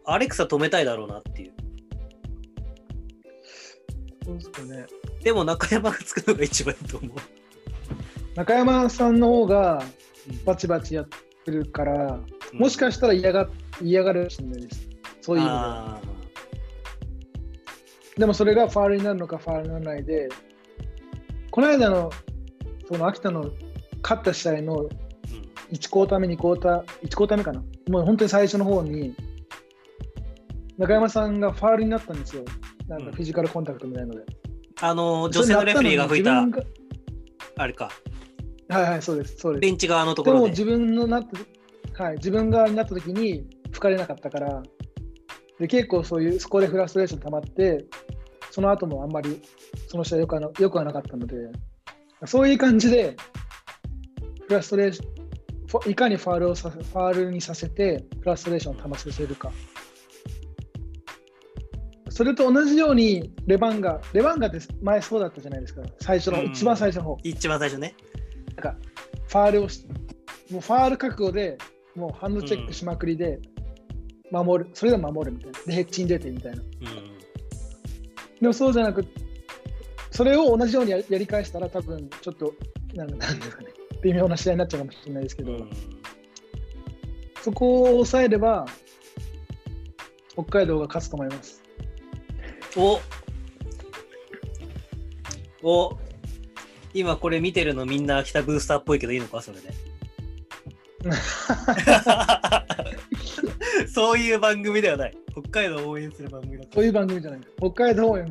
[0.06, 1.54] アレックスは止めたいだろうなっていう。
[4.26, 4.88] そうですかね。
[5.24, 7.18] でも中山がつくのが一番いいと思う。
[8.36, 9.84] 中山さんの方が
[10.28, 11.08] うんバチバチやっ
[11.46, 12.20] てるから、
[12.54, 13.48] もしかしたら嫌が
[13.80, 14.90] 嫌がるかもしれないです。
[15.22, 15.96] そういう意味では。
[15.98, 16.02] あ
[18.18, 20.30] でもそれがファールになるのかファールにならないで、
[21.52, 22.10] この間の
[22.88, 23.52] その秋田の
[24.02, 24.90] 勝った試合のーうん
[25.72, 27.64] 1クォーター目、2クォーター、1クォーター目かな。
[27.90, 29.16] もう本当に最初の方に、
[30.78, 32.44] 中山さんがファールになったんですよ。
[32.88, 34.26] なんかフィジカルコンタクトみたいなので。
[34.82, 36.46] あの女性のレフェリーが吹いた
[37.58, 37.90] あれか
[38.68, 39.62] がはいはい、そうです、そうです。
[39.62, 41.28] ベンチ側のところででも自分のなっ
[41.94, 44.64] た、はい、自分側になった時に吹かれなかったから、
[45.60, 47.86] で結構そういう、そこでフラストレーション溜まって、
[48.52, 49.42] その後もあんまり
[49.88, 51.36] その試合よくはなよくはなかったので、
[52.26, 53.16] そういう感じで、
[54.48, 59.52] フラストレーション、いかにファールをさせファールにさせて、フラストレーションを溜まさせるか。
[62.16, 67.18] それと同じように、レバンガ、レバンガって前そうだったじゃないですか、最初の、うん一番最初の方。
[67.24, 67.94] 一番最初ね
[68.56, 68.76] なんか
[69.28, 69.86] ファールをし、
[70.50, 71.58] もうファール覚悟で、
[71.94, 73.42] もうハンドチェックしまくりで、
[74.32, 75.60] 守る、それでも守るみたいな。
[75.66, 76.62] で、ヘッジに出てみたいな。
[76.62, 76.70] うん
[78.40, 79.06] でもそうじゃなく、
[80.12, 82.54] それを同じようにややり返したら、多分ちょっと、
[82.94, 83.68] なんかなんですかね、
[84.04, 85.70] 微妙な試合になっちゃうかもしれないですけど、うん
[87.42, 88.66] そこを抑えれば、
[90.34, 91.65] 北海道が勝つと思います。
[92.76, 93.00] お。
[95.64, 95.98] お。
[96.94, 99.85] 今これ見てるのみんな秋田ブースターっぽいけどいいのかそれで。
[103.94, 105.16] そういう番組ではない。
[105.32, 107.42] 北海道を応援する番組だそういう番組じゃない。
[107.42, 107.52] です。
[107.58, 108.26] 北海道を応援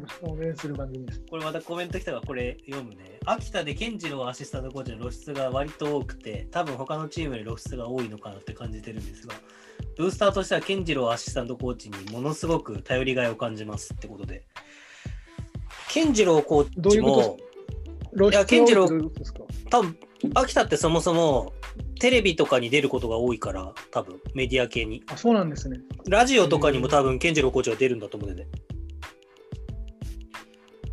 [0.56, 1.22] する番組です。
[1.30, 3.20] これまたコメント来たからこれ読むね。
[3.26, 9.34] 秋田で健次郎アシスタントコーチの露出が割と多くて多分他のチームより露出が多いのかなって感じてるんですが
[9.96, 14.44] ブースターとしては健次郎アシスタントコーチにものすごく頼りがいを感じますってことで。
[15.88, 17.36] 健次郎コーチどういうことも
[18.16, 18.88] 露出いや健次郎
[19.70, 19.96] 多分
[20.34, 21.52] 秋田ってそもそも
[22.04, 25.02] テレビとかに出ることが多いから多分メディア系に。
[25.06, 25.80] あ、そうなんですね。
[26.06, 28.58] ラジオとかにも多分健次郎コーチが出るんだと思うんだよね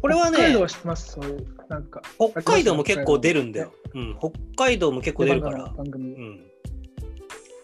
[0.01, 2.01] これはね北海道は知ってます、そういう、なんか。
[2.17, 5.65] 北海道も結構出るんだよ、うん、北海道も結構出るから。
[5.75, 6.13] 番組。
[6.13, 6.45] うん。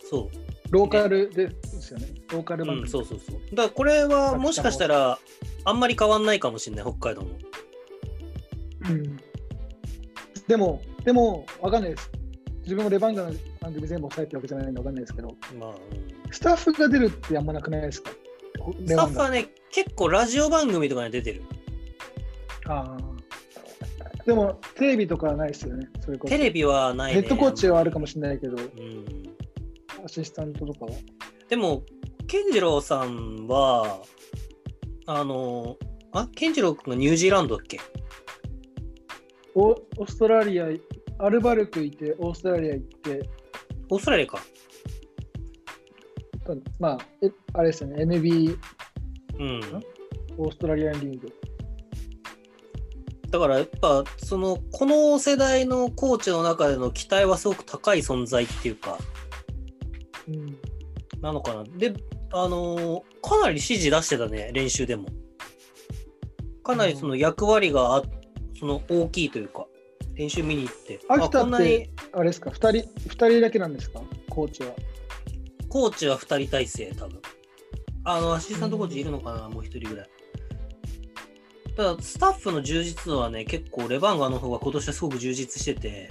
[0.09, 0.29] そ
[0.69, 2.07] ローカルでですよね。
[2.29, 2.89] ローカルう、うん、番組。
[2.89, 3.39] そうそうそう。
[3.55, 5.19] だからこれはもしかしたら
[5.63, 7.29] あんまり変わんないかもしれない北海道も。
[8.89, 9.17] うん。
[10.49, 12.11] でも、でも、わかんないです。
[12.67, 13.31] 自分もレバンガの
[13.61, 15.77] 番組全部抑えてるわけじゃないんでわかんないですけど、まあ、うん。
[16.33, 18.11] スタッフが出るってあんまなくないですか？
[18.85, 21.43] スタッフはね結構ラジオ番組とかに出てる。
[22.65, 22.97] ああ。
[24.25, 25.87] でも、テレビとかはないですよね。
[26.01, 26.35] それこそ。
[26.35, 27.21] テレビはないね。
[27.21, 28.65] ヘッドコーチはあるかもしれないけど、うん。
[30.03, 30.91] アシスタントとかは？
[31.47, 31.83] でも、
[32.27, 34.01] 健次郎さんは、
[35.05, 35.77] あの、
[36.11, 37.79] あ、健次郎君がニュージーランドだっけ？
[39.55, 40.65] オオーストラリア、
[41.19, 43.29] アルバルク行って、オーストラリア行って、
[43.89, 44.39] オーストラリアか。
[46.79, 48.57] まあ、えあれですよね、NB、
[49.39, 49.61] うん。
[50.37, 51.33] オーストラリアンリーグ。
[53.29, 58.97] だからやっぱ、その、この世代のコーチの中での期待はすごく高い存在っていうか、
[60.27, 60.57] うん、
[61.21, 61.63] なのかな。
[61.63, 61.93] で、
[62.31, 65.07] あのかなり指示出してたね、練習でも。
[66.63, 68.03] かなりその役割があ
[68.59, 69.65] その大きいというか、
[70.17, 70.99] 練習見に行って。
[71.07, 74.73] 秋田あこんなにって、あれですか、2人、二人だけなんですか、コーチは。
[75.69, 77.21] コーチは2人体制、多分。
[78.03, 80.09] あの、アシスタントコーチいるのかな、もう1人ぐらい。
[81.75, 86.09] ただ、スタッフの充実度はね、結構、レバンガの方が今年はすごく充実してて、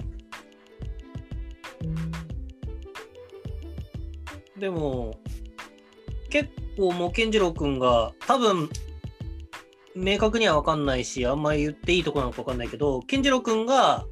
[4.57, 5.19] でも、
[6.29, 8.69] 結構もう健次郎君が、多分、
[9.97, 14.05] 明確には分かんないし、あんまり言っていいとこなのか分かんないけど、健次郎君が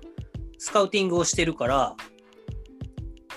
[0.57, 1.95] スカウティングをしてるから、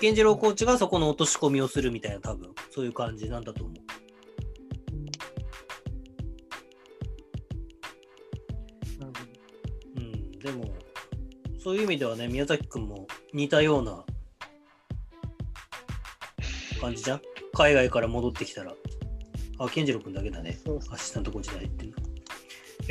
[0.01, 3.75] 健次郎コーチがそこの落とし込みをするみたいな、多分そういう感じなんだと思う。
[8.99, 9.19] なるほ
[9.97, 10.63] うん、でも、
[11.61, 14.03] そういう意味ではね、宮崎君も似たような
[16.81, 17.21] 感じじゃん？
[17.53, 18.73] 海外から戻ってきたら。
[19.59, 20.57] あ、健次郎君だけだね。
[20.65, 21.97] どそうそうアシスタントコーチで入ってんの。
[21.97, 22.01] い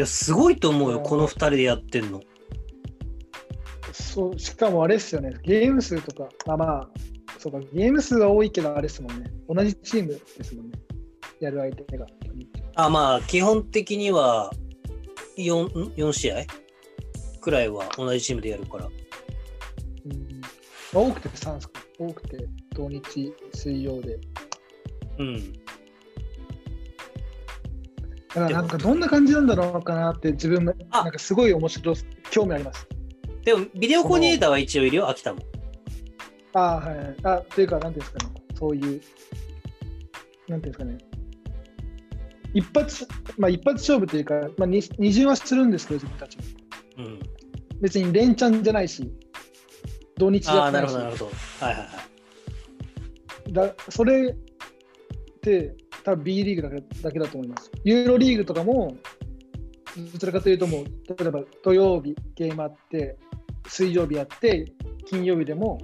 [0.01, 2.21] や、すごいと思うよ、この2人でやってんの。
[3.93, 6.91] そうしかもあれですよね、ゲーム数とか、まあまあ、
[7.39, 10.79] そうか、ゲーム数は多いけど、あれですもんね、同じチームですもんね、
[11.41, 12.07] やる相手が。
[12.75, 14.53] あ、まあ、基本的には
[15.37, 16.45] 4、ん4試合？
[17.41, 18.87] くらいは同じチームでやるから。
[18.87, 18.93] うん
[20.93, 24.19] まあ多くて3ですか、多くて土日、水曜で。
[25.19, 25.53] うん。
[28.39, 31.97] からなんかどんな感じなんだろうかなって自分もあなんかすごい面白い
[32.31, 32.89] 興味あります。
[33.45, 35.41] でも、ビデオコーディネーターは一応いるよ、秋田も。
[36.53, 37.17] ああ、はいはい。
[37.23, 39.01] あ、というか、なんていうんですかね、そういう、
[40.49, 40.99] なんていうんですかね、
[42.53, 43.07] 一発、
[43.39, 46.45] まあ一発勝負というか、まあ二二巡はするんですけど、自分たちも。
[46.99, 47.21] うん。
[47.81, 49.11] 別に連チャンじゃないし、
[50.19, 51.67] 土日じああ、ゃないしなるほど、なるほど。
[51.67, 51.89] はいはいは
[53.47, 53.53] い。
[53.53, 55.75] だそれって
[56.09, 57.71] 多分 B リーグだけだけだと思います。
[57.85, 58.97] ユーロリーグとかも、
[60.13, 60.85] どちらかというともう、
[61.19, 63.19] 例えば土曜日ゲームあって、
[63.67, 64.73] 水曜日やって、
[65.07, 65.79] 金曜日でも、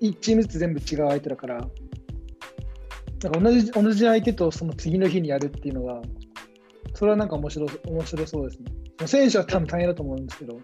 [0.00, 6.00] 1チームずつ全部違う相手だから、なんか同じ同じ相手とその次の日にやるっていうのが、
[6.94, 8.72] それはなんか面白面白そうですね。
[9.06, 10.60] 選手は多分大変だと思うんですけど、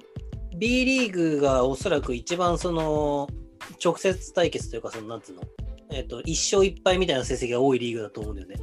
[0.56, 3.28] B リーグがおそらく一番その
[3.84, 5.42] 直接対決というか、そのなんつうの、
[5.90, 8.56] えっ、と、1勝1敗みたいな成績が多いリーグだと思うんだよね。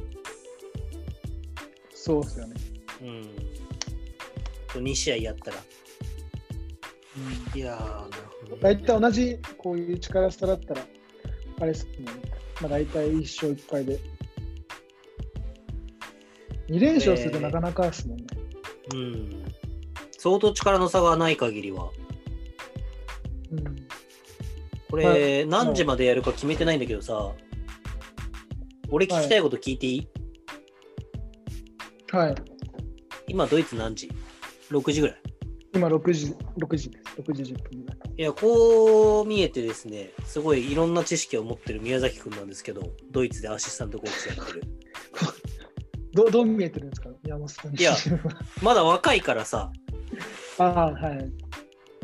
[1.90, 2.54] そうですよね。
[3.02, 4.84] うん。
[4.84, 5.56] 2試合やったら。
[7.54, 8.62] いやー、なるほど、ね。
[8.62, 10.82] 大体同じこういう力差だったら、
[11.60, 12.12] あれですもんね。
[12.60, 13.98] まあ、大体1勝1敗で。
[16.68, 18.24] 2連勝するとなかなかですもんね。
[18.94, 19.44] うん。
[20.18, 21.90] 相当力の差がない限りは。
[23.52, 23.86] うん、
[24.90, 27.32] こはれ、い何時までやるか決めてないんだけどさ、
[28.88, 30.08] 俺聞きたいこと聞いていい、
[32.12, 32.34] はい。
[33.28, 34.10] 今、ドイツ何時
[34.70, 35.16] ?6 時ぐらい。
[35.74, 37.20] 今6時、6時です。
[37.20, 37.98] 6時10分ぐらい。
[38.18, 44.62] いや、こう見えてですね、すごいいろんな知識を持ってる宮崎くんなんですけど、ドイツでアシスタントコーチやってる。
[46.14, 47.10] どどう見えてるんですか？
[47.24, 47.94] 山本さんにいや
[48.62, 49.70] まだ若いからさ、
[50.58, 51.30] ああ、はい。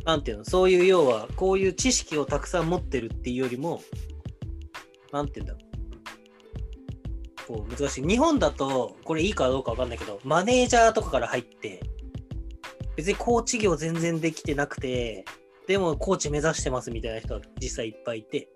[0.04, 3.82] なんていうの、そういう要は、こういう知識をたくさん持ってるっていうよりも、
[5.12, 5.62] なんていうんだろう。
[7.46, 8.06] こう難しい。
[8.06, 11.82] 日本だと、これいいかどうかわかんないけど、マネージャーとかから入って、
[12.96, 15.24] 別にコーチ業全然できてなくて、
[15.66, 18.48] でもコーチ目指してますみたいな人は実際いっぱいいて、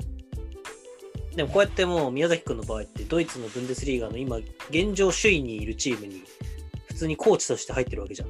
[1.34, 4.38] でもこうやってもう宮崎くんの場合って、ドイツのブンデスリーガの今、
[4.70, 6.22] 現状首位にいるチームに、
[6.88, 8.28] 普通にコーチとして入ってるわけじゃん。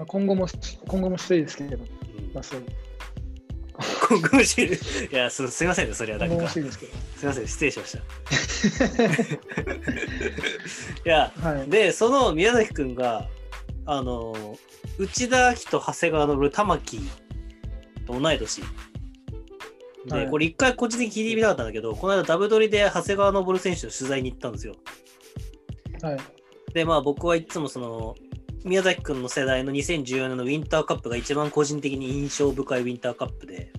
[0.00, 0.48] まあ、今後も、
[0.88, 1.82] 今後もしたいですけど、うん
[2.32, 2.64] まあそう。
[4.08, 4.78] 今後もし
[5.12, 6.34] いやす、すいませんね、それはなんか。
[6.34, 6.92] す今後もしたいですけど。
[6.92, 7.98] いません、失礼しました。
[11.04, 11.68] いや、はい。
[11.68, 13.28] で、その宮崎くんが、
[13.84, 14.56] あの、
[14.96, 16.98] 内田明と長谷川の玉木
[18.06, 18.62] と同い年。
[18.62, 24.76] で、はいこれ一回個人的に聞いてみたかったんだけど、この間ダブドリで長谷川昇選手の取材に行ったんですよ。
[26.00, 26.18] はい。
[26.72, 28.14] で、まあ僕はいつもその、
[28.64, 33.72] 宮崎くんの世代の2014年のウィンターカップが一番個人的に印象深いウィンターカップで、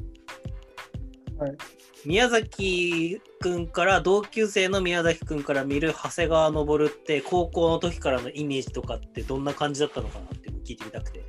[1.37, 1.57] はい。
[2.03, 11.23] 宮崎くんから同級生の宮崎くんから見る長谷川昇って高校の時からのイメージとかってどんな感じだったのかなって聞いてみたくて。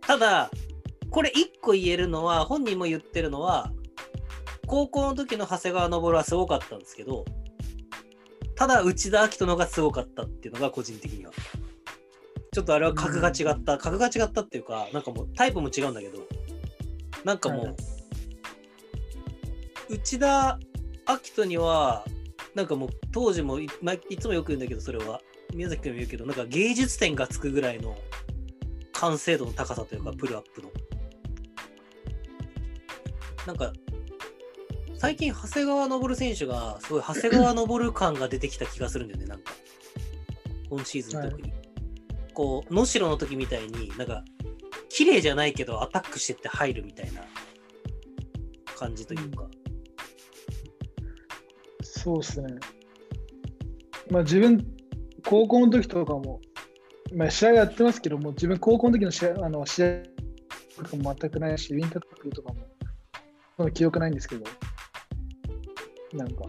[0.00, 0.50] ただ
[1.10, 3.70] これ一個言えるのは本人も言ってるのは
[4.66, 7.24] 高校の時の長谷川昇はすごかったんですけど
[8.56, 11.32] ただ内田明人のがすごかったっていうのが個人的には
[12.52, 13.78] ちょっとあれは格が違った。
[13.78, 16.18] 格が違ったっていうかなんかもうタイプも違うんだけど
[17.24, 17.74] なんかもう、はい。
[19.88, 20.58] 内田
[21.08, 22.04] 明人には
[22.54, 25.20] なんかもう当時もい,、まあ、いつもよく言うんだけどそれは。
[25.54, 27.94] 宮崎君も言うけどなんか芸術点がつくぐらいの
[28.92, 30.70] 完成度の高さというかプルアップの。
[33.46, 33.72] なんか
[34.98, 39.52] 最近長谷川昇選手がすごい長谷川昇感が出てきた気がするんだよねなんか。
[40.70, 41.52] 今シーズン特に、
[42.34, 44.24] こう能代の時みたいになんか
[44.88, 47.22] 綺麗じゃないけどアタックしてって入るみたいな
[48.76, 49.46] 感じというか、
[51.82, 52.54] そうですね。
[54.10, 54.66] まあ自分、
[55.24, 56.40] 高校の時とかも、
[57.14, 60.02] まあ試合やってますけども、自分高校の時の試合、あの試合
[60.76, 62.60] とかも全くないし、ウィンターカップとかも、
[63.56, 64.44] その記憶ないんですけど、
[66.14, 66.44] なんか、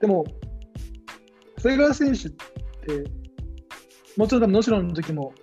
[0.00, 0.24] でも、
[1.56, 3.10] 長谷川選手って、
[4.16, 5.34] もちろん多分能代の時も、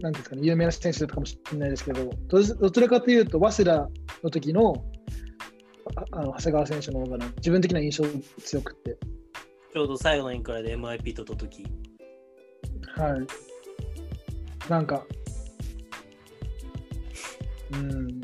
[0.00, 3.90] なんですかね、有名な選手だったかもしれないですけど、どどちらかというと、早稲田
[4.22, 4.84] の時の
[5.96, 8.04] ああの長谷川選手の方がな自分的な印象
[8.44, 8.96] 強くって、
[9.72, 11.64] ちょうど最後のインクラで MIP とった時
[12.96, 14.70] はい。
[14.70, 15.04] なんか、
[17.72, 18.20] うん。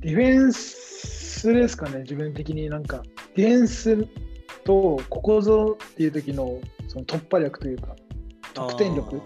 [0.00, 3.02] ディフェンスですかね、自分的になんか、
[3.34, 4.08] ディフェンス
[4.64, 7.94] とここぞっていう時のその突破力というか、
[8.54, 9.22] 得点力あっ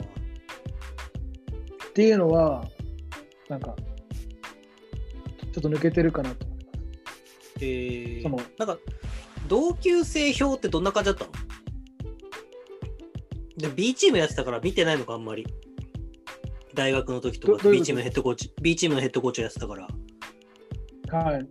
[1.94, 2.68] ていうのは、
[3.48, 3.74] なんか、
[5.52, 6.64] ちょっと抜けてるかなと思いま
[7.58, 7.60] す。
[7.60, 8.78] ーえーそのなんか
[9.48, 11.30] 同級生表ってどんな感じだったの？
[13.56, 15.46] で、B チームやってたから見てないのか、あんまり。
[16.74, 19.86] 大学の時とか B チームのヘッドコーチ、B チームのヘッドコーチをやってたから。
[21.12, 21.46] はい。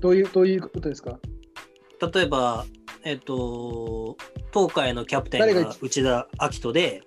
[0.00, 1.18] どういう、どういうことですか？
[2.12, 2.66] 例えば、
[3.04, 4.16] えっと、
[4.52, 7.02] 東海のキャプテンが内田明人で、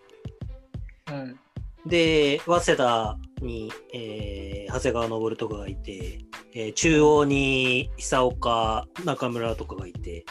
[1.06, 1.90] はい。
[1.90, 6.20] で、早稲田に、えー長谷川昇とかがいて、
[6.54, 10.26] えー中央に久岡、中村とかがいて、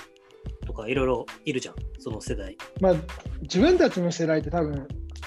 [0.66, 2.56] とかいろいろいるじゃん、その世代。
[2.80, 2.94] まあ、
[3.42, 4.86] 自分たちの世代って多分、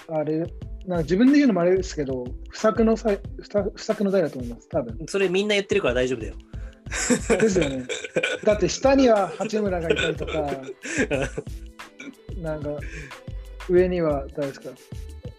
[0.09, 3.19] あれ、なんか自分で言うのもあれですけど、不作の不
[3.77, 4.97] 作の代だと思います、多分。
[5.07, 6.35] それみんな言ってるから大丈夫だよ。
[6.87, 7.85] ですよね。
[8.43, 10.51] だって下には八村がいたりとか、
[12.37, 12.69] なんか
[13.69, 14.69] 上には誰ですか？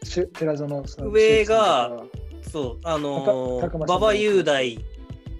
[0.04, 1.08] し寺園さん。
[1.10, 2.02] 上が
[2.42, 4.78] そう、あのー、馬場雄大、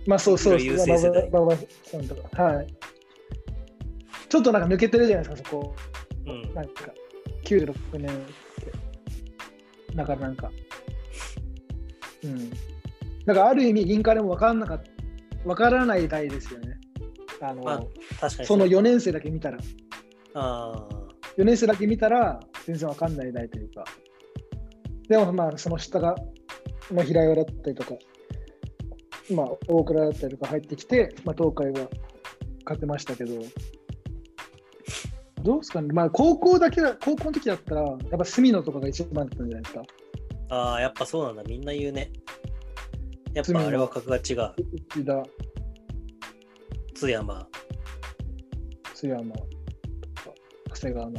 [0.06, 2.42] まあそうそういろいろ優勢世代馬場さんとか。
[2.42, 2.66] はい。
[4.28, 5.74] ちょっとなんか抜けてるじゃないですか、そこ。
[6.26, 6.92] うん、なんか、
[7.44, 8.14] 96年っ
[8.62, 9.94] て。
[9.94, 10.50] だからなんか、
[12.22, 12.50] うん。
[13.24, 14.90] だからある意味、インカレも分からなかった、
[15.48, 16.78] 分からない代ですよね。
[17.40, 17.78] あの、まあ
[18.20, 19.58] 確かにその4年生だけ見たら、
[20.34, 20.88] あ
[21.38, 23.84] 4年生だけ見たら、全然分かんない代というか。
[25.08, 26.16] でもまあ、その下が、
[26.92, 27.94] まあ、平岩だったりとか、
[29.34, 31.88] まあ、大倉だったりとか入ってきて、まあ、東海が
[32.64, 33.42] 勝てましたけど、
[35.42, 39.80] どうですかね、まあ、高校だけだ、高校の時だったら、やっぱ隅野とかが一番だったんじゃないですか。
[39.80, 39.84] ー
[40.50, 42.10] あー、やっぱそうなんだ、みんな言うね。
[43.38, 44.52] やっぱあれは格が違う。
[44.96, 45.22] 内田、
[46.92, 47.46] 津山。
[48.94, 49.46] 津山とか、
[50.74, 51.14] 長谷川信。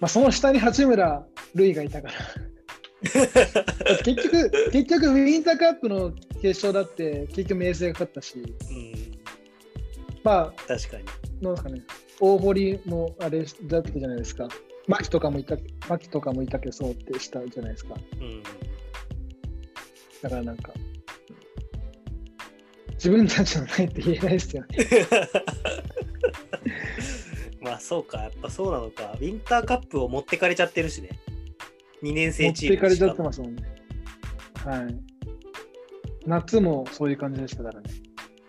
[0.00, 2.14] まあ、その下に八村塁がいたから。
[4.04, 8.94] 結局、結局、ウィンターカップの決勝だって、結局、明星が勝ったし、うん、
[10.22, 11.04] まあ、確かに。
[11.42, 11.82] なんですかね、
[12.20, 14.48] 大堀もあれだったじゃないですか。
[14.86, 15.58] 牧とかもいた、
[15.90, 17.96] 牧とかもいたけそうってしたじゃないですか。
[18.18, 18.42] うん、
[20.24, 20.72] だからなんか、
[22.94, 24.78] 自分たちのないって言えないですよね。
[27.60, 29.12] まあそうか、やっぱそうなのか。
[29.20, 31.10] ウィンターカップを持ってかれちゃってるしね。
[32.02, 33.62] 2年持生チームっていかれちゃってしますもんね。
[34.64, 34.96] はい。
[36.24, 37.90] 夏もそういう感じでしたからね。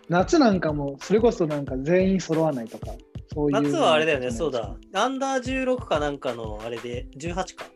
[0.08, 2.86] 夏なんかも、それこそなんか全員揃わないとか、
[3.34, 3.60] そういう。
[3.60, 4.78] 夏はあれだよね、そうだ。。
[4.94, 7.66] アンダー16かなんかのあれで、18か。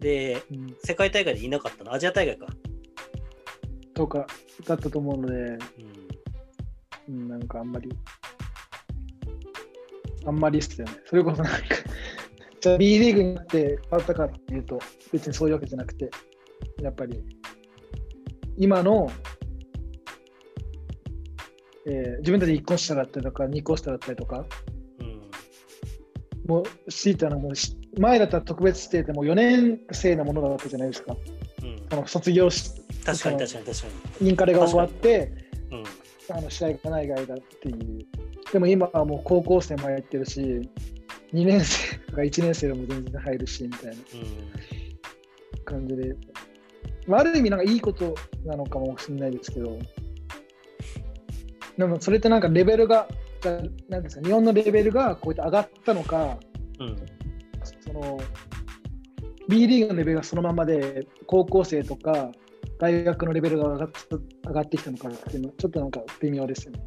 [0.00, 1.92] で、うん、世界大会でいなかったの。
[1.92, 2.46] アジア大会か。
[4.00, 4.26] とか
[4.66, 5.34] だったと思うので、
[7.08, 7.90] うん、うん、なんかあんまり、
[10.24, 10.94] あんまりっすよね。
[11.04, 11.58] それこそなんか、
[12.60, 14.78] じゃあ B リーグになって変わったかっていうと、
[15.12, 16.10] 別にそういうわけじゃなくて、
[16.80, 17.22] やっぱり、
[18.56, 19.10] 今の、
[21.86, 24.46] えー自分たち1個下だったりとか、2個下だったりとか、
[25.00, 25.20] うん、
[26.46, 31.14] もう、強いてはもうし、前だったら特別指定でも4年生のものだったじゃないですか。
[31.62, 31.86] うん。
[31.90, 33.86] その卒業し、確かに確かに確か
[34.20, 34.28] に。
[34.28, 35.32] インカレが終わって、
[35.70, 35.76] う
[36.32, 38.06] ん、あの試合がない間っていう。
[38.52, 40.40] でも今はもう高校生も入ってるし、
[41.32, 44.00] 2年生とか1年生でも全然入るしみたいなうん。
[45.64, 46.16] 感じで、
[47.06, 48.14] まあ、ある意味なんかいいこと
[48.44, 49.78] なのかもしれないですけど、
[51.78, 53.06] でもそれってなんかレベルが、
[53.88, 56.38] なんですか、日本のレベルがこうやって上がったのか、
[56.78, 56.96] うん。
[57.84, 58.20] その
[59.48, 62.32] B リーグのレベルがそのままで、高校生とか
[62.80, 63.90] 大学のレベルが上がっ
[64.48, 66.80] 上がってきたのかっていうのは、ちょっとなんか微妙ですよね。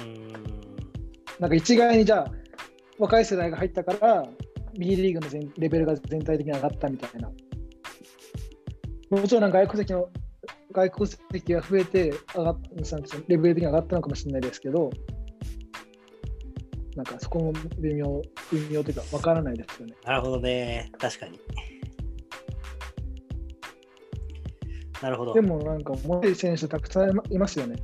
[0.00, 0.32] うん。
[1.38, 2.32] なんか一概にじゃあ、
[2.98, 4.26] 若い世代が入ったから、
[4.78, 7.30] B リーグの全レベルが全体的に上がったみたいな。
[9.10, 10.08] もちろんなんか外国籍の
[10.72, 12.60] 外国籍が増えて上がっ
[13.28, 14.90] レベル的に上がったのかもしれないですけど、
[16.96, 18.22] なんかそこも微妙、
[18.52, 19.94] 微妙というか分からないですよね。
[20.04, 20.90] なるほどね。
[20.98, 21.38] 確かに。
[25.02, 25.34] なるほど。
[25.34, 27.76] でもなんか、もい選手たくさんいますよね。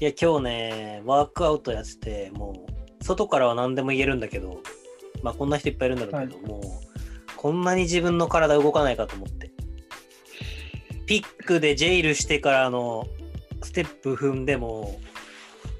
[0.00, 2.66] いや、今日ね、ワークアウトやってて、も
[3.00, 4.60] う、外からは何でも言えるんだけど、
[5.22, 6.62] まあ、こんな人いっぱいいるんだろうけど、もう、
[7.36, 9.50] こんなに自分の体動かないかと思って。
[11.06, 13.06] ピックでジェイルしてからの
[13.62, 14.98] ステップ踏んでも、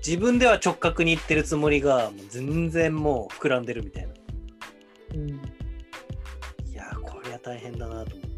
[0.07, 4.15] 自分では直角にいってるつもりが、もう全然もう膨らんでるみたいな。
[5.15, 5.33] うん、い
[6.75, 8.36] やー、これは大変だなと思って、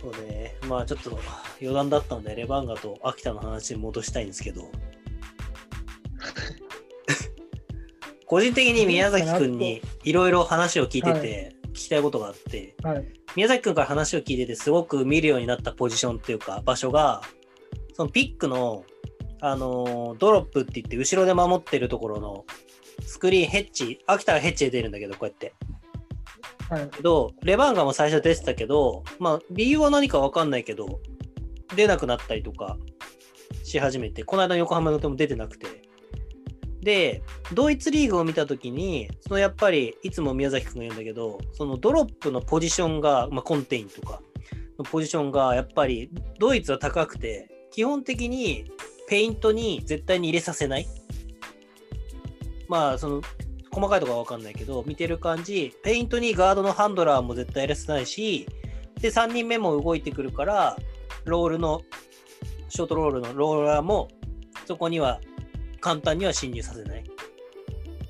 [0.00, 0.14] すごい。
[0.16, 0.54] なるほどね。
[0.68, 1.18] まあちょっと
[1.60, 4.62] 余談だったので、レバンガと秋田の話に戻したいんですけど、
[8.26, 13.06] 個人的に宮崎くんにいろいろ話を聞いてて、聞きたいことがあって、はい。
[13.36, 17.22] 宮崎くんから話を聞いてて、すごく見るようになったポジションっていうか、場所が、
[17.94, 18.84] そのピックの、
[19.42, 22.44] あのードロップって言って、後ろで守ってるところの
[23.02, 25.54] スクリーン、ヘッジ、秋田はヘッジで出るんだけど、こうやって。
[26.68, 27.02] はい。
[27.02, 31.00] ど、レバンガも最初出てたけど、まあ、理由は何かわかんないけど、
[31.74, 32.76] 出なくなったりとか
[33.64, 35.66] し始めて、この間の横浜のでも出てなくて。
[36.80, 37.22] で、
[37.52, 44.22] ドイツリーグを見たときに、そのやっぱり、いつも宮崎くんが言うんだけど、そのドロップのポジションが、まあ、コンテインとか
[44.78, 48.70] のポジションが、やっぱり、ドイツは高くて、基本的に
[49.08, 50.86] ペイントに絶対に入れさせない。
[52.66, 53.22] まあ、その、
[53.72, 58.46] 細かいとこは分かんないけど、見てる感じ、ペイントにガードのハンドラーも絶対入れさせないし、
[59.00, 60.76] で、3人目も動いてくるから、
[61.24, 61.82] ロールの、
[62.68, 64.08] ショートロールのローラーも、
[64.66, 65.20] そこには
[65.80, 67.04] 簡単には侵入させない。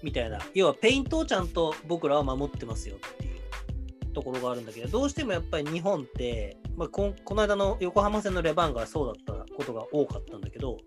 [0.03, 0.39] みたいな。
[0.55, 10.78] 要は、ペイントをちゃんと僕らは守ってますよっていうところがあるんだけど、どうしてもやっぱり日本って、まあ、ここの間の横浜戦のレバンガはそうだったことが多かったんだけど、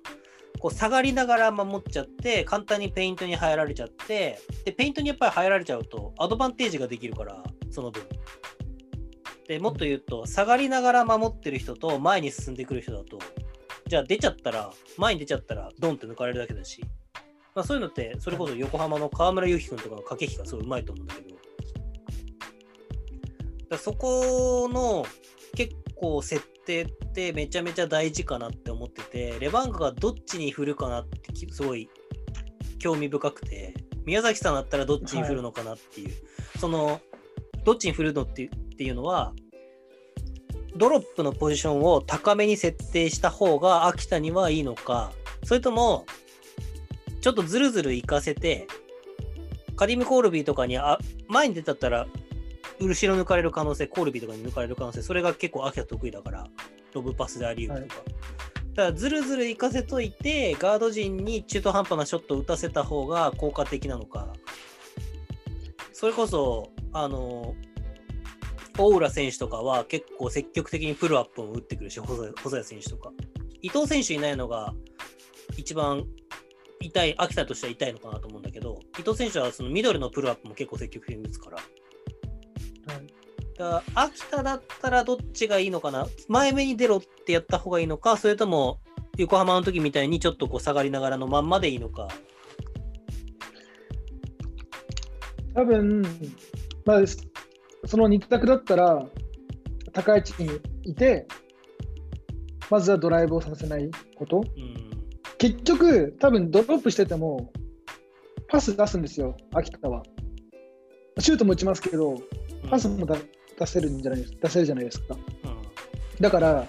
[0.59, 8.03] こう下がりながら守っちゃって、簡単にペイントに入られちゃって、で、ペイントにやっぱり入られちゃうと、アドバンテージができるから、その分。
[9.47, 13.19] で、もっと言うと、下がりながら守ってる人と前に進んでくる人だと、
[13.88, 16.81] じゃあ出ちゃったら、前に出ちゃったら、ドンって抜かれるだけだし、
[17.55, 21.35] まあ、そういうのって、それこそ横浜の河村勇輝君とかの駆け引きがすごいうまいと思うんだけど、
[23.69, 25.05] だそこの
[25.55, 31.89] 結構設定ってめちゃめちゃ大事かなって思ってて、レバンガがどっちに振るかなってすごい
[32.80, 33.73] 興味深くて、
[34.05, 36.13] 宮崎さんだったらどっちに振るのかなっていう、
[36.59, 36.99] その、
[37.63, 39.34] どっちに振るのってっていうのは、
[40.75, 45.13] ドロップのポジションを高めに設定した方が秋田にはいいのか、
[45.45, 46.05] それとも、
[47.21, 48.67] ちょっとずるずる行かせて、
[49.77, 50.99] カディム・コールビーとかにあ
[51.30, 52.07] 前に出たったら、
[52.88, 56.47] 後ろ抜かれる可能性、コールビーとかに抜かれる可能性、それが結構秋田得意だから、
[56.93, 58.01] ロブパスであり得るとか。
[58.76, 64.34] だからずるずる行かせといて、ガード陣に中途半端なショットを打たせた方が効果的なのか、
[65.91, 67.55] それこそ、あの、
[68.77, 73.11] 大浦選手とかは結構積極的にプルアップを打ってくるし、細谷細谷選手とか。
[73.61, 74.73] 伊藤選手いないのが
[75.55, 76.05] 一番
[76.81, 81.60] 痛い、秋田としては痛いのかなと思うんだけど、伊藤選手はそのミドルのプルアップも結構積極的に打つから。
[83.59, 86.07] はいだ秋田だったらどっちがいいのかな？
[86.27, 88.80] 前目に出ろってやった方がいいのか、それとも
[89.17, 92.07] 横浜の時みたいにちょっとこう下がりながらのまんまでいいのか？
[95.55, 96.01] 多分、
[96.84, 97.01] まあ、
[97.85, 99.05] その2択だったら、
[99.91, 100.49] 高い位置に
[100.81, 101.27] いて、
[102.71, 104.38] まずはドライブをさせないこと。
[104.38, 104.89] うん。
[105.38, 107.51] 結局、多分ドロップしてても、
[108.47, 110.01] パス出すんですよ、秋田は。
[111.19, 112.15] シュートも打ちますけど、
[112.67, 113.15] パスもだ
[113.64, 115.15] 出せるんじゃないです出せるじゃないですか。
[115.15, 115.64] うん
[116.22, 116.68] だから、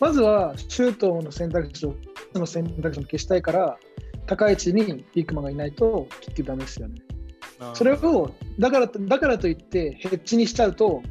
[0.00, 1.94] まずはシュートの選択肢を、
[2.32, 3.78] その選択肢を消したいから、
[4.26, 7.02] 高い位置にビッグマンがいないと結局ダメですよね。
[7.74, 11.02] それをだからとだからといってヘッジにしちゃうと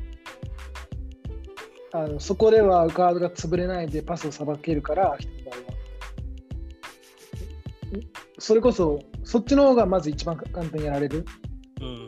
[1.91, 5.65] あのそこではガードが潰れないでパスをさばけるから秋田の場合は
[8.39, 11.25] それこそそっちの方がまず一番簡単にやられる
[11.81, 12.07] うん。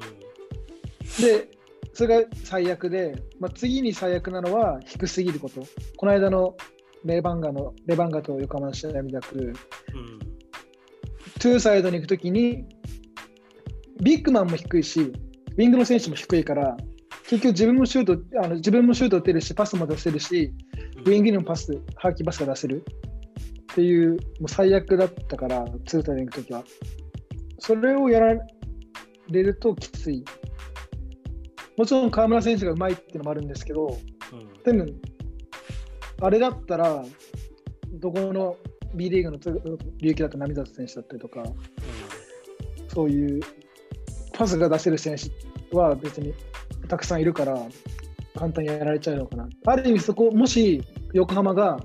[1.23, 1.49] で
[1.93, 5.61] それが最悪で、まあ、次に最悪なのは低すぎること
[5.97, 6.55] この間の
[7.03, 9.53] レバンガのレバンガと横浜の試合みたくうん。
[11.39, 12.65] トゥーサイドに行くときに、
[13.99, 16.77] ビッグマンも低いし、ウィングの選手も低いから、
[17.27, 20.53] 結局自分もシュート、あの自分もシュート打てるし、パスも出せるし、
[21.05, 22.85] ウィングにもパス、ハーキーパスが出せる
[23.71, 26.63] っていう、もう最悪だったから、ツーサイドに行くときは。
[27.57, 28.35] それをやら
[29.29, 30.23] れるときつい。
[31.81, 33.97] もちろん河村選手がうまいっていうのもあるんですけど、
[34.31, 34.63] うん。
[34.63, 34.85] でも、
[36.21, 37.03] あれだったら、
[37.93, 38.55] どこの
[38.93, 39.39] B リーグの
[39.99, 41.43] 琉球だと波里選手だったりとか、
[42.89, 43.41] そういう
[44.31, 46.35] パスが出せる選手は別に
[46.87, 47.57] たくさんいるから、
[48.37, 49.49] 簡単にやられちゃうのかな。
[49.65, 50.83] ある意味、そこ、もし
[51.13, 51.79] 横浜が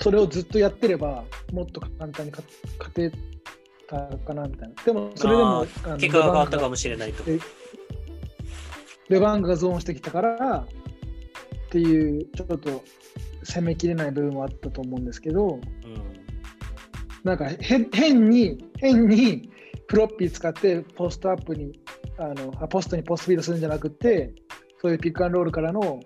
[0.00, 3.12] それをずっとやってれば、もっと簡単に勝勝て
[3.86, 4.74] たかなみたいな。
[4.82, 5.66] でも、それでも、
[5.98, 7.22] 結果が変わったかもしれないと。
[9.12, 10.66] レレバンガがゾーンしてきたからっ
[11.70, 12.82] ていう、ちょっと
[13.44, 15.60] 攻めきれない部分もあったと思うんですけど、うん。
[17.22, 19.50] なんか変に、変に
[19.88, 21.78] フロッピー使ってポストアップに、
[22.18, 24.34] あのポストにポストフィードするんじゃなくて、
[24.80, 26.00] そういうピックアンロールからの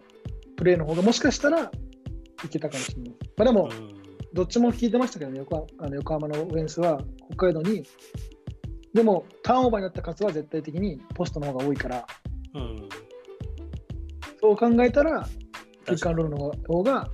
[0.56, 1.70] プレーの方がもしかしたら
[2.44, 3.14] いけたかもしれない。
[3.36, 3.96] まあ、でも、うん
[4.32, 7.00] どっちも聞いてましたけどね、横あの横浜のオフェンスは
[7.30, 7.84] 北海道に、
[8.92, 12.06] でもターンオーバーになった数は絶対的にポストの方が多いから、
[12.56, 12.88] うん。
[14.40, 15.28] そう考えたら、
[15.84, 17.08] ピックアンロールの方が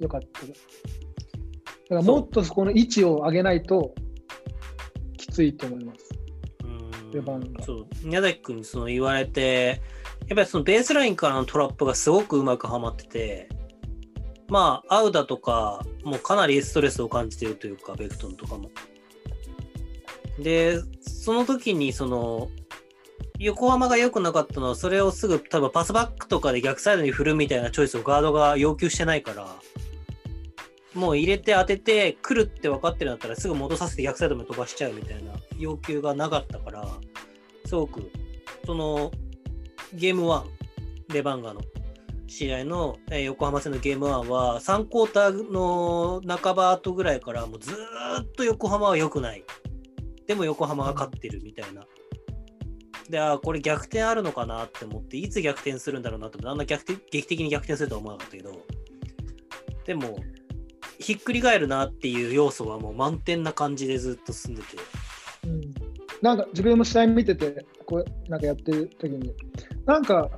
[0.00, 0.46] 良かった。
[0.46, 0.54] だか
[1.90, 3.94] らもっとそこの位置を上げないと
[5.16, 6.14] きついと思います。
[7.14, 9.80] レバンガそう宮崎君にその言われて
[10.26, 13.48] やっぱりそのベースラインからのトラップがすごくうまくはまってて
[14.48, 18.70] まあアウダとかもうかなりストレスを感じてるというかベクトンとかも
[20.40, 22.48] でその時にその
[23.38, 29.48] 横浜が良くなかったのはそれをすぐ多分パスバックとかで逆サイドに振るみたいなチョイスをガードが要求してないから
[30.94, 36.86] もう入れて当てて来るって分かってるんだったらすぐ戻させて逆サイドまで飛ばしちゃうみたいな要求がなかったから
[37.66, 38.10] すごく
[38.64, 39.10] その
[39.92, 40.44] ゲーム1
[41.12, 41.60] レバンガの
[42.26, 49.44] 試合の、え横浜戦のゲーム1は3クォーターの半ば後ぐらいからもうずーっと横浜は良くない。
[50.26, 51.84] でも横浜が勝ってるみたいな。
[53.08, 58.64] であーこれ逆転あるのかなって思っていつ逆転するんだろうなってあんな逆転劇的に逆転するとは思わなかったけど
[59.86, 60.18] でも
[60.98, 64.68] ひっくり返るなっていう要素はもう満点な感じでずっと進んでて。
[65.46, 65.60] うん。
[66.22, 69.34] なんか自分も試合見てて、こうなんかやってる時に、
[69.84, 70.30] なんか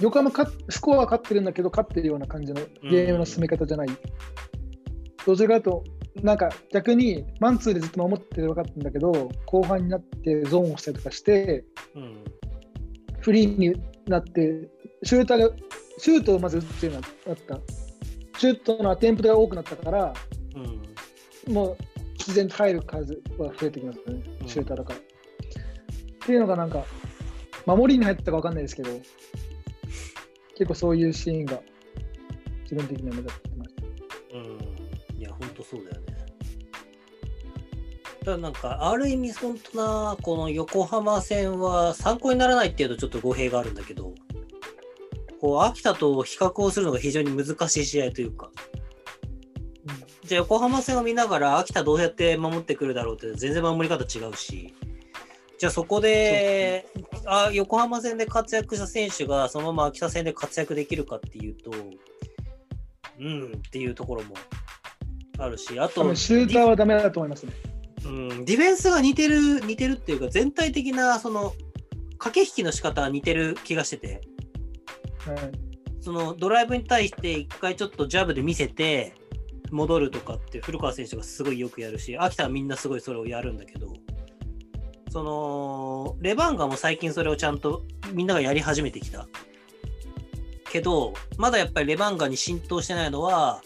[0.00, 3.88] 横浜かスコアは勝ってるんだけど、勝ってるような感じのゲームの進め方じゃない。
[5.24, 5.84] どちらかと、
[6.22, 11.64] なんか逆にマンツーでずっと守ってて分かったんだけど、後半になってゾーンをしたりとかして、
[11.94, 12.24] うん
[13.22, 14.68] フリーになって、
[15.04, 15.56] シューターが、
[15.98, 17.60] シュートをまず打つようになった。
[18.38, 20.12] シュートのアテンプトが多くなったから、
[20.56, 21.76] うんもう
[22.14, 24.98] 自然と入る数は増えてきますよねう、んシューターだから。
[24.98, 25.02] っ
[26.26, 26.84] ていうのがなんか、
[27.64, 28.90] 守りに入ってたか分かんないですけど、
[30.56, 31.60] 結構そういうシーンが
[32.62, 33.71] 自分的には目立ってまし
[38.24, 44.12] だなんか、ある意味、本当な、この横浜戦は参考にならないっていうとちょっと語弊があるんだけど、
[45.40, 48.50] こう、秋田と比較をするのが非常に難しい試合というか、
[50.24, 54.72] じゃあ横浜戦を見ながら秋田どうやって守ってくるだろうって全然守り方違うし、
[55.58, 56.86] じゃあそこで、
[57.26, 61.72] あ横浜戦で活躍した選手がそのまま秋田戦で活躍できるかっていうと、
[63.18, 64.34] うんっていうところも
[65.38, 67.52] あるし、あと、シューターはダメだと思いますね。
[68.04, 71.54] うん、ディフェンスが似てる、似てるっていうか、全体的なその
[72.18, 74.20] 駆け引きの仕方は似てる気がしてて、
[75.26, 75.72] はい
[76.02, 79.14] そのドライブに対して一回ちょっとジャブで見せて
[79.70, 83.94] 戻るとかって古川選手がすごいよくやるし秋田はみんなすごいそれをやるんだけど
[85.10, 89.28] そのレバンガも最近それをちゃんとみんながやり始めてきた。
[90.70, 93.60] けどまだやっぱりレバンガに浸透してないのは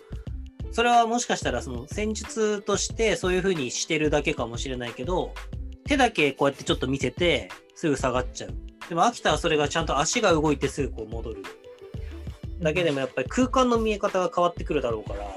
[0.72, 5.32] それはもしかしたらその戦術としてそういう風にしてるだけかもしれないけど
[5.84, 8.51] 手だけこうやってちょっと見せてすぐ下がっちゃう
[8.88, 11.43] でも秋田はそれがちゃんと足が動いてすぐこう戻る
[12.60, 15.28] だけでもやっぱり空間の見え方が変わってくるだろうから、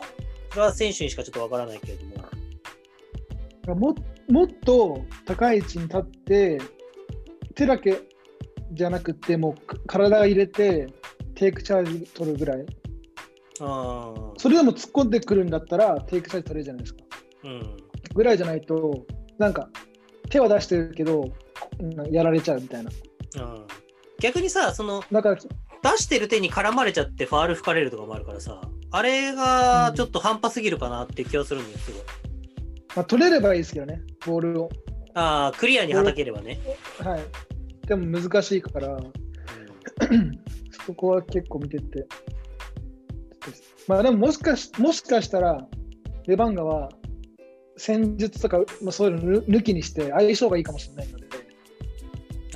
[0.51, 2.19] それは選手にしかちょっとわからないけれども。
[3.75, 3.95] も
[4.29, 6.61] もっと高い位置に立って、
[7.55, 7.99] 手だけ
[8.71, 10.87] じゃなくて、もうか体入れて、
[11.35, 12.65] テイクチャージ取るぐらい。
[13.61, 17.03] ああ、それでも突っ込んでくるんだったら、テイクチャージ取れるじゃないですか。
[17.43, 17.77] うん。
[18.13, 19.05] ぐらいじゃないと、
[19.37, 19.69] なんか
[20.29, 21.29] 手は出してるけど、
[21.79, 22.91] うんやられちゃうみたいな。
[23.37, 23.67] うん
[24.21, 28.59] 逆にさ、そのだから、出してる手に絡まれちゃってファール吹かれるとかもあるからさ、
[28.91, 31.97] あれがちょっと半端すぎるかなって気がするんですよ。
[32.95, 34.69] まあ、取れればいいですけどね、ボールを。
[35.13, 36.59] ああ、クリアにはたければね。
[36.99, 37.21] はい。
[37.87, 39.11] でも難しいから、うん
[40.85, 42.05] そこは結構見てて。
[43.87, 45.67] まあでももしかしもしかしたら、
[46.27, 46.89] レバンガは
[47.77, 51.27] 戦術とか、まあ、そういうの抜きにして相性がいいかもしれないので、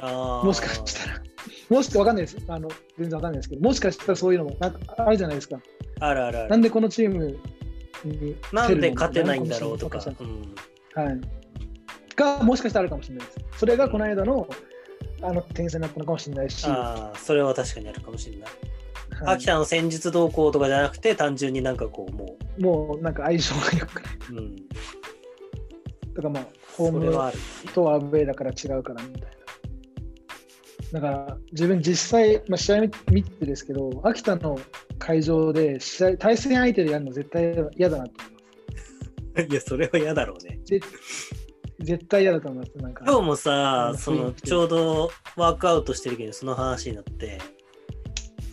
[0.02, 1.22] ああもしかしたら、
[1.70, 2.38] もしわかんないです。
[2.48, 5.60] あの全然わかんないですけど、もしかしたらそういうのもなんかあるじゃないですか。
[6.00, 6.50] あるあるある。
[6.50, 7.38] なんでこのチーム
[8.04, 10.04] になんで勝てないんだろうとか。
[10.20, 10.56] うん
[10.96, 11.22] はい。
[12.16, 13.40] が、もしかしたらあるかもしれないです。
[13.58, 14.48] それがこの間の
[15.22, 18.50] あの点差になったのかもしれないし、ああ、それは確かにあるかもしれない。
[19.14, 24.14] はい秋田の戦術動向とかじゃなくて、単純になんかこう、ももうなんか相性が良くない。
[24.32, 24.56] う、うん、
[26.14, 27.12] とかまあ、ホーム。
[27.74, 29.34] とアウェーだから違うからみたいな。
[30.94, 34.60] だから自分実際、まあ、試合見見てですけど、秋田の
[35.00, 39.48] 会場で試合対戦相手でやるの絶対嫌だなと思います。
[39.50, 40.60] いや、それは嫌だろうね。
[40.66, 40.80] ぜ
[41.80, 42.78] 絶対嫌だと思います。
[42.78, 47.40] なんか今日もさう、んそのちょうどワークアウトしてるけど、その話になって、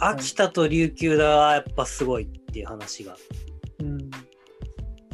[0.01, 3.17] 秋田と琉球だはやっぱすごいっていう話が、
[3.81, 4.11] うん、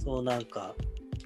[0.03, 0.75] そうなんか、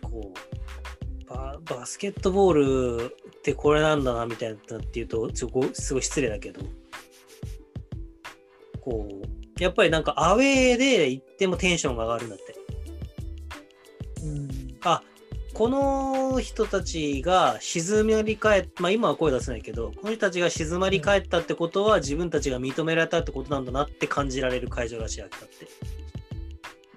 [0.02, 6.62] こう、ババスケットボールってこれなんだなみたいなっていうと、ちょごすごい失礼だけど、
[8.80, 12.54] こう、やっぱりなんかアウェーで行ってもテンションが上がるんだって。
[14.24, 14.48] うん、
[14.84, 15.02] あ
[15.52, 25.66] この人たちが静まり返っまあ今は声出せないけど、この人たちが静まり返ったってことは自分たちが認められたってことなんだなって感じられる会場らしい、秋田って。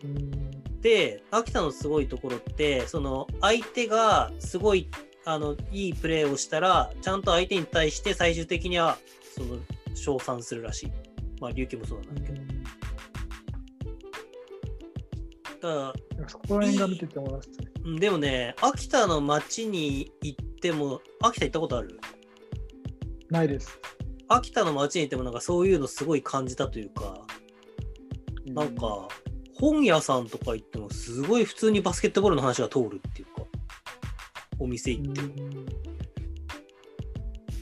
[0.06, 0.54] うん
[0.84, 4.90] で、秋田のすごいところって、その相手がすごい
[5.24, 8.98] あのいいプレーをしたら、ちゃんと相手に対して最終的には
[9.36, 9.58] その
[9.96, 10.92] 称賛するらしい。
[11.40, 12.42] まあ、琉球もそうなんだけど。
[15.64, 17.56] だからそこら辺が見てて思いますね。
[17.85, 21.99] うんでもね、秋田の町に行っても、秋田行ったことある？
[23.30, 23.80] ないです。
[24.27, 27.26] 秋田の町に行ってもなんかそういうのすごい感じたというか、
[28.45, 29.07] なんか
[29.57, 33.44] 本屋さんとか行ってもすごい普通にバスケットボールの話が通るっていうか、
[34.60, 35.27] お店うん、行っても。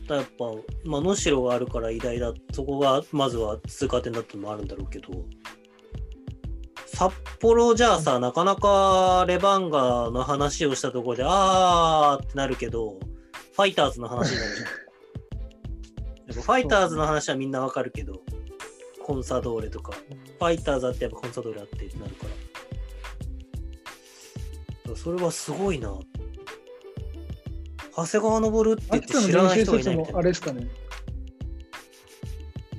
[0.08, 0.46] だやっぱ、
[0.86, 5.10] まあ、能代があるから偉大だ、そこがまずは通過点だったのもあるんだろうけど、
[7.02, 13.00] 札幌じゃあさ、なかなかレバンガの話をしたところで、あーってなるけど、
[13.54, 14.68] ファイターズの話になるじゃん。
[16.30, 18.22] やっぱファイターズの話はみんなわかるけど、
[19.04, 22.30] コンサドーレとか、ファイターズあってやっぱコンサドーレあってってなるから。
[22.30, 22.42] だか
[24.90, 25.98] らそれはすごいな。
[27.98, 30.70] 長谷川昇って言って知らない人がいないみたいなあれですかね。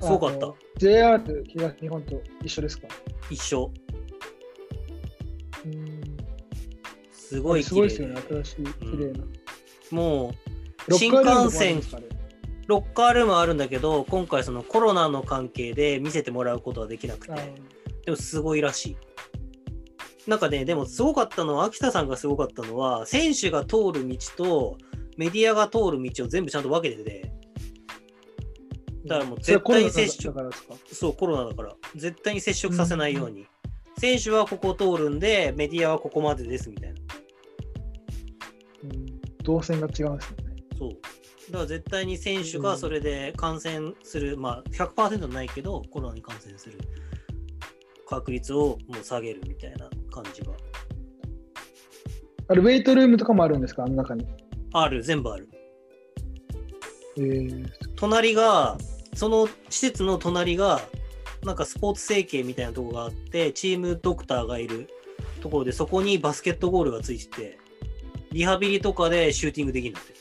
[0.01, 0.53] すごかった。
[0.77, 2.87] JR 東日本と一緒ですか？
[3.29, 3.69] 一緒。
[7.33, 7.81] すごいす綺麗で。
[7.81, 9.25] ごいですよね、新しい、綺麗な。
[9.89, 10.35] も
[10.87, 12.01] う、新ロッカールーム幹線。
[12.67, 17.33] ロッカールームあるんだけど、今回そのコロナの関係で見せてもらうことはできなくて。
[17.33, 17.35] あ、
[18.05, 18.97] でもすごいらしい。
[20.29, 24.77] なんかね、でもすごかったのは、秋田さんがすごかったのは、選手が通る道と
[25.17, 27.33] メディアが通る道を全部ちゃんと分けてて、
[29.05, 30.51] だからもう絶対に接触。
[30.91, 33.47] そう、コロナだから、絶対に接触させないように。
[33.97, 36.95] 選手はここを通るんで、メディアはここまでですみたいな。
[38.83, 40.55] うん動線が違うんですよね。
[40.77, 40.89] そう。
[41.51, 46.79] だから絶対に選手がそれで感染する、まあ100%ないけど、コロナに感染する
[48.07, 50.53] 確率をもう下げるみたいな感じが
[52.47, 54.27] あれ、ウェイトルームとかもあるんですか、あの中に。
[54.73, 55.49] ある、全部ある。
[57.17, 57.65] えー、
[57.95, 58.77] 隣が、
[59.13, 60.81] その施設の隣が、
[61.43, 64.89] なんかスポーツ整形みたいなとこがあって、チームドクターがいる
[65.41, 67.59] ところで、そこにバスケットゴールがついてて、
[68.33, 70.13] リハビリとかでシューティングできるんだって。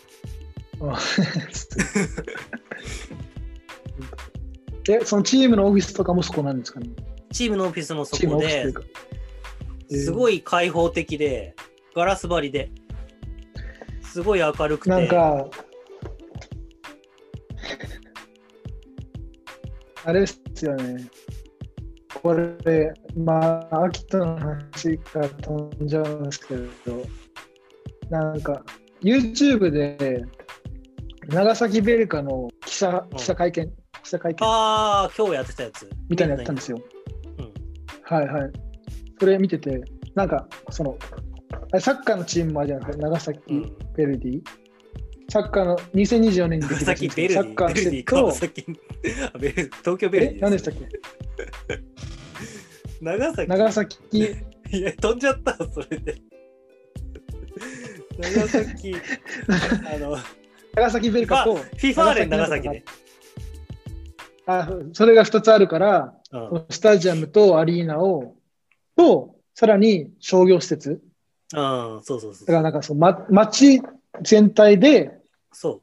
[0.82, 0.98] あ
[5.00, 6.88] え、そのチームのオフィスとかもそこなんですかね？
[7.32, 8.72] チームのオフィスもそこで
[9.90, 11.54] すごい開放的で、
[11.94, 12.70] ガラス張りで、
[14.02, 15.46] すごい明るくて、なんか、
[20.04, 21.08] あれですよね。
[22.22, 26.66] これ、まあ、秋田の話から飛んじゃうんですけど、
[28.12, 28.62] なんか、
[29.02, 30.22] YouTube で、
[31.28, 33.68] 長崎ベルカの記者うん記者会見、
[34.02, 35.88] 記者会見ああ、今日やってたやつ。
[36.10, 36.78] みたいなのやったんですよ。
[37.38, 37.52] うん。
[38.02, 38.50] はいはい。
[39.18, 39.80] それ見てて、
[40.14, 40.98] なんか、その、
[41.80, 43.76] サッカーのチームもあるじゃないですか、長崎うん。
[43.96, 44.40] ベルディ。
[45.30, 48.66] サッカーの2024年にで長きた崎ベルディ、サッカーベルディ、してると川、崎、
[49.34, 50.86] あベル東京ベルデえィ、何でしたっけ？
[53.00, 53.48] 長崎。
[53.48, 53.98] 長崎、
[54.70, 56.16] いや、飛んじゃった、それで。
[58.18, 58.94] 長崎、
[59.94, 60.16] あの、
[60.74, 62.84] 長崎ヴェルカと、 V・ファーレン長崎ね。
[64.46, 66.66] あそれが2つあるから、うん。
[66.70, 68.34] スタジアムとアリーナを、
[68.96, 71.00] と、さらに商業施設。
[71.54, 72.46] あそうそうそう。
[72.46, 73.82] だからなんかそう、ま、街
[74.22, 75.12] 全体で、
[75.52, 75.82] そう。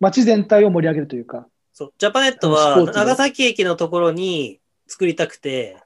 [0.00, 1.92] 街全体を盛り上げるというか、そう。
[1.98, 5.83] ジャパネットスは長崎駅のところに作りたくて、うん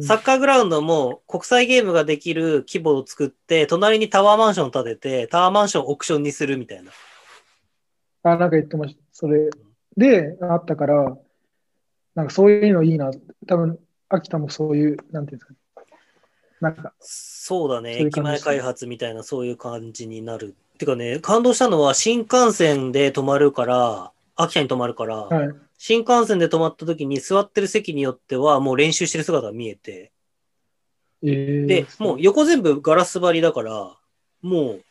[0.00, 6.90] サッカーグラウンドも国際ゲームができる規模を作って、隣にタワーマンション建てて、タワーマンションをオークションにするみたいな。
[8.24, 9.00] あ、なんか言ってました。
[9.12, 9.50] それ
[9.96, 11.16] で、あったから、
[12.16, 13.12] なんかそういうのいいな。
[13.46, 15.58] 多分、秋田もそういう、なんていうんですかね。
[16.60, 17.92] なんか、そうだね。
[17.92, 20.56] そういう駅前開発みたいな、そういう感じになる。
[20.78, 25.48] てかね、感動したのは新幹線で泊まるから、秋田に泊まるから、はい。
[25.78, 30.12] 新幹線で泊まった時に座ってる席によってはもう練習してる姿が見えて、
[31.22, 33.96] えー、で、もう横全部ガラス張りだから、
[34.42, 34.84] もう、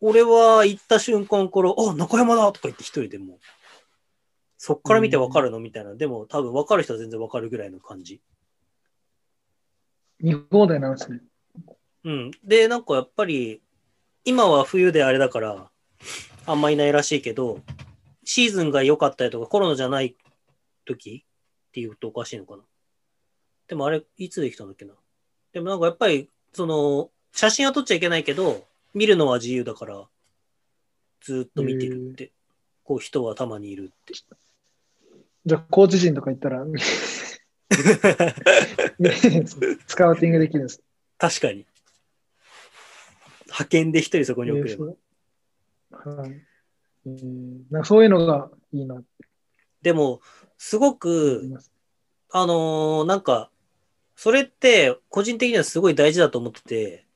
[0.00, 3.38] 俺は行った瞬間から、あ、中山だとか言って一人でもう、
[4.58, 5.60] そっから見てわかるの？
[5.60, 5.94] みたいな。
[5.94, 8.20] でも多分わかる人は全然わかるぐらいの感じ。
[10.20, 11.20] 日本代なんですね。
[12.04, 12.30] うん。
[12.42, 13.62] で、なんかやっぱり、
[14.24, 15.70] 今は冬であれだから、
[16.46, 17.60] あんまいないらしいけど、
[18.24, 20.16] シーズンが良かったりとか、コロナじゃない
[20.84, 21.24] 時
[21.68, 22.62] っていうとおかしいのかな。
[23.68, 24.94] でもあれ、いつできたんだっけな。
[25.52, 30.06] でもなんかやっぱり、その、写真は撮っちゃいけないけど、見るのは自由だから、
[31.20, 32.32] ずーっと見てるって。
[32.84, 34.12] こう人はたまにいるって。
[35.46, 36.64] じゃあ、コーチ陣とか行ったら、
[39.86, 40.82] スカウティングできるんです。
[41.18, 41.66] 確かに。
[43.46, 44.86] 派遣で一人そこに送れば。
[45.90, 46.53] はい
[47.06, 49.02] えーなんかそういうのがいいな
[49.82, 50.20] でも、
[50.56, 51.60] すご思く。
[52.30, 53.50] あのーなんか、
[54.16, 57.06] それって個人的にはすごい大事だと思ってて、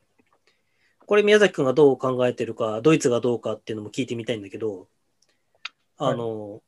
[1.06, 4.88] これ宮崎くんがどう考えてるか、ドイツがどうかっていうのも聞いてみたいんだけど、
[5.96, 6.60] あのー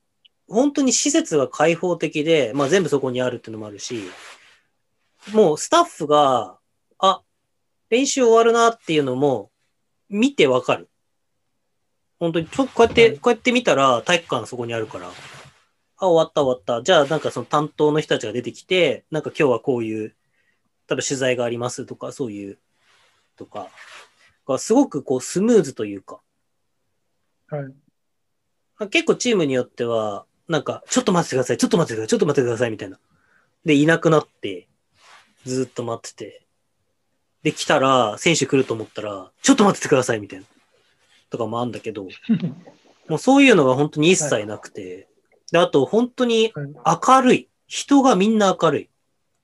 [0.52, 4.02] 本当に施設が開放的で、まあ全部そこにあるっていうのもあるし、
[5.32, 6.58] もうスタッフが、
[6.98, 7.22] あ、
[7.88, 9.52] 練習終わるなっていうのも
[10.08, 10.90] 見てわかる。
[12.20, 15.08] 本当に、ちょこうやって、はいこうやって見たら体育館そこにあるから、
[15.96, 16.84] あ、終わった終わった。
[16.84, 20.14] じゃあなんかその担当の人たちが出てきて、なんか今日はこういう、例
[20.92, 22.58] えば取材がありますとか、そういう、
[23.36, 23.68] とか、
[24.46, 26.20] がすごくこうスムーズというか、
[27.48, 27.68] は
[28.86, 28.88] い。
[28.90, 32.98] 結構チームによっては、なんか、ちょっと待ってください、ちょっと待ってください、ちょっと待ってください、みたいな。
[33.64, 34.68] で、いなくなって、
[35.44, 36.46] ずっと待ってて。
[37.42, 40.46] で、来たら、選手来ると思ったら、ちょっと待っててください、みたいな。
[41.30, 42.08] とかもあるんだけど、
[43.08, 45.08] もうそういうのが本当に一切なくて。
[45.50, 47.48] で、あと、本当にはい明るい。
[47.66, 48.90] 人がみんな明るい。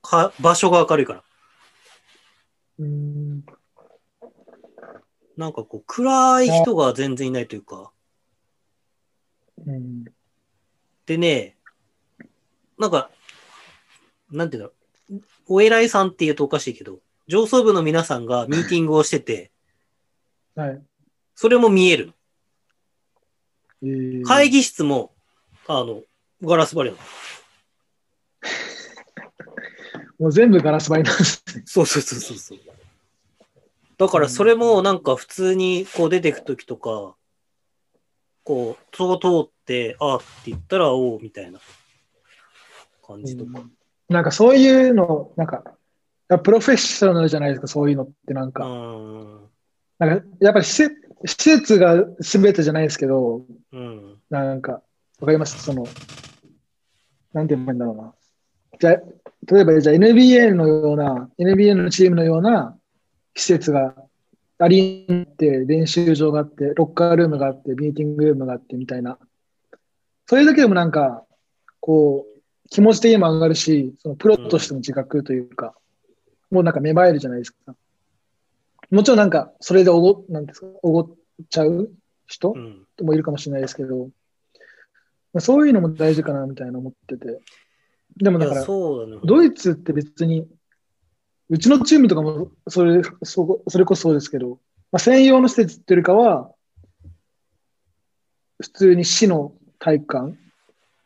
[0.01, 1.23] か場所が明るいから。
[2.79, 3.45] うーん
[5.37, 7.91] なんかこう、暗い人が全然いないというか。
[9.65, 10.05] うん
[11.05, 11.57] でね、
[12.77, 13.09] なんか、
[14.29, 14.71] なんていうんだ
[15.09, 15.21] ろう。
[15.47, 19.51] お偉いさんって言うとおかしいけど、上層部の皆さんがミーティングをしてて、
[20.53, 20.81] はい。
[21.39, 22.13] それも見える。
[23.83, 25.13] えー会議室も、
[25.67, 26.01] あの、
[26.41, 27.03] ガラス張りなの。
[30.17, 31.61] もう全部ガラス張りなんですね。
[31.67, 32.59] そうそうそうそうそう。
[33.99, 37.15] だからそれもなんか普通にこう出てくときとか、
[38.43, 41.59] こう、そこ通って、あって言ったら、おうみたいな
[43.05, 43.61] 感じとか。
[44.09, 45.77] なんかそういうの、なんか、
[46.43, 48.65] プロフェッショナルじゃないですか、そういうのってなんうか。
[48.65, 49.49] ん。
[49.99, 54.17] なんかやっぱり施設施設が全てじゃないですけど、うん。
[54.29, 54.81] なんか、
[55.19, 55.63] わかります？
[55.63, 55.87] その、
[57.33, 58.13] なんて言えばいいんだろうな。
[58.79, 59.01] じゃあ
[59.51, 62.77] 例えば、じゃあ NBA のような、NBA のチームのような
[63.35, 63.95] 施設が
[64.59, 69.17] ありんって、練習場があって、ロッカールームがあって、ミーティングルームがあってみたいな。
[70.25, 71.23] それだけでもなんか、
[71.79, 72.39] こう、
[72.69, 75.73] 気持ち的にも上がるし、そのプロとしての自覚というか、
[76.51, 77.75] もうなんか芽生えるじゃないですか。
[78.89, 81.09] もちろんなんか、それでおご、なんですか、おごっ
[81.49, 81.91] ちゃう
[82.25, 82.87] 人うん。
[83.01, 84.09] もいるかもしれないですけど、
[85.33, 87.39] まあそういうのも大事かなみたいな思ってて。
[88.17, 88.65] でもだから。
[88.65, 90.47] ドイツって別に、
[91.49, 94.59] うちのチームとかもそれそこそれこそそうですけど、
[94.91, 96.51] まあ、専用の施設っていうよりかは、
[98.61, 100.37] 普通に市の体育館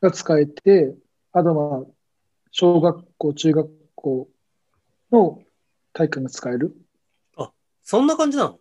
[0.01, 0.95] が使えて、
[1.33, 1.85] あとは
[2.51, 4.29] 小学校、中学校
[5.11, 5.41] の
[5.93, 6.75] 体育館が使える。
[7.83, 8.59] そんな感じなの？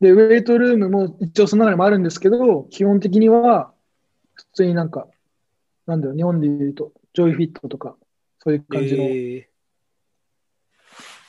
[0.00, 3.72] で、ウェイトルームも一応その中にもあるんですけど、基本的には
[4.34, 5.06] 普通になんか、
[5.86, 7.96] なんだよ、日本で言うと、ジョイフィットとか、
[8.40, 9.48] そういう感じのえ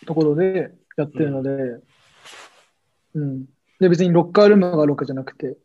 [0.05, 1.49] ところでやってるので、
[3.13, 3.45] うん。
[3.79, 5.55] で、別にロッカールームがあるわけじゃなくて、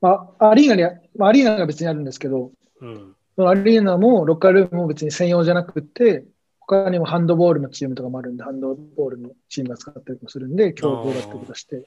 [0.00, 0.82] まあ、アリーナに、
[1.16, 3.16] まあ、アリーナが別にあるんですけど、ーうん。
[3.36, 6.24] そのアリーナもロッカールームも別に専用じゃなくて、
[6.72, 11.86] 他にもハンドボールのチームとかもあるんで、ハンドボールのチームが使ったりもするんで、共同だったりとかして。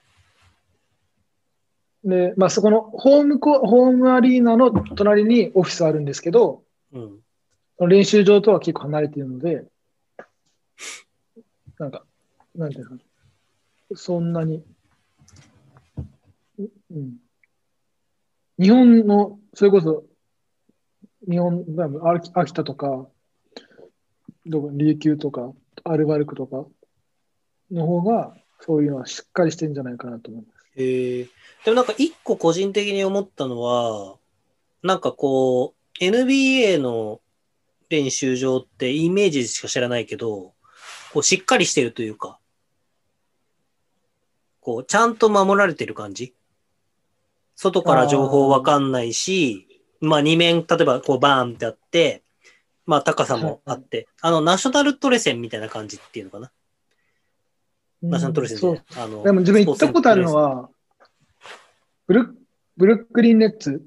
[2.03, 6.63] で、まあそこのホームコ、ホームアリーナの隣にオフィスあるんですけど、
[6.93, 7.89] うん。
[7.89, 9.65] 練習場とは結構離れているので、
[11.79, 12.05] なんか、
[12.55, 12.99] なんていうの、
[13.95, 14.63] そんなに、
[16.59, 16.63] う
[16.93, 17.17] ん。
[18.59, 20.03] 日本の、それこそ、
[21.27, 21.65] 日本、
[22.35, 23.07] 秋田とか、
[24.45, 25.51] どこ琉球とか、
[25.83, 26.65] アルバルクとか
[27.71, 30.81] の方が、そういうのはしっかりしてるんじゃないかなと思います。
[30.81, 31.23] へえ。
[31.63, 34.17] でもなんか一個個人的に思ったのは、
[34.83, 37.21] なんかこう、NBA の
[37.89, 40.53] 練習場ってイメージしか知らないけど、
[41.13, 42.39] こうしっかりしてるというか、
[44.59, 46.35] こう、ちゃんと守られてる感じ
[47.55, 49.67] 外から情報わかんないし、
[50.01, 52.24] まあ二面、例えばこうバーンってあって、
[52.85, 56.51] まあ高さもあって、あの、ナショナルトレセンみたいな感じっていうのかな。
[58.01, 60.69] ナショナルトレセンで、あの、でも自分行ったことあるのは、
[62.07, 62.33] ブルッ
[62.77, 63.83] ブルックリンネッツ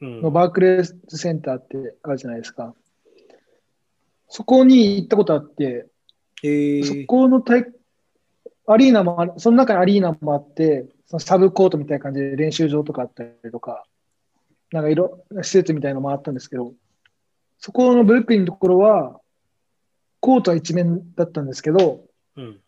[0.00, 2.74] うん、のバークレーズセンターってあるじゃないですか。
[4.28, 5.86] そこに行ったことあって、
[6.42, 7.72] へえそこの体
[8.66, 13.84] アリーナもある、その中にアリーナもあって、そのサブコートみたいな感じで練習場とかあったりとか、
[14.72, 16.72] なんかいろ、施設みたいなのもあったんですけど、
[17.64, 19.18] そこのブルックリンのところは、
[20.20, 22.04] コートは一面だったんですけど、
[22.36, 22.60] うん。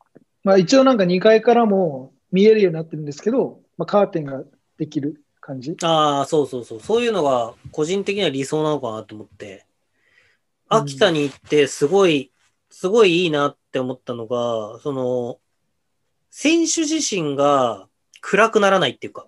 [0.43, 4.43] まあ一応なんか2階からも見えるようになってるんですけど、まあカーテンが
[4.78, 5.77] できる感じ。
[5.82, 6.81] ああ、そうそうそう。
[6.81, 9.66] そういうのが個人的には理想なのかなと思って。
[10.70, 12.32] うん秋田に行ってすごい、
[12.70, 15.39] すごいいいなって思ったのが、その、
[16.31, 17.86] 選手自身が
[18.23, 19.27] 暗くならないっていうか、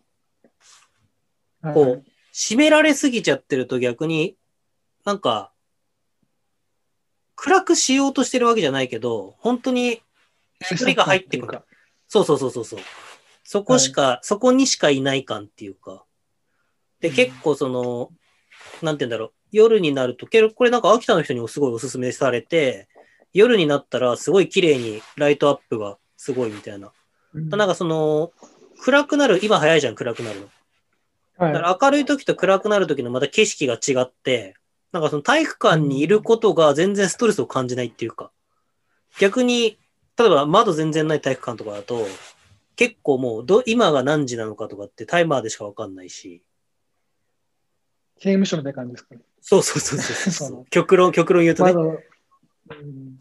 [1.60, 4.34] はいこう、締められすぎちゃってると逆に、
[5.04, 5.52] なんか、
[7.40, 10.02] 暗くしようとしてるわけじゃないけど、本当に
[10.60, 11.60] 光が入ってくる。
[12.09, 12.81] そうそうそうそうそう。
[13.44, 16.05] そこしか、そこにしかいない感っていうか。
[17.01, 18.10] で、うん結構その、
[18.82, 19.32] なんて言うんだろう。
[19.52, 22.89] 夜になると、これなんか秋田の人にもすごいおすすめされて、
[23.32, 26.90] 夜になったらすごい綺麗にライトアップがすごいみたいな。
[27.35, 28.32] うんなんかその、
[28.82, 30.47] 暗くなる、今早いじゃん、暗くなるの。
[31.36, 34.56] はいだから明るい時と暗くなる時のまた景色が違って、
[34.93, 38.31] なんかその体育館にいることが全然ストレスを感じないっていうか、
[39.19, 39.78] 逆に、
[40.19, 42.06] 例えば窓全然ない体育館とかだと、
[42.77, 46.43] 結構もうど、今が何時なのかとかってタイマーでしかわかんないし、
[48.20, 49.20] 刑務所みたいな感じですかね。
[49.40, 50.65] そうそうそうそうそそうう。
[50.70, 51.73] 極論、極論言うとね。
[51.73, 53.19] うん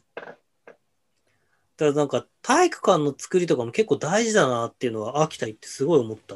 [1.77, 6.35] からなんか体育館の作りとかも結構大事だなっていうのは秋田行ってすごい思った。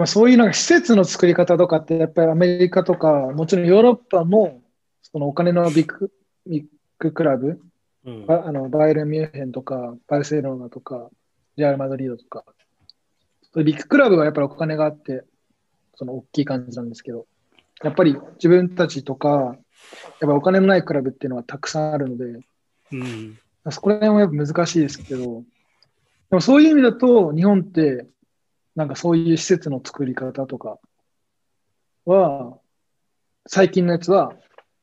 [0.00, 4.62] まあ、そういうなんか施設の作り方とかって、やっぱりアメリカとか、もちろんヨーロッパも、
[5.02, 6.10] そのお金のビッグ
[6.46, 6.64] ビッ
[6.98, 7.60] グクラブ、
[8.06, 8.24] うん。
[8.24, 11.10] バあのバイエルン・ミュンヘンとか、バルセロナとか、
[11.56, 12.46] レアル・マドリードとか、
[13.62, 15.22] ビッグクラブはやっぱりお金があって、
[15.96, 17.26] その大きい感じなんですけど、
[17.82, 19.58] やっぱり自分たちとか、やっ
[20.20, 22.40] ぱお金のないクラブっていうのはたくさんあるので、
[22.92, 23.38] うん。
[23.70, 25.42] そこら辺はやっぱ難しいですけど、
[26.30, 28.06] でもそういう意味だと、日本って、
[28.76, 30.78] なんかそういう施設の作り方とか
[32.06, 32.58] は、
[33.46, 34.34] 最近のやつは、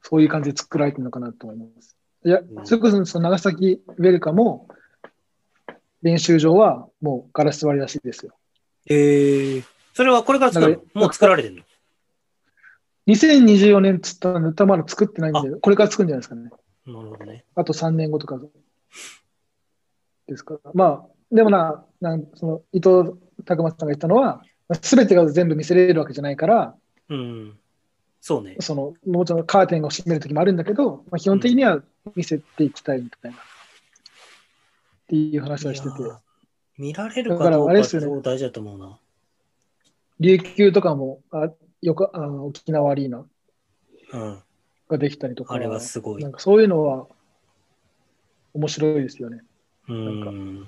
[0.02, 1.96] そういう感じで作られてるのかなと思います。
[2.26, 4.68] いやう、んそれこそその長崎ウェルカも、
[6.02, 8.34] 練習場はもうガラス割りらしいですよ。
[8.90, 11.64] えー、それはこれから作るもう作られてるの
[13.08, 16.50] ？2024年っつったらネタまだ作ってないんで、これから作るんじゃないですかね。
[16.86, 17.46] なるほどね。
[17.56, 18.40] あと3年後とか
[20.28, 20.72] ですから。
[20.74, 24.44] まあ、でもな、なんその伊藤拓磨さんが言ったのは、
[24.82, 26.76] すべてが全部見せれるわけじゃないから、
[27.10, 27.58] うん。
[28.22, 28.58] そうね。
[28.60, 31.82] そのもちろんカーテンを閉めるときもあるんだけど、まあ、基本的には
[32.16, 33.38] 見せていきたいみたいな。
[33.38, 33.40] っ
[35.08, 35.94] ていう話をしてて
[36.78, 38.98] 見られるかどうかってあれですよねすごい大事だと思うな。
[40.20, 41.50] 琉球とかも、あ
[41.82, 43.26] よくあの沖縄アリーナ
[44.14, 44.44] うん。
[44.90, 47.08] ができたりとか、あれはすごいなんかそういうのは
[48.54, 49.42] 面白いですよね。
[49.88, 50.68] うん。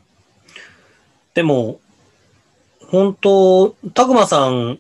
[1.33, 1.79] でも、
[2.91, 4.79] 本当、たくまさん、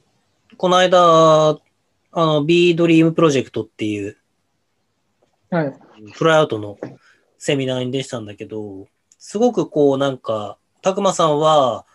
[0.57, 1.59] この間、あ
[2.13, 4.17] の、B ドリームプロジェクトっていう、
[5.51, 5.73] はい。
[6.13, 6.77] フライアウトの
[7.37, 8.87] セミナーに出てたんだけど、
[9.19, 11.85] すごくこうなんか、たくまさんは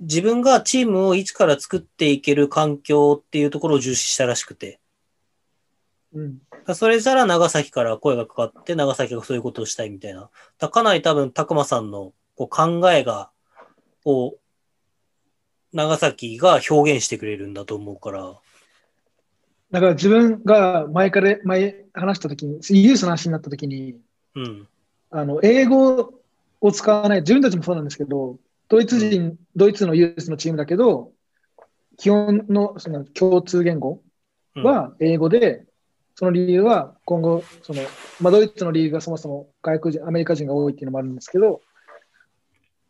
[0.00, 4.80] 自分がチームを一から作っていける環境っていうところを重視したらしくて、
[6.14, 6.38] うん。
[6.74, 10.30] それじゃら長崎から声がかかって長崎がそういうことをしたいみたいな。
[10.58, 13.30] だかなり多分たくまさんのこう考えが、
[14.04, 14.34] を
[15.72, 18.34] 長崎が表現してくれるんだと思うから、
[19.70, 23.96] だから自分が前から前話したときに、ユースの話になったときに、
[24.34, 24.68] うん。
[25.10, 26.14] あの英語
[26.60, 28.36] を使わない、自分たちもそうなんですけど、
[28.68, 31.12] ドイツ人、ドイツのユースのチームだけど、
[31.96, 34.00] 基本のその共通言語
[34.54, 35.64] うん、は英語で、
[36.14, 37.80] その理由は今後、その
[38.20, 41.62] まあ、ドイツのリーグがそもそも外国人、アメリカ人が多いっていうのもあるんですけど、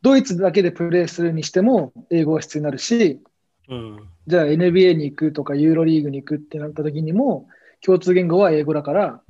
[0.02, 3.22] ドイツだけでプレーするにしても英語が必要になるし、
[3.68, 4.08] うん。
[4.26, 7.48] じゃあ NBA に行くとかユーロリーグに行くってなった時にも、
[7.80, 9.20] 共通言語は英語だから、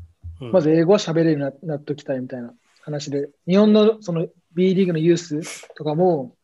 [0.41, 6.35] うんまず英語は喋れるようにななっときたいみたいな話で、日本のその B リーグのユースとかも、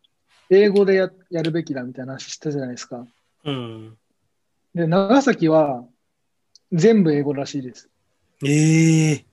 [0.51, 3.05] 英語でややるべきだみたいな話したじゃないですか。
[3.45, 3.99] うん。
[4.75, 5.85] で、長崎は
[6.73, 7.91] 全部英語らしいです。
[8.45, 9.25] ええ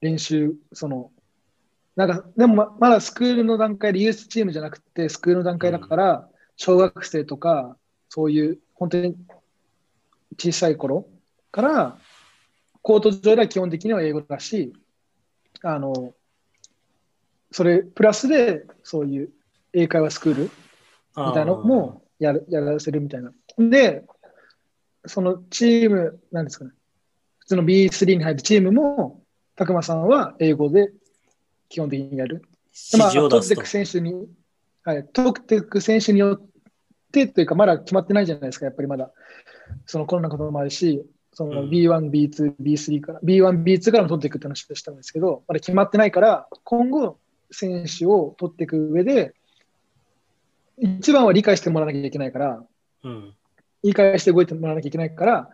[0.00, 1.10] 練習、その、
[1.96, 7.76] なんか、でもままだスクールの段階でユースチームじゃなくて、スクールの段階だから、小学生とか、
[8.10, 9.16] そういう、本当に
[10.38, 11.08] 小さい頃
[11.50, 11.98] から、
[12.82, 14.74] コート上では基本的には英語だし、
[15.62, 16.14] あの、
[17.50, 19.30] それプラスで、そういう
[19.72, 23.32] 英会話スクールみたいなのもやるやらせるみたいな。
[23.58, 24.04] で、
[25.06, 26.72] そのチーム、なんですかね、
[27.38, 29.22] 普通の B3 に入るチームも、
[29.54, 30.92] たくまさんは英語で
[31.68, 32.42] 基本的にやる。
[32.72, 33.66] 指示を出すと取っていく。
[33.66, 34.26] 選手に、
[34.84, 36.46] はい、取っていく選手によっ
[37.12, 39.10] てというか、まだ決まってないじゃないですか、やっぱりまだ。
[39.86, 47.18] そのコロナのこともあるし、そのうん B1、B2、B3 から、B1、B2 からも取っていくって話をしたんですけど、まだ決まってないから、今後、
[47.50, 49.34] 選手を取っていく上で、
[50.78, 52.64] 一番は理解してもらわなきゃいけないから、
[53.04, 53.34] うん。
[53.82, 55.50] 理解して動いてもらわなきゃいけないから、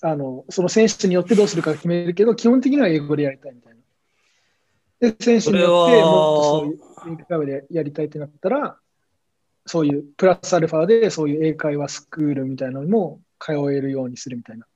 [0.00, 3.77] あのその選手によってどうするか決めるけど、基本的には英語でやりたいみたいな。
[5.00, 8.78] で、選手によってもっとそういう英会話でやりたいってなったら、
[9.66, 14.66] そういうプラスアルファでそういう英会話スクールみたいなのにも通えるようにするみたいな、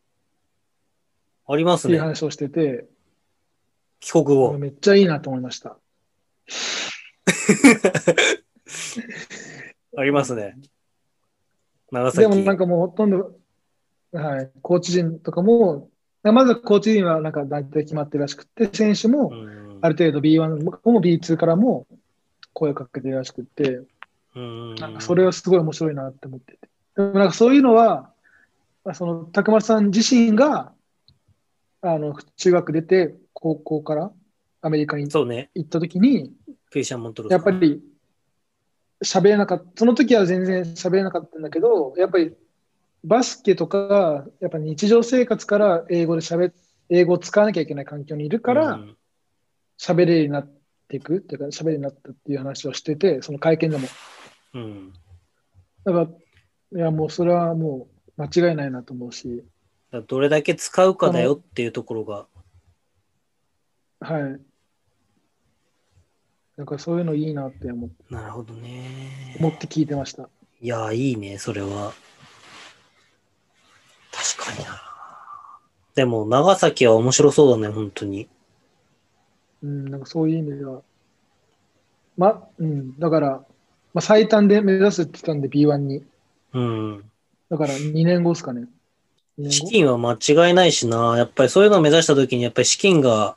[1.48, 1.94] ありますね。
[1.94, 2.86] っていう話をしてて、
[4.00, 4.56] 帰国後。
[4.58, 5.76] めっちゃいいなと思いました。
[9.96, 10.56] ありますね。
[11.90, 12.20] 長崎。
[12.20, 13.36] でもなんかもうほとんど、
[14.12, 15.88] はい、コーチ陣とかも、
[16.22, 21.86] まずはコーチ陣はなんか大体決まってるらしくて、選手もうんある程度 B1 も B2 からも
[22.52, 23.82] 声をかけてるらしくて、
[24.34, 24.74] うん。
[24.76, 26.68] なんかそれはすごい面白いなって思ってて。
[26.96, 28.12] でもなんかそういうのは、
[28.84, 30.72] まあその、たくまさん自身が、
[31.80, 34.12] あの、中学出て、高校から
[34.60, 35.50] アメリカにそうね。
[35.54, 36.32] 行った時に、
[37.28, 37.82] やっぱり
[39.04, 42.32] 喋れなかった、その時は全然喋れなかったんだけど、やっぱり
[43.02, 46.52] バスケとか、やっぱ日常生活から英語で喋
[46.88, 48.96] 英語を使わなきゃいけない環境にいるから、うん
[49.82, 50.50] 喋れるようになっ
[50.86, 53.88] ていくっていうか、喋れるようになったっていう話をしてて、その会見でも。
[54.54, 54.92] うん
[55.84, 59.44] だから、いや、もうそれはもう間違いないなと思うし、
[60.06, 62.26] どれだけ使うかだよっていうところが。
[64.00, 64.40] はい。
[66.56, 69.36] なんかそういうのいいなって思なるほどね。
[69.40, 70.28] 思って聞いてました。
[70.60, 71.92] いや、いいね、それは。
[74.12, 74.80] 確かにな。
[75.96, 78.28] でも、長崎は面白そうだね、本当に。
[79.62, 80.82] うん、なんかそういう意味では。
[82.16, 83.28] ま、うん、だから、
[83.94, 86.04] まあ、最短で目指すって言ったんで B1 に。
[86.52, 87.04] うん。
[87.50, 88.66] だから2年後ですかね。
[89.38, 91.16] 2資金は間違いないしな。
[91.16, 93.36] やっぱりそういうのを目指したときに、やっぱり資金が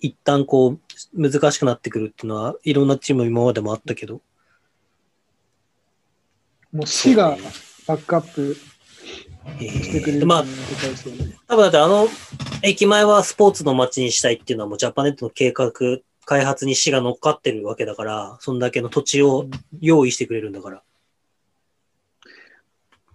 [0.00, 0.80] 一旦こう、
[1.14, 4.20] 難しくなってくるっていうのは、いろんなチーム今までもあったけど。
[6.72, 7.36] もう市が
[7.86, 8.67] バックアップえ
[9.58, 10.44] してくれまあ。
[11.48, 12.08] 多分だってあの
[12.62, 15.72] 駅前はスポーツの街にしたいっていうのはもうジャパネットの計画、
[16.24, 19.46] 開発に市が乗っかってるわけだから、そんだけの土地を
[19.80, 20.82] 用意してくれるんだから。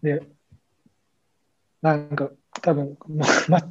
[0.02, 0.24] で、
[1.82, 2.32] なんか、
[2.62, 3.26] 多分もう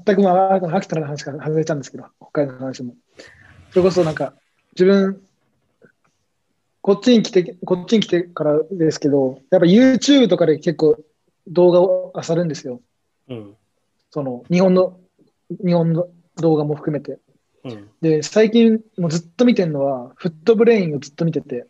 [0.05, 2.95] 全くまあ、秋田の話から外れちゃうんですけど、北海道の話も。
[3.71, 4.35] それこそなんか、
[4.75, 5.21] 自分、
[6.81, 10.99] こっちに来て、こっちに来てからですけど、やっぱ YouTube とかで結構
[11.49, 12.81] 動画を漁るんですよ。
[13.29, 13.57] うん。
[14.11, 14.99] その、日本の、
[15.65, 17.19] 日本の動画も含めて。
[17.65, 17.91] うん。
[18.01, 21.67] で、最近もうずっと見てるのは、フットブレインをずっと見てて。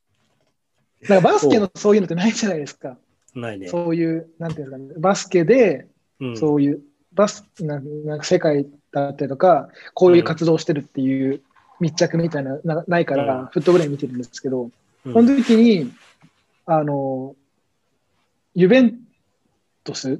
[1.08, 2.96] なんかバスケのそういうのってないじゃないですか。
[3.34, 3.68] ないね。
[3.68, 5.88] そういう、なんていうんですかね、バスケで、
[6.20, 6.36] うん。
[6.36, 11.40] そういう、バスなんなんか世界だったりとか、こういう活動をしてるっていう
[11.80, 14.70] 密着みたいななないから、うんフットブレイン見てるんですけど、
[15.04, 15.92] うんその時に、
[16.66, 17.34] あの、
[18.56, 19.00] ユベン
[19.84, 20.18] トスっ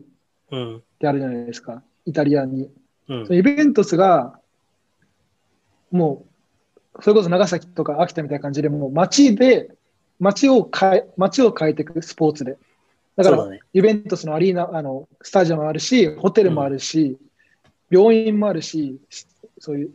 [0.52, 0.82] うん。
[1.00, 2.70] てあるじゃないですか、イタリアに。
[3.08, 4.38] うんそのユベントスが、
[5.90, 6.26] も
[6.94, 9.70] う、それこそ長崎とか秋田みたいな感じで、もう街で、
[10.20, 12.58] 街を変え、街を変えていくスポーツで。
[13.16, 13.60] だから、ね。
[13.72, 17.18] ユベントスのアリーナ、あの、スタジアムもあるし、ホテルもあるし、
[17.90, 19.00] 病院もあるし、
[19.58, 19.90] そういう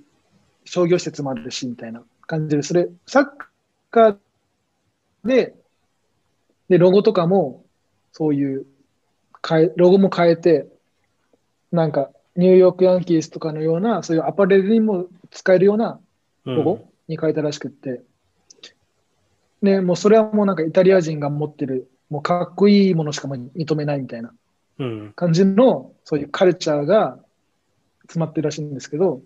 [0.65, 3.25] 商業施設もあるし、みたいな感じで、それ、サッ
[3.91, 4.17] カー
[5.25, 5.55] で、
[6.69, 7.60] で、ロゴとかも、
[8.11, 8.65] そういう、
[9.47, 10.67] 変え、ロゴも変えて、
[11.71, 15.99] なんか、ニューヨークヤンキースとかのような、そういうアパレルにも使えるような
[16.45, 18.01] うんロゴに変えたらしくって、
[19.61, 24.33] ね、もうそれはもうなんかイタリア人が持ってる、もうかっこいいものしか認めないみたいな
[24.79, 25.13] うん。
[25.15, 27.19] 感じの、そういうカルチャーが
[28.03, 29.21] 詰まってるらしいんですけど、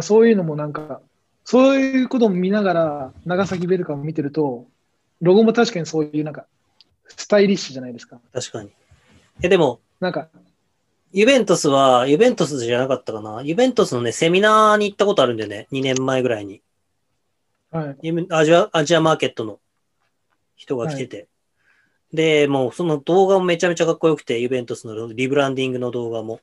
[0.00, 1.00] そういうのもなんか、
[1.44, 4.66] そういうことも見ながら、長崎ベルカを見てると、
[5.20, 6.46] ロゴも確かにそういうなんか、
[7.16, 8.20] スタイリッシュじゃないですか。
[8.32, 8.70] 確かに。
[9.42, 10.28] え、でも、なんか、
[11.12, 13.42] ユベントスは、ユベントスじゃなかったかな。
[13.42, 15.66] ユベントスのね、セミナーに行ったことあるんだよね。
[15.72, 16.62] 2年前ぐらいに。
[17.70, 19.60] はい、アジアアジアマーケットの
[20.56, 21.28] 人が来てて。
[22.12, 26.40] で、もうその動画もめちゃめちゃかっこよくて、ユベントスのリブランディングの動画も。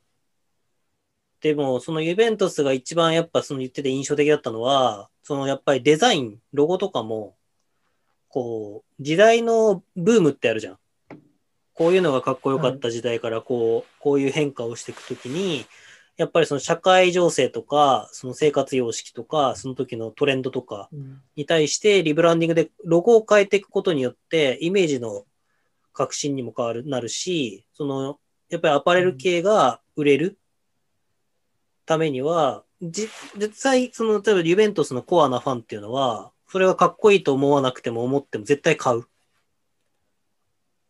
[1.41, 7.36] でも、そのユベントスが一番やっぱその言ってて印象的だったのは、そのやっぱりデザイン、ロゴとかも、
[8.29, 10.79] こう、時代のブームってあるじゃん。
[11.73, 15.65] こういうのがかっこよかった時代からこう、こういう変化をしていくときに、
[16.17, 25.25] やっぱりその社会情勢とか、その生活様式とか、その時のトレンドとかうんに対してリブランディングでロゴを変えていくことによって、イメージの
[25.93, 30.39] 革新にも変わる、なるし、その、やっぱりアパレル系が売れる
[31.85, 39.03] ためには、じ実際、その、例えばユベントスのコアなファンっていうのは、それがかっこいいと思わなくても思っても絶対買う。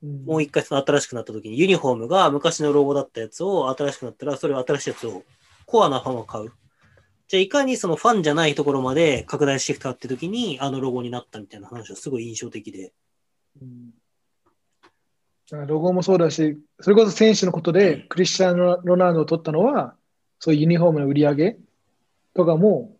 [0.04, 5.24] うんもう一回その新しくなった時にユニフォームが昔のロゴだったやつを新しくなったら、それを新しいやつを
[5.66, 6.52] コアなファンは買う。
[7.28, 12.94] じゃあいかにそのファンじゃないところまで拡大してきたって時にあのロゴになったみたいな話はすごい印象的で。
[13.62, 13.94] うん
[15.50, 19.96] ロゴもそうだし、それこそ選手のことでクリスチャン・ロナウドを取ったのは、
[20.40, 21.58] そういうユニフォームの売り上げ
[22.34, 22.97] とかも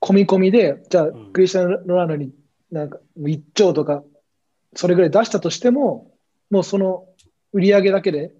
[0.00, 2.32] 込み込みで、じゃあんクリスチャン・ロナウドに
[2.70, 4.02] なんか1兆とか、
[4.74, 6.12] それぐらい出したとしても、
[6.50, 7.06] もうその
[7.52, 8.32] 売り上げだけで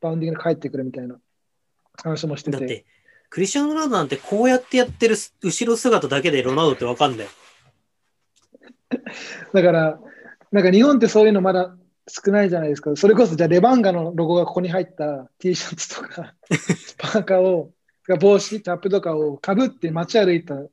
[0.00, 1.16] バウンディングに返ってくるみたいな
[2.02, 2.50] 話もして。
[2.50, 2.84] だってて、
[3.30, 7.26] クリスチャン・ロナウドなんてこうやってやってる後ろ姿だけでロナウドってわかんない。
[9.52, 10.00] だから、
[10.52, 11.76] なんか日本ってそういうのまだ
[12.08, 12.94] 少ないじゃないですか。
[12.96, 16.34] それこそ、じゃあレバンガのロゴがここに入った T シャツとか、
[16.98, 17.72] パーカーを、
[18.14, 20.66] 帽子、キャップとかをかぶって街歩いたら、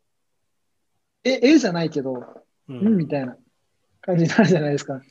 [1.23, 3.35] え、絵じゃないけど、ううん、みたいな
[4.01, 5.01] 感じになるじゃないですか。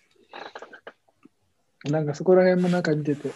[1.85, 3.33] なんかそこら辺もなんか見てて、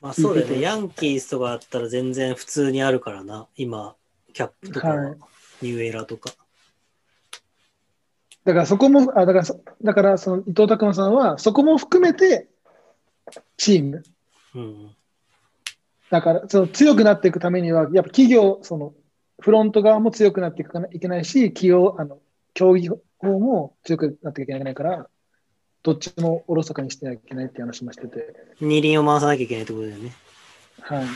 [0.00, 0.60] まあそうだよね。
[0.60, 3.46] ヤンキースとかあったら全然普通にあるからな。
[3.56, 3.94] 今、
[4.34, 5.18] キャップとかは、はい
[5.62, 6.30] ニューエラーとか。
[8.44, 12.48] だからそこも、あだからそ、だからその伊藤拓磨さんは、そこも含めて、
[13.56, 14.02] チーム、
[14.54, 14.95] うん。
[16.10, 18.94] だから、その強くなっていくためには、やっぱ企業、その
[19.40, 22.18] フロント側も強くなっていかないけないし、企業、あの、
[22.54, 22.88] 競技
[23.18, 25.08] 方も強くなっていかないから、
[25.82, 30.12] どっちもおろそかにしてはいけないっていう話もしてて、二輪を回さなきゃいけないってことだよね。
[30.80, 31.06] はい。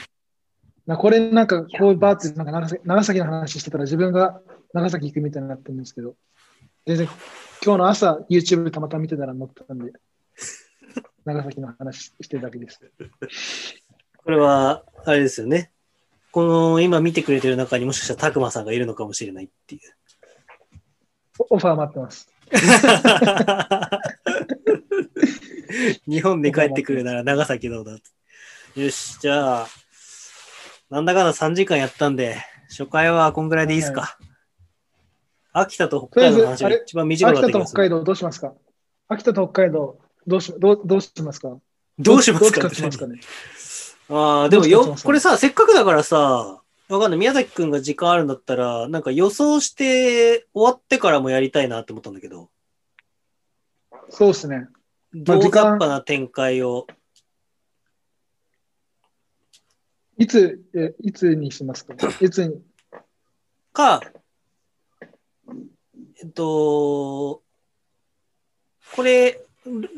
[0.87, 4.41] なこれなんか、こうバーってなんか長崎長崎の話してたら自分が
[4.73, 6.15] 長崎行くみたいになってるんですけど、
[6.87, 7.09] 全然、
[7.65, 9.93] 今日の朝 YouTube たまたま見てたら載ってたんで、
[11.25, 12.81] 長崎の話してるだけです。
[14.23, 15.73] これは、あれですよね。
[16.31, 19.81] この今見てくれてる中にもしかしたらたくまさんがいるのかもしれないっていう。
[21.49, 22.29] オファー待ってます。
[26.07, 27.99] 日本で帰ってくるなら長崎どうだ
[28.77, 29.67] よし、じゃあ、
[30.91, 32.37] なんだかんだ3時間やったんで、
[32.69, 34.19] 初回はこんぐらいでいいですか。
[35.53, 37.65] 秋田と北海道の話が一番短か秋田っする。
[37.65, 38.53] と北海道どうしますか？
[39.09, 41.57] 秋田と北海道どうしどうどうしますか？
[41.99, 43.21] どうしますかね
[44.11, 47.19] ああ、でもよ、これさ、せっかくだからさ、わかんない。
[47.21, 52.51] 宮崎くんが時間あるんだったら、なんか予想して終わってからもやりたいなって思ったんだけど、
[54.09, 54.67] そうですね。
[55.13, 56.87] まあ大時間雑把な展開を。
[60.19, 61.95] いつ、えいつにしますか？
[62.21, 62.61] いつに？
[63.73, 64.01] か、
[66.23, 67.43] えっと、
[68.97, 69.41] これ、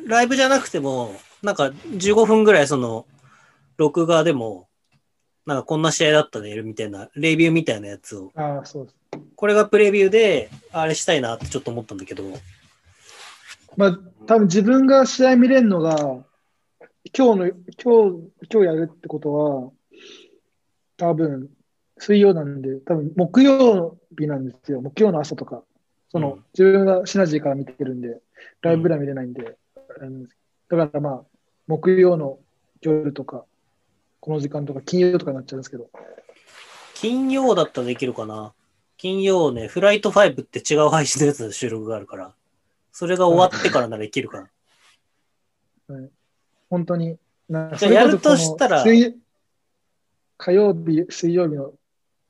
[0.07, 3.07] ライブじゃなくても、なんか15分ぐらいその、
[3.83, 4.69] 録画でも、
[5.45, 8.97] なんかこんな試合だったね、みたいな、レビューみたいなやつを、ああ、そうです。
[9.35, 12.23] これがプレビューで、あれしたいなってちょっと思ったんだけど、
[13.77, 15.97] まあ、多分自分が試合見れるのが、
[17.17, 17.55] 今日の、今
[18.13, 19.73] 日、今日やるってことは、
[20.97, 21.51] 多分、
[21.99, 24.81] 水曜なんで、多分木曜日なんですよ。
[24.81, 25.65] 木曜の朝とか。
[26.11, 28.21] その、うん自分がシナジーから見てるんで、
[28.61, 29.57] ライブでは見れないんで、
[30.01, 30.27] あの
[30.69, 31.23] だからまあ、
[31.67, 32.39] 木曜の
[32.81, 33.45] 夜とか、
[34.23, 35.91] この時間とか、金曜とかになっちゃうんですけど、
[36.95, 38.53] 金曜だったらできるかな。
[38.97, 42.33] 金曜ね、フライト5って違う配信のやつの収録があるから、
[42.93, 44.49] それが終わってからならいけるか
[45.89, 46.09] な。
[46.71, 47.19] 本当に、
[47.49, 48.85] なじゃあやるとしたら。
[48.85, 51.73] 火曜日、水曜日の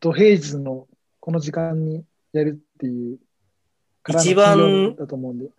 [0.00, 0.88] 土平日の
[1.20, 3.18] この時間にやるっていう。
[4.08, 5.50] 一番だと思うんで、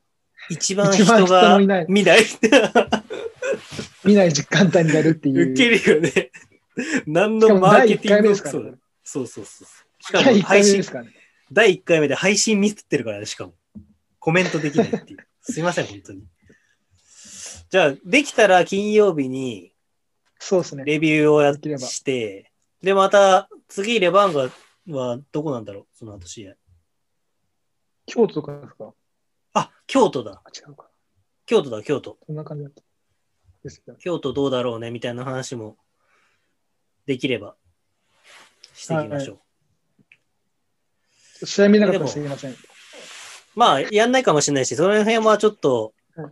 [0.49, 1.85] 一番人人が見ない。
[4.05, 5.51] 見ない時間帯にやるっていう。
[5.51, 6.31] ウケるよね。
[7.05, 9.27] 何のしかも第1マーケティン回目ですからねグもそうだ。
[9.27, 10.03] そうそうそう。
[10.03, 10.83] しか第1回も配信。
[11.51, 13.53] 第1回目で配信ミスってるからね、しかも。
[14.19, 15.27] コメントできないっていう。
[15.41, 16.23] すいません、本当に。
[17.69, 19.73] じゃあ、できたら金曜日に
[20.39, 20.83] そうですね。
[20.85, 22.51] レビューをやっできればして、
[22.81, 24.49] で、また次、レバンガ
[24.89, 26.55] はどこなんだろう、その後試合。
[28.05, 28.93] 京都とかですか？
[29.53, 30.41] あ、京都だ。
[30.43, 30.89] あ、違うか。
[31.45, 32.17] 京都だ、京都。
[32.25, 32.83] そんな感じだった。
[33.99, 35.77] 京都どうだろうね、みたいな話も
[37.05, 37.55] できれば
[38.73, 39.39] していきましょ
[41.41, 41.45] う。
[41.45, 42.55] 試合見なかったらすみません。
[43.55, 46.31] まあ、やんないかもしれないし、その辺はちょっとはい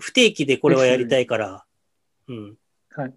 [0.00, 1.64] 不定期でこれはやりたいから、
[2.26, 2.56] うん。
[2.90, 3.14] はい。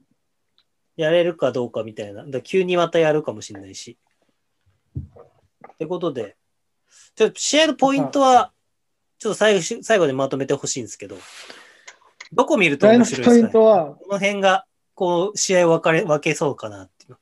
[0.98, 2.26] やれるかどうかみたいな。
[2.26, 3.98] だ急にまたやるかもしれないし。
[5.74, 6.36] ってことで、
[7.16, 8.52] ちょっと試合のポイントは、
[9.18, 11.18] ちょっと最後し最後でまとめてほしいんですけど、
[12.36, 17.18] どこ見ると面白いですか、ね、ントは、この辺が、こう、試合を分かれ分けそうかなっていう。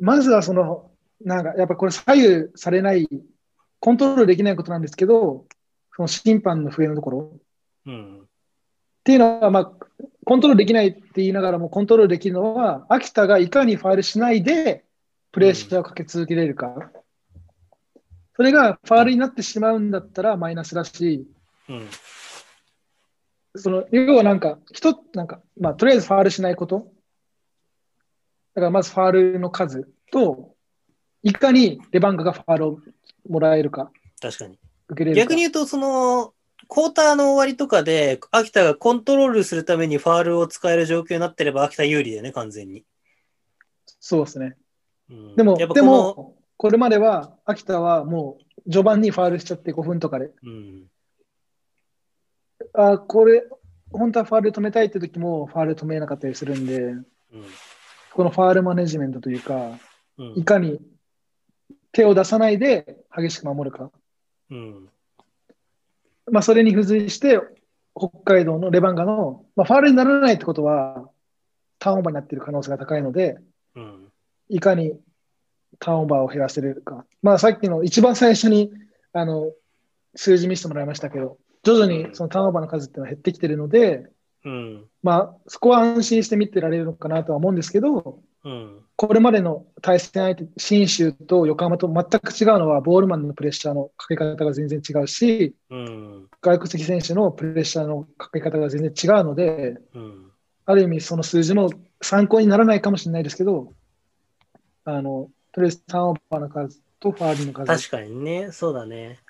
[0.00, 0.90] まずはその、
[1.24, 3.08] なんかやっぱこれ左右されない、
[3.80, 5.46] コントロールできないことなんですけど、
[5.96, 7.32] その審判の笛のところ。
[7.86, 8.20] うん。
[8.20, 8.26] っ
[9.04, 9.72] ていうのは、まあ、
[10.24, 14.84] コントロールできないって言いながらも、コントロールできるのは、秋田がいかにファールしないで、
[15.30, 16.90] プレッシャーをかけ続けれるか。
[18.36, 21.26] それがファールになってしまうんだったらマイナスだし、
[21.68, 21.88] うん。
[23.56, 26.90] その要はなんか、一つ、なんか、まあ、とりあえずファールしないこと。
[28.54, 30.54] だからまずファールの数と、
[31.22, 32.78] いかにレバンガがファールを
[33.28, 34.58] もらえるか、確かに。
[34.88, 35.20] 受けれるか。
[35.22, 36.34] 逆に言うと、その、
[36.68, 42.84] クォーターの終わりとかで、秋田がコントロールするためにファールを使える状況になってれば、秋田有利だよね、完全に。
[44.00, 44.56] そうですね。
[45.10, 50.84] うんでも、でやっぱこの、も、これまでは、秋田はもう序盤にファールしちゃって5分とかで、うん、
[52.74, 53.46] あ、これ、
[53.92, 57.04] 本当はファール止めたいって時もファール止めなかったりするんで、うん、
[58.12, 59.78] このファールマネジメントというか、
[60.18, 60.80] うんいかに
[61.90, 63.90] 手を出さないで激しく守るか。
[64.50, 64.88] うん、
[66.30, 67.40] まあ、それに付随して、
[67.96, 71.08] 北海道のレバンガの、まあ、ファールにならないってことは、
[71.78, 73.38] ターンオーバーになっている可能性が高いので、
[73.76, 74.12] うん、
[74.48, 74.98] いかに
[75.78, 77.04] ターンオーバーを減らせるか。
[77.22, 78.72] まあ、さっきの一番最初に
[79.12, 79.52] あの
[80.16, 84.06] 数字見せてもらいましたけど、徐々にそのターンオーバーの数っていうのは減ってきてるので、
[84.44, 100.30] うん、まあ、そこは安心して見てられるのかなとは思うんですけど、うん、これまでの対戦相手、信州と横浜と全く違うのは、ボールマンのプレッシャーのかけ方が全然違うし、うん、外国籍選手のプレッシャーのかけ方が全然違うので、うん、
[100.66, 101.70] ある意味その数字も
[102.02, 103.72] 参考にならないかもしれないですけど、
[104.84, 107.88] あの、とりあえずターンオーバーの数とファールの数。
[107.88, 109.20] 確かにね、そうだね。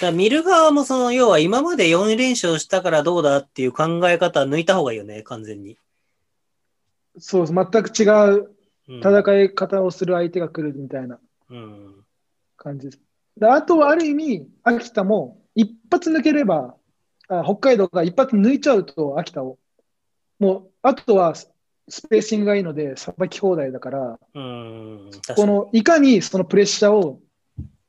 [0.00, 5.76] だ見る側もその、要は今まで4連勝したからどうだっていう考え方は抜いた方がいいよね、完全に。
[7.18, 7.46] そう。
[7.46, 8.04] 全く違
[8.36, 8.54] う
[8.90, 11.18] うん、戦い方をする相手が来るみたいな
[11.50, 12.04] うん、
[12.56, 13.00] 感じです。
[13.36, 16.74] であとはある意味、秋田も一発抜ければ、
[17.28, 19.58] あ北海道が一発抜いちゃうと、秋田を。
[20.38, 25.46] もう、あとはスペーシングがいいので、さばき放題だから、うん、こに。
[25.46, 27.20] のいかにそのプレッシャーを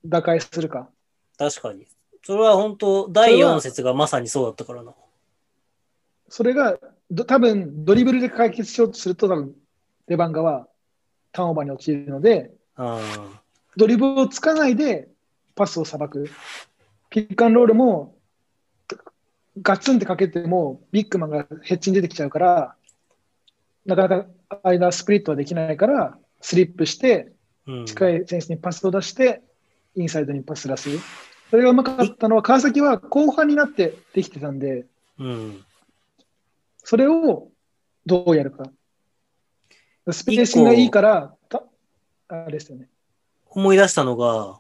[0.05, 0.89] 打開するか。
[1.39, 1.87] 確かに。
[2.23, 4.93] それは本当、第4節がまさにそうだったからな。
[6.27, 6.77] それが
[7.09, 9.55] ど多分ドリブルで解決しようとすると、多分
[10.07, 10.67] レバンガは
[11.31, 13.01] ターンオーバーに陥るので、あ
[13.77, 15.07] ドリブルをつかないで
[15.55, 16.29] パスをさばく。
[17.09, 18.15] ピックアンロールも
[19.61, 22.75] ガツンってかけてもビッグマンがヘッジに出てきちゃうから、
[23.85, 24.27] なかなか
[24.63, 27.31] 間スプリットはできないから、スリップして
[27.69, 29.43] うん、近い選手にパスを出して、
[29.95, 30.89] インサイドにパス出す。
[31.49, 34.85] それがうまかったのは、川崎は後半になってできてたんで、
[35.17, 35.65] うん。
[36.77, 37.49] それを
[38.05, 38.69] どうやるか。
[40.11, 41.63] スペーシングがいいから、た
[42.27, 42.87] あれですよね。
[43.49, 44.59] 思い出したのが、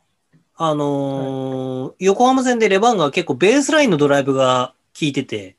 [0.55, 5.55] あのー横浜戦でレバンガは結構ベースラインのドライブが効いてて、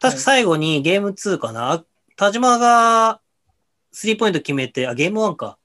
[0.00, 1.84] 確か最後にゲーム2かな、
[2.16, 3.20] 田島が
[3.92, 5.58] スリーポイント決めて、あ、ゲーム1か。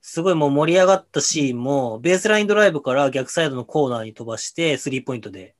[0.00, 5.54] すごいもう盛り上がったシーンも、ベースラインドライブから逆サイドのコーナーに飛ばして、スリーポイントで。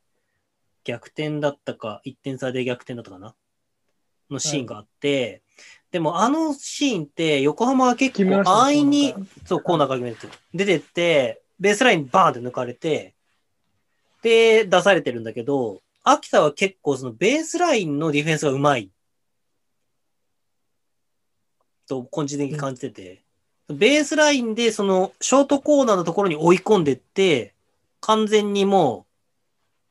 [0.84, 3.34] 逆転だったか、1点差で逆転だったかな。
[4.30, 5.42] のシーンがあって、
[5.90, 13.14] でもあのシーンって横浜は結構安易にそう、コーナーから決めて、出てって、ベースラインバーンって抜かれて、
[14.22, 18.90] で、出されてるんだけど、秋田は結構そのベースラインのディフェンスがうまい。
[21.86, 23.22] と、個人的に感じてて、
[23.68, 27.54] ベースラインでそのショートコーナーのところに追い込んでって、
[28.00, 29.06] 完全にも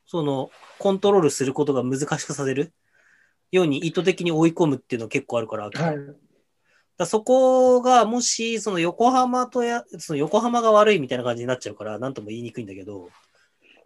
[0.06, 2.72] う、その、コントロールすることが難しくさせる
[3.50, 5.96] ように意図的に追い込むっていうのは結構あるから、はい。
[6.98, 13.08] だそこがもしその横浜とやその横浜が悪いみたいな感じになっちゃうから何とも言いにくいんだけど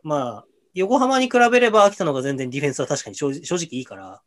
[0.02, 4.22] まあ横浜に比べれば秋田の方が全然ディフェンスは確かに正直いいから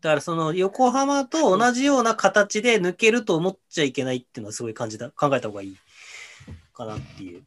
[0.00, 5.76] だからその横浜と同じような形で抜けると思っちゃいけないっていうのはすごい感じだ考えた方がいい
[6.72, 7.42] かなっていう。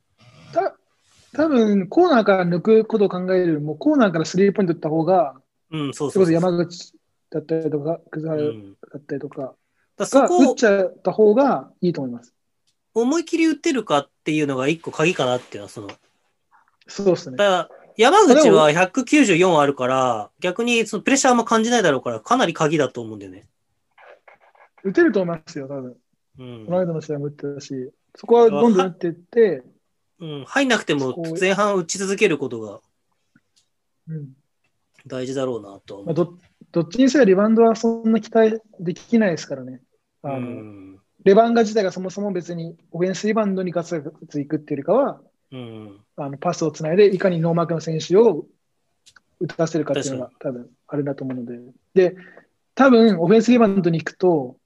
[0.53, 0.75] た
[1.35, 5.35] 多分コーナーから抜くことを考えるよりも、コーナーからスリーポイント打った方が、
[5.71, 6.33] うん、そうそうそう。
[6.33, 6.93] 山口
[7.31, 9.55] だったりとか、葛原うん、だったりとかだか
[9.97, 12.33] らそがこを打っちゃった方がいいと思います。
[12.93, 15.89] 思い切り打ってるかっていうのが一個鍵かなっていうのはその
[16.87, 17.37] そうですね。
[17.37, 23.47] だ山口は194あるから、逆にそのプレッシャーも感じないだろうから、かなり鍵だと思うんだよね。
[24.83, 25.95] 打てると思いますよ、多分。
[26.39, 29.63] うんこの間の試合も打ってたし、そこはどんどん打っていって、
[30.19, 32.79] うん、入んなくても前半打ち続けることが
[34.07, 34.29] うん
[35.05, 36.13] 大事だろうなとまあ、う。
[36.15, 36.37] ど
[36.71, 39.81] どっちにせよリバウンドはそんな期待できないですからね。
[40.21, 45.21] あのうんレバンガ自体がそもそも別にオフェンスリバウンドにガツガツいくっていうよりかは、
[45.53, 48.45] うんあのパスをつないでいかにノーマークの選手を
[49.39, 51.59] 打たせるかっていうのが多分あれだと思うので。
[51.93, 52.15] で、
[52.75, 54.57] 多分オフェンスリバウンドに行くと、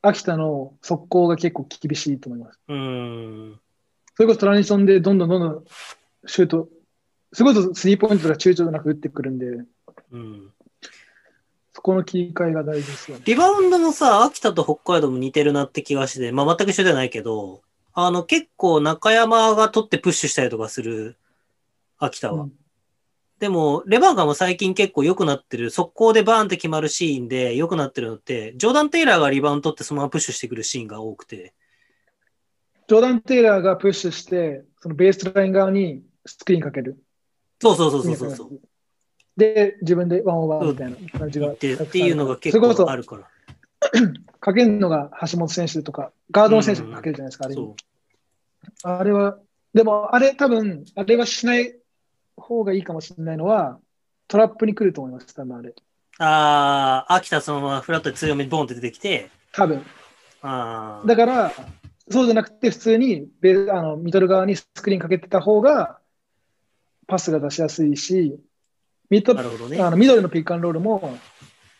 [0.00, 2.58] 秋田の速攻が結構厳しいと思います。
[2.68, 3.60] うん
[4.16, 5.64] それこそトランジションでどんどんどんどん
[6.26, 6.68] シュート、
[7.32, 9.46] それこそスリーポイントが躊躇なく打ってくるんで、
[10.10, 10.50] うん
[11.74, 13.22] そこの切り替えが大事ですよね。
[13.26, 17.62] リバウンドもさ、秋田と北海道も似てるなって気がして、まあ、全く一緒じゃないけど、
[17.94, 21.16] あの結構中山が取ってプッシュしたりとかする
[21.98, 22.44] 秋田は。
[22.44, 22.52] うん
[23.42, 31.52] でも、レバーガンも最近結構良くなってる、速攻でバーンって決まるシーンで良くなってるのって、ジョーダン・テイラーがリバウンド取ってそのままプッシュしてくるシーンが多くて。
[32.86, 37.02] ジョーダン・テイラーがプッシュして、そのベースライン側にスクリーンかける。
[37.60, 38.60] そうそうそうそうそう。
[39.36, 41.50] で、自分でワンオーバーみたいな感じが。
[41.50, 43.28] っていうのが結構あるから。
[44.40, 47.74] かけるのが橋本選手とか、ガードの選手がかけるじゃないですか、あれに
[48.76, 49.38] そあれは、
[49.74, 51.76] でもあれ多分、あれはしない
[52.36, 53.78] 方がいいかもしれないのは、
[54.28, 55.70] トラップに来ると思います、多分あれ。
[55.70, 55.74] う。
[56.18, 59.84] ああ、秋田そのままフラットで強めにボンって出てきて、多分。
[60.42, 61.52] ああ、だから、
[62.10, 65.98] そうじゃなくて、普通にベあのミドル側にスクリーンかけてた方が、
[67.06, 68.38] パスが出しやすいし、
[69.10, 69.80] ミドね。
[69.80, 71.18] あのミドルのピックアンドロールも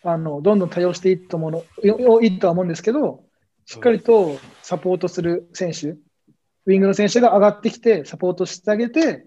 [0.04, 3.24] あのどんどん多用していいと思うのいいとは思うんですけど、
[3.66, 9.26] しっかりとサポートする選手、ウィングの選手が上がってきて、サポートしてあげて、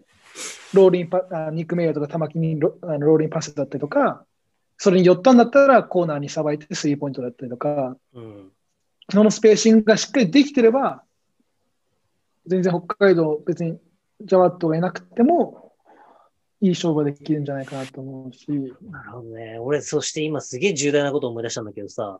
[0.73, 4.25] ローリンパあニック・メイヤーとか玉木にロあのローリンパスだったりとか、
[4.77, 8.51] それに寄ったんだったらコーナーにさばいてスリーポイントだったりとか、うん。
[9.09, 11.03] そのスペーシングがしっかりできてれば、
[12.47, 13.79] 全然北海道、別に
[14.21, 15.64] ジャワットがいなくても、
[16.65, 18.47] いい勝負ができるんじゃないかなと思うし、
[18.89, 19.59] なるほどね。
[19.59, 22.19] 俺、そして今すげえ重大なことを思い出したんだけどさ、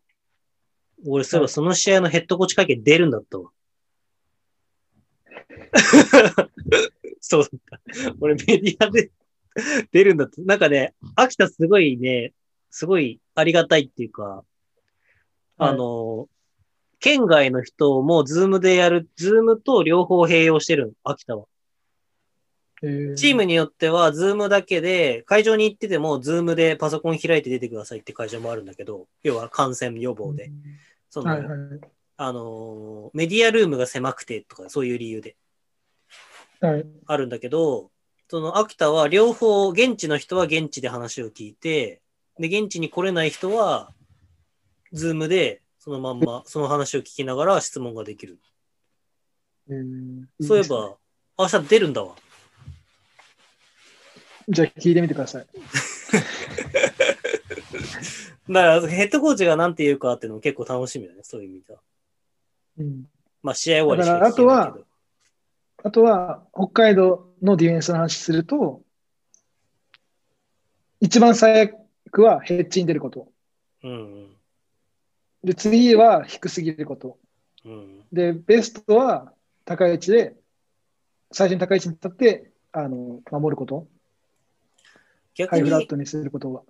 [1.07, 3.49] 俺、そういえばその試合のヘッドコーチ会見出るんだったわ。
[7.19, 8.15] そうだった。
[8.19, 9.11] 俺メディアで
[9.91, 10.41] 出るんだって。
[10.41, 12.33] なんかね、秋田すごいね、
[12.69, 14.45] すごいありがたいっていうか、
[15.57, 16.29] あの、
[16.99, 21.47] 県外の人もズームでやる、ズームと両方併用してるの、秋田は。
[22.83, 30.51] えーチームによっては、ズームだけで、会場に行ってても、ズームでパソコン開いて出てくださいって会場もあるんだけど、要は感染予防で。
[31.09, 31.57] その、はいはい。
[32.17, 35.37] あのー、メディアルームが狭くてとか、そういう理由で
[36.59, 36.85] はい。
[37.05, 37.91] あるんだけど、
[38.29, 42.01] その秋田は両方、現地の人は現地で話を聞いて、
[42.37, 43.93] で、現地に来れない人は、
[44.91, 48.39] ズームでそのまんま、その話を聞きながら質問ができる。
[49.69, 50.67] えーそういえ。
[50.67, 50.97] ば、
[51.37, 52.15] 明日出るんだわ。
[54.49, 55.47] じゃあ聞いてみてください。
[58.47, 61.79] だから、ヘッドコーチが何て言うかっていうのも結構楽しみだね、そういう意味では。
[62.77, 63.09] うん、
[63.41, 64.85] まあ、試合終わりしかないけど。
[65.83, 68.83] あとは、北海道のディフェンスの話すると、
[70.99, 71.73] 一番最
[72.07, 73.31] 悪はヘッジに出ること。
[73.83, 74.35] うん
[75.43, 77.19] で、次は低すぎること。
[77.63, 77.71] うん。
[77.71, 78.05] うん。
[78.11, 79.31] で、ベストは
[79.63, 80.35] 高い位置で、
[81.31, 83.87] 最初に高い位置に立って、あの、守ること。
[85.35, 86.61] 逆ハイフラッに、トにすることが。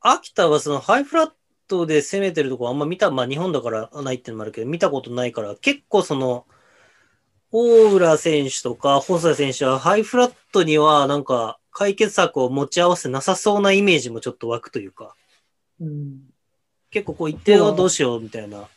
[0.00, 1.30] 秋田はそのハイフラッ
[1.66, 6.46] トで攻めてるとこあんま見た、まあ日本だからないってのもあるけど、見たことないから、結構その、
[7.50, 15.14] 大浦選手とか細田選手はハイフラットにはなんか解決策を持ち合わせなさそうなイメージもちょっと湧くというか、
[15.80, 16.22] うん、
[16.90, 18.68] 結構こう一定はどうしようみたいな。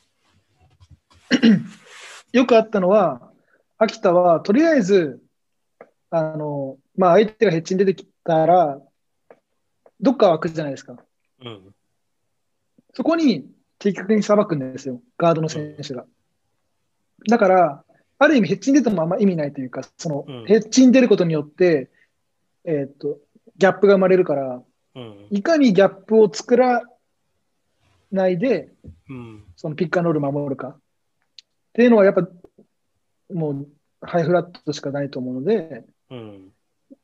[2.33, 3.31] よくあったのは、
[3.77, 5.21] 秋田はとりあえず、
[6.09, 8.79] あの、まあ、相手がヘッジに出てきたら、
[10.01, 10.95] どっか湧くじゃないですか。
[11.41, 11.75] うん。
[12.93, 16.05] そこに的確にさばくんですよ、ガードの選手が。
[17.29, 17.83] だから、
[18.19, 21.89] ある意味、ヘッジに出てもあんま意味ないというか、そのうんヘッジに出ることによって、
[22.63, 23.19] えーっと、
[23.57, 24.63] ギャップが生まれるから、
[24.95, 25.27] うん。
[25.29, 26.83] いかにギャップを作ら
[28.11, 28.73] ないで、
[29.09, 29.43] うん。
[29.55, 30.69] そのピックアンドロール守るか。
[30.69, 30.79] っ
[31.73, 32.27] ていうのは、やっぱ、
[33.31, 33.67] もう、
[34.01, 36.51] ハイフラットしかないと思うので、うん。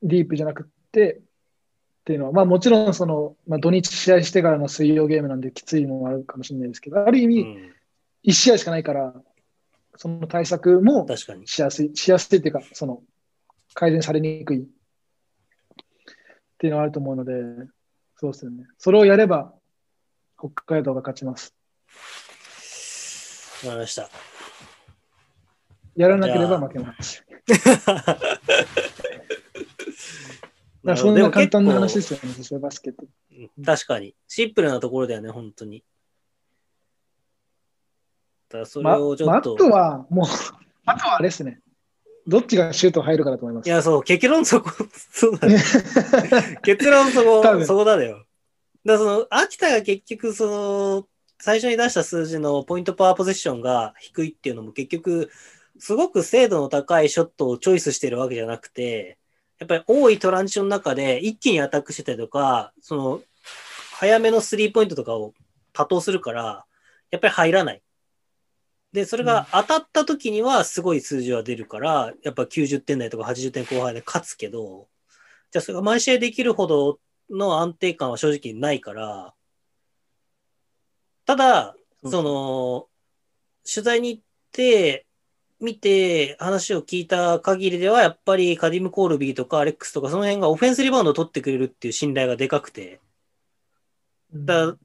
[0.02, 1.22] ディープじゃなくって、
[2.04, 7.74] っていうのは、まあもちろんその、まあ、土日試合してからの水曜ゲームなんできついのもあるかもしれないですけど、ある意味、うん。
[8.26, 9.14] 1試合しかないから、
[9.96, 11.48] その対策も確かに。
[11.48, 13.02] しやすい、しやすいっていうか、その、
[13.74, 14.66] 改善されにくいっ
[16.58, 17.34] ていうのはあると思うので、
[18.18, 18.66] そうですよね。
[18.78, 19.54] それをやれば、
[20.38, 21.56] 北海道が勝ちます。
[23.64, 24.10] かりました。
[25.96, 27.24] やらなければ負けます。
[30.98, 33.06] そんな簡単な話ですよね、女子バスケット。
[33.32, 34.16] うん確かに。
[34.28, 35.84] シンプルなところだよね、本当に。
[38.50, 39.56] だそれままああをちょっと。
[39.56, 40.26] とは、もう、
[40.86, 41.62] あとはあれですね。
[42.28, 43.68] どっちがシュート入るかだと思います。
[43.68, 44.70] いや、そう、結論そこ、
[45.12, 45.58] そうだね。
[46.64, 48.26] 結論そこそこだよ。
[48.86, 51.08] だその、秋田が結局、その、
[51.40, 55.30] 最初に出した数字のポイントパワーポゼッションが低いっていうのも結局、
[55.80, 59.18] すごく精度の高いショットをチョイスしてるわけじゃなくて、
[59.60, 63.22] やっぱり多いトランジションの中で一気にアタックしてたりとか、その、
[63.94, 65.34] 早めのスリーポイントとかを
[65.72, 66.66] 多投するから、
[67.12, 67.82] やっぱり入らない。
[68.92, 74.88] で、それが当たった時にはすごい数字は出るから、やっぱ90点台とか80点後半で勝つけど、
[75.52, 77.00] じゃあそれが毎試合できるほど
[77.30, 79.34] の安定感は正直ないから、
[81.26, 81.76] ただ、
[82.06, 82.88] その、
[83.64, 85.06] 取材に行って、
[85.64, 93.00] 見て、話を聞いた限りでは、やっぱりカディム・コールビーとかアレックスとか、その辺がオフェンスリバウンドを取ってくれるっていう信頼がでかくて、
[94.34, 94.46] うん。
[94.46, 94.76] だ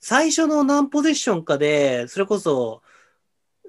[0.00, 2.82] 最初の何ポゼッションかで、それこそ、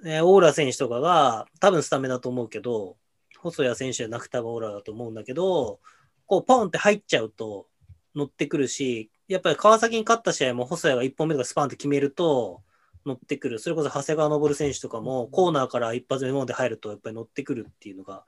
[0.04, 2.98] ね、オーラ選手とかが、多分スタメだと思うけど、
[3.38, 5.80] 細谷選手じゃなくて多分オーラだと思うんだけど、
[6.26, 7.68] こう、ポンって入っちゃうと
[8.16, 12.62] 乗ってくるし、やっぱり川崎に勝った試合も細谷が1本目とかスパンって決めると
[13.06, 13.60] 乗ってくる。
[13.60, 18.24] それこそ長谷川昇選手とかもコーナーから一発目ので入るとやっぱり乗ってくるっていうのが、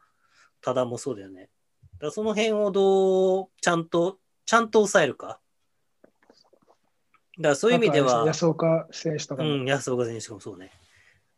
[0.62, 1.50] ただもそうだよね。
[2.00, 5.40] だその辺をどう、ちゃんと、ちゃんと抑えるか。
[7.38, 10.72] だからそういう意味では、安岡選手とかも、うん、安岡選手もそうね。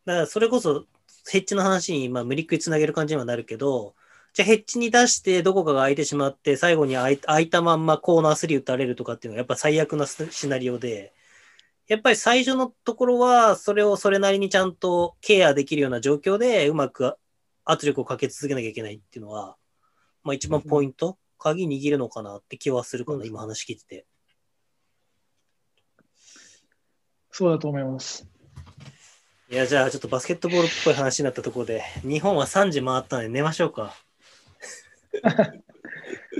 [0.04, 0.86] だからそれこそ、
[1.30, 3.94] ヘッジの話に、まあ、無理くりつなげる感じにはなるけど、
[4.32, 11.12] じゃあヘッジに出してどこかが空いてしまって、最後に空い空いたまんまコーナー3打たれるとかっていうのはやっぱ最悪なシシナリオで、
[11.88, 17.16] やっぱり最初のところは、それをそれなりにちゃんとケアできるような状況で、うまく
[17.64, 19.56] 圧力をかけ続けなきゃいけないっていうのは、
[20.22, 24.06] まあ一番ポイント、鍵握るのかなって気はするかな、今話聞いてて。
[27.30, 28.28] そうだと思います。
[29.50, 33.94] いや、じゃあちょっとバスケットボールっぽい話になったところで、日本は3時回ったので寝ましょうか。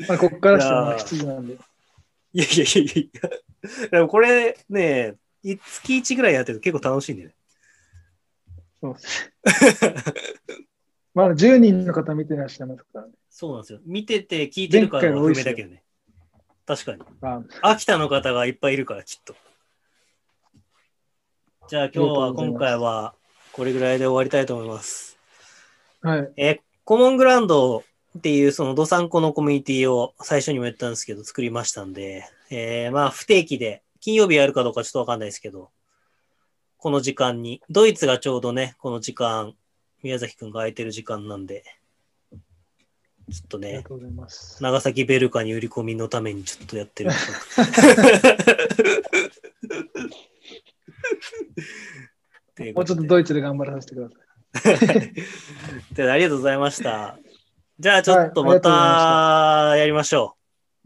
[0.09, 1.55] まあ、ここからしたらいやー7時なんで。
[1.55, 3.89] いやいやいやいや。
[3.89, 7.35] でもこれね、い月1ぐらいやってると結構楽しいんだよね。
[8.81, 9.33] そうです。
[11.15, 13.13] まだ10人の方見てらっしゃいますからね。
[13.31, 13.81] そうなんですよ。
[13.85, 15.83] 見てて聞いてるからは不前回の多いっすよ明だけどね。
[16.67, 17.03] 確かに。
[17.23, 19.35] あ秋田の方がいっぱいいるから、きっと。
[21.69, 23.15] じゃあ今日は今回は
[23.53, 25.19] これぐらいで終わりたいと思います。
[26.03, 26.33] はい。
[26.37, 27.85] えーコモングラウンド
[28.17, 35.69] っていうそのドサンコのコミュニティを最初にも言ったんですけど作りましたんで、えーまあ不定期で金曜日やるかどうかちょっとわかんないですけど、
[36.79, 39.53] この時間に、ドイツがちょうどね、この時間、
[40.03, 41.63] 宮崎くんが空いてる時間なんで、
[42.33, 42.41] ちょ
[43.45, 44.01] っとねと。
[44.63, 47.11] 長崎ベルカに売り込みのためにちょっとやってる。
[52.75, 54.15] もうちょっとドイツで頑張らさせてくださ
[54.95, 55.13] い。
[55.95, 57.19] でありがとうございました。
[57.79, 60.38] じゃあちょっとまたやりましょう。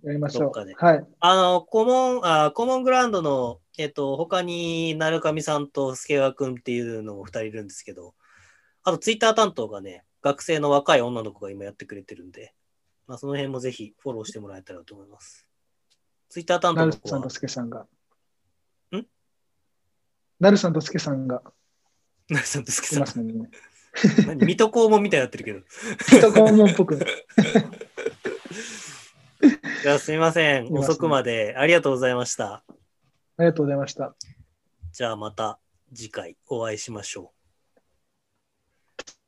[0.03, 0.85] やりましょう。
[0.85, 1.07] はい。
[1.21, 8.15] あの、コモン、あコモングラウンドの、えっと、他に、なるかみさんと助川くんっていうのも二人いるんですけど、
[8.83, 12.53] あとツイッター担当がね、学生の若い女の子が今やってくれてるんで、
[13.07, 15.47] まあ、その辺もぜひフォローしてもらえたらと思います。
[16.29, 17.19] ツイッター担当の子は？
[17.19, 17.87] なるさんと、すけさんが。
[18.97, 19.07] ん？
[20.41, 21.43] なるさんとすけさんが
[22.29, 23.27] なるさんとすけいさん
[24.27, 25.61] ま水戸黄門みたいになってるけど。
[26.19, 26.99] 人肛門っぽく。
[29.83, 30.73] じゃあすみません。
[30.73, 32.53] 遅くまでありがとうございました。
[32.55, 32.63] あ
[33.41, 34.15] りがとうございました。
[34.93, 35.59] じゃあまた
[35.93, 37.33] 次回お会いしましょ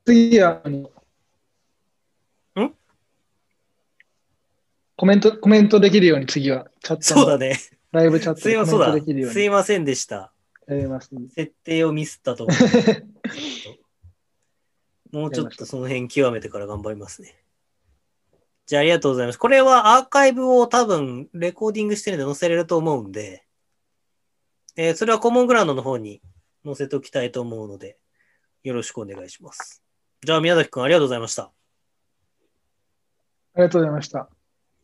[0.07, 0.79] 次は、あの
[2.65, 2.75] ん？
[4.95, 7.03] コメント、コメントできるように次は、チャッう。
[7.03, 7.59] トのそうだね。
[7.91, 8.49] ライブチャット。
[8.49, 10.33] でコメンそうだトできるようにすいませんでした。
[10.69, 12.57] 設定をミスったと思う。
[15.19, 17.44] もうちょっとその辺極めてから頑張りますね。
[18.67, 19.39] じゃあありがとうございます。
[19.39, 23.45] これはアーカイブを多分レコーディングしてるんで載せれると思うんで、
[24.77, 26.23] えーそれはコモングラウンドの方に
[26.65, 27.99] 載せておきたいと思うので、
[28.63, 29.83] よろしくお願いします。
[30.25, 31.43] じゃあ宮崎くんありがとうございました。
[31.43, 31.53] あ
[33.57, 34.29] りがとうございました。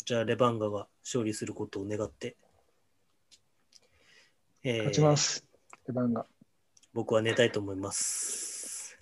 [0.04, 2.36] じゃあレバンガが勝利することを願って、
[4.62, 5.46] えー勝ちます。
[5.86, 6.26] 出番が。
[6.92, 8.98] 僕は寝たいと思います。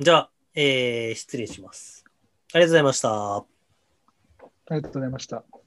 [0.00, 2.05] じゃあ、えー失礼します。
[2.56, 3.36] ありがとうございました。
[3.36, 3.46] あ
[4.70, 5.65] りがとうございました。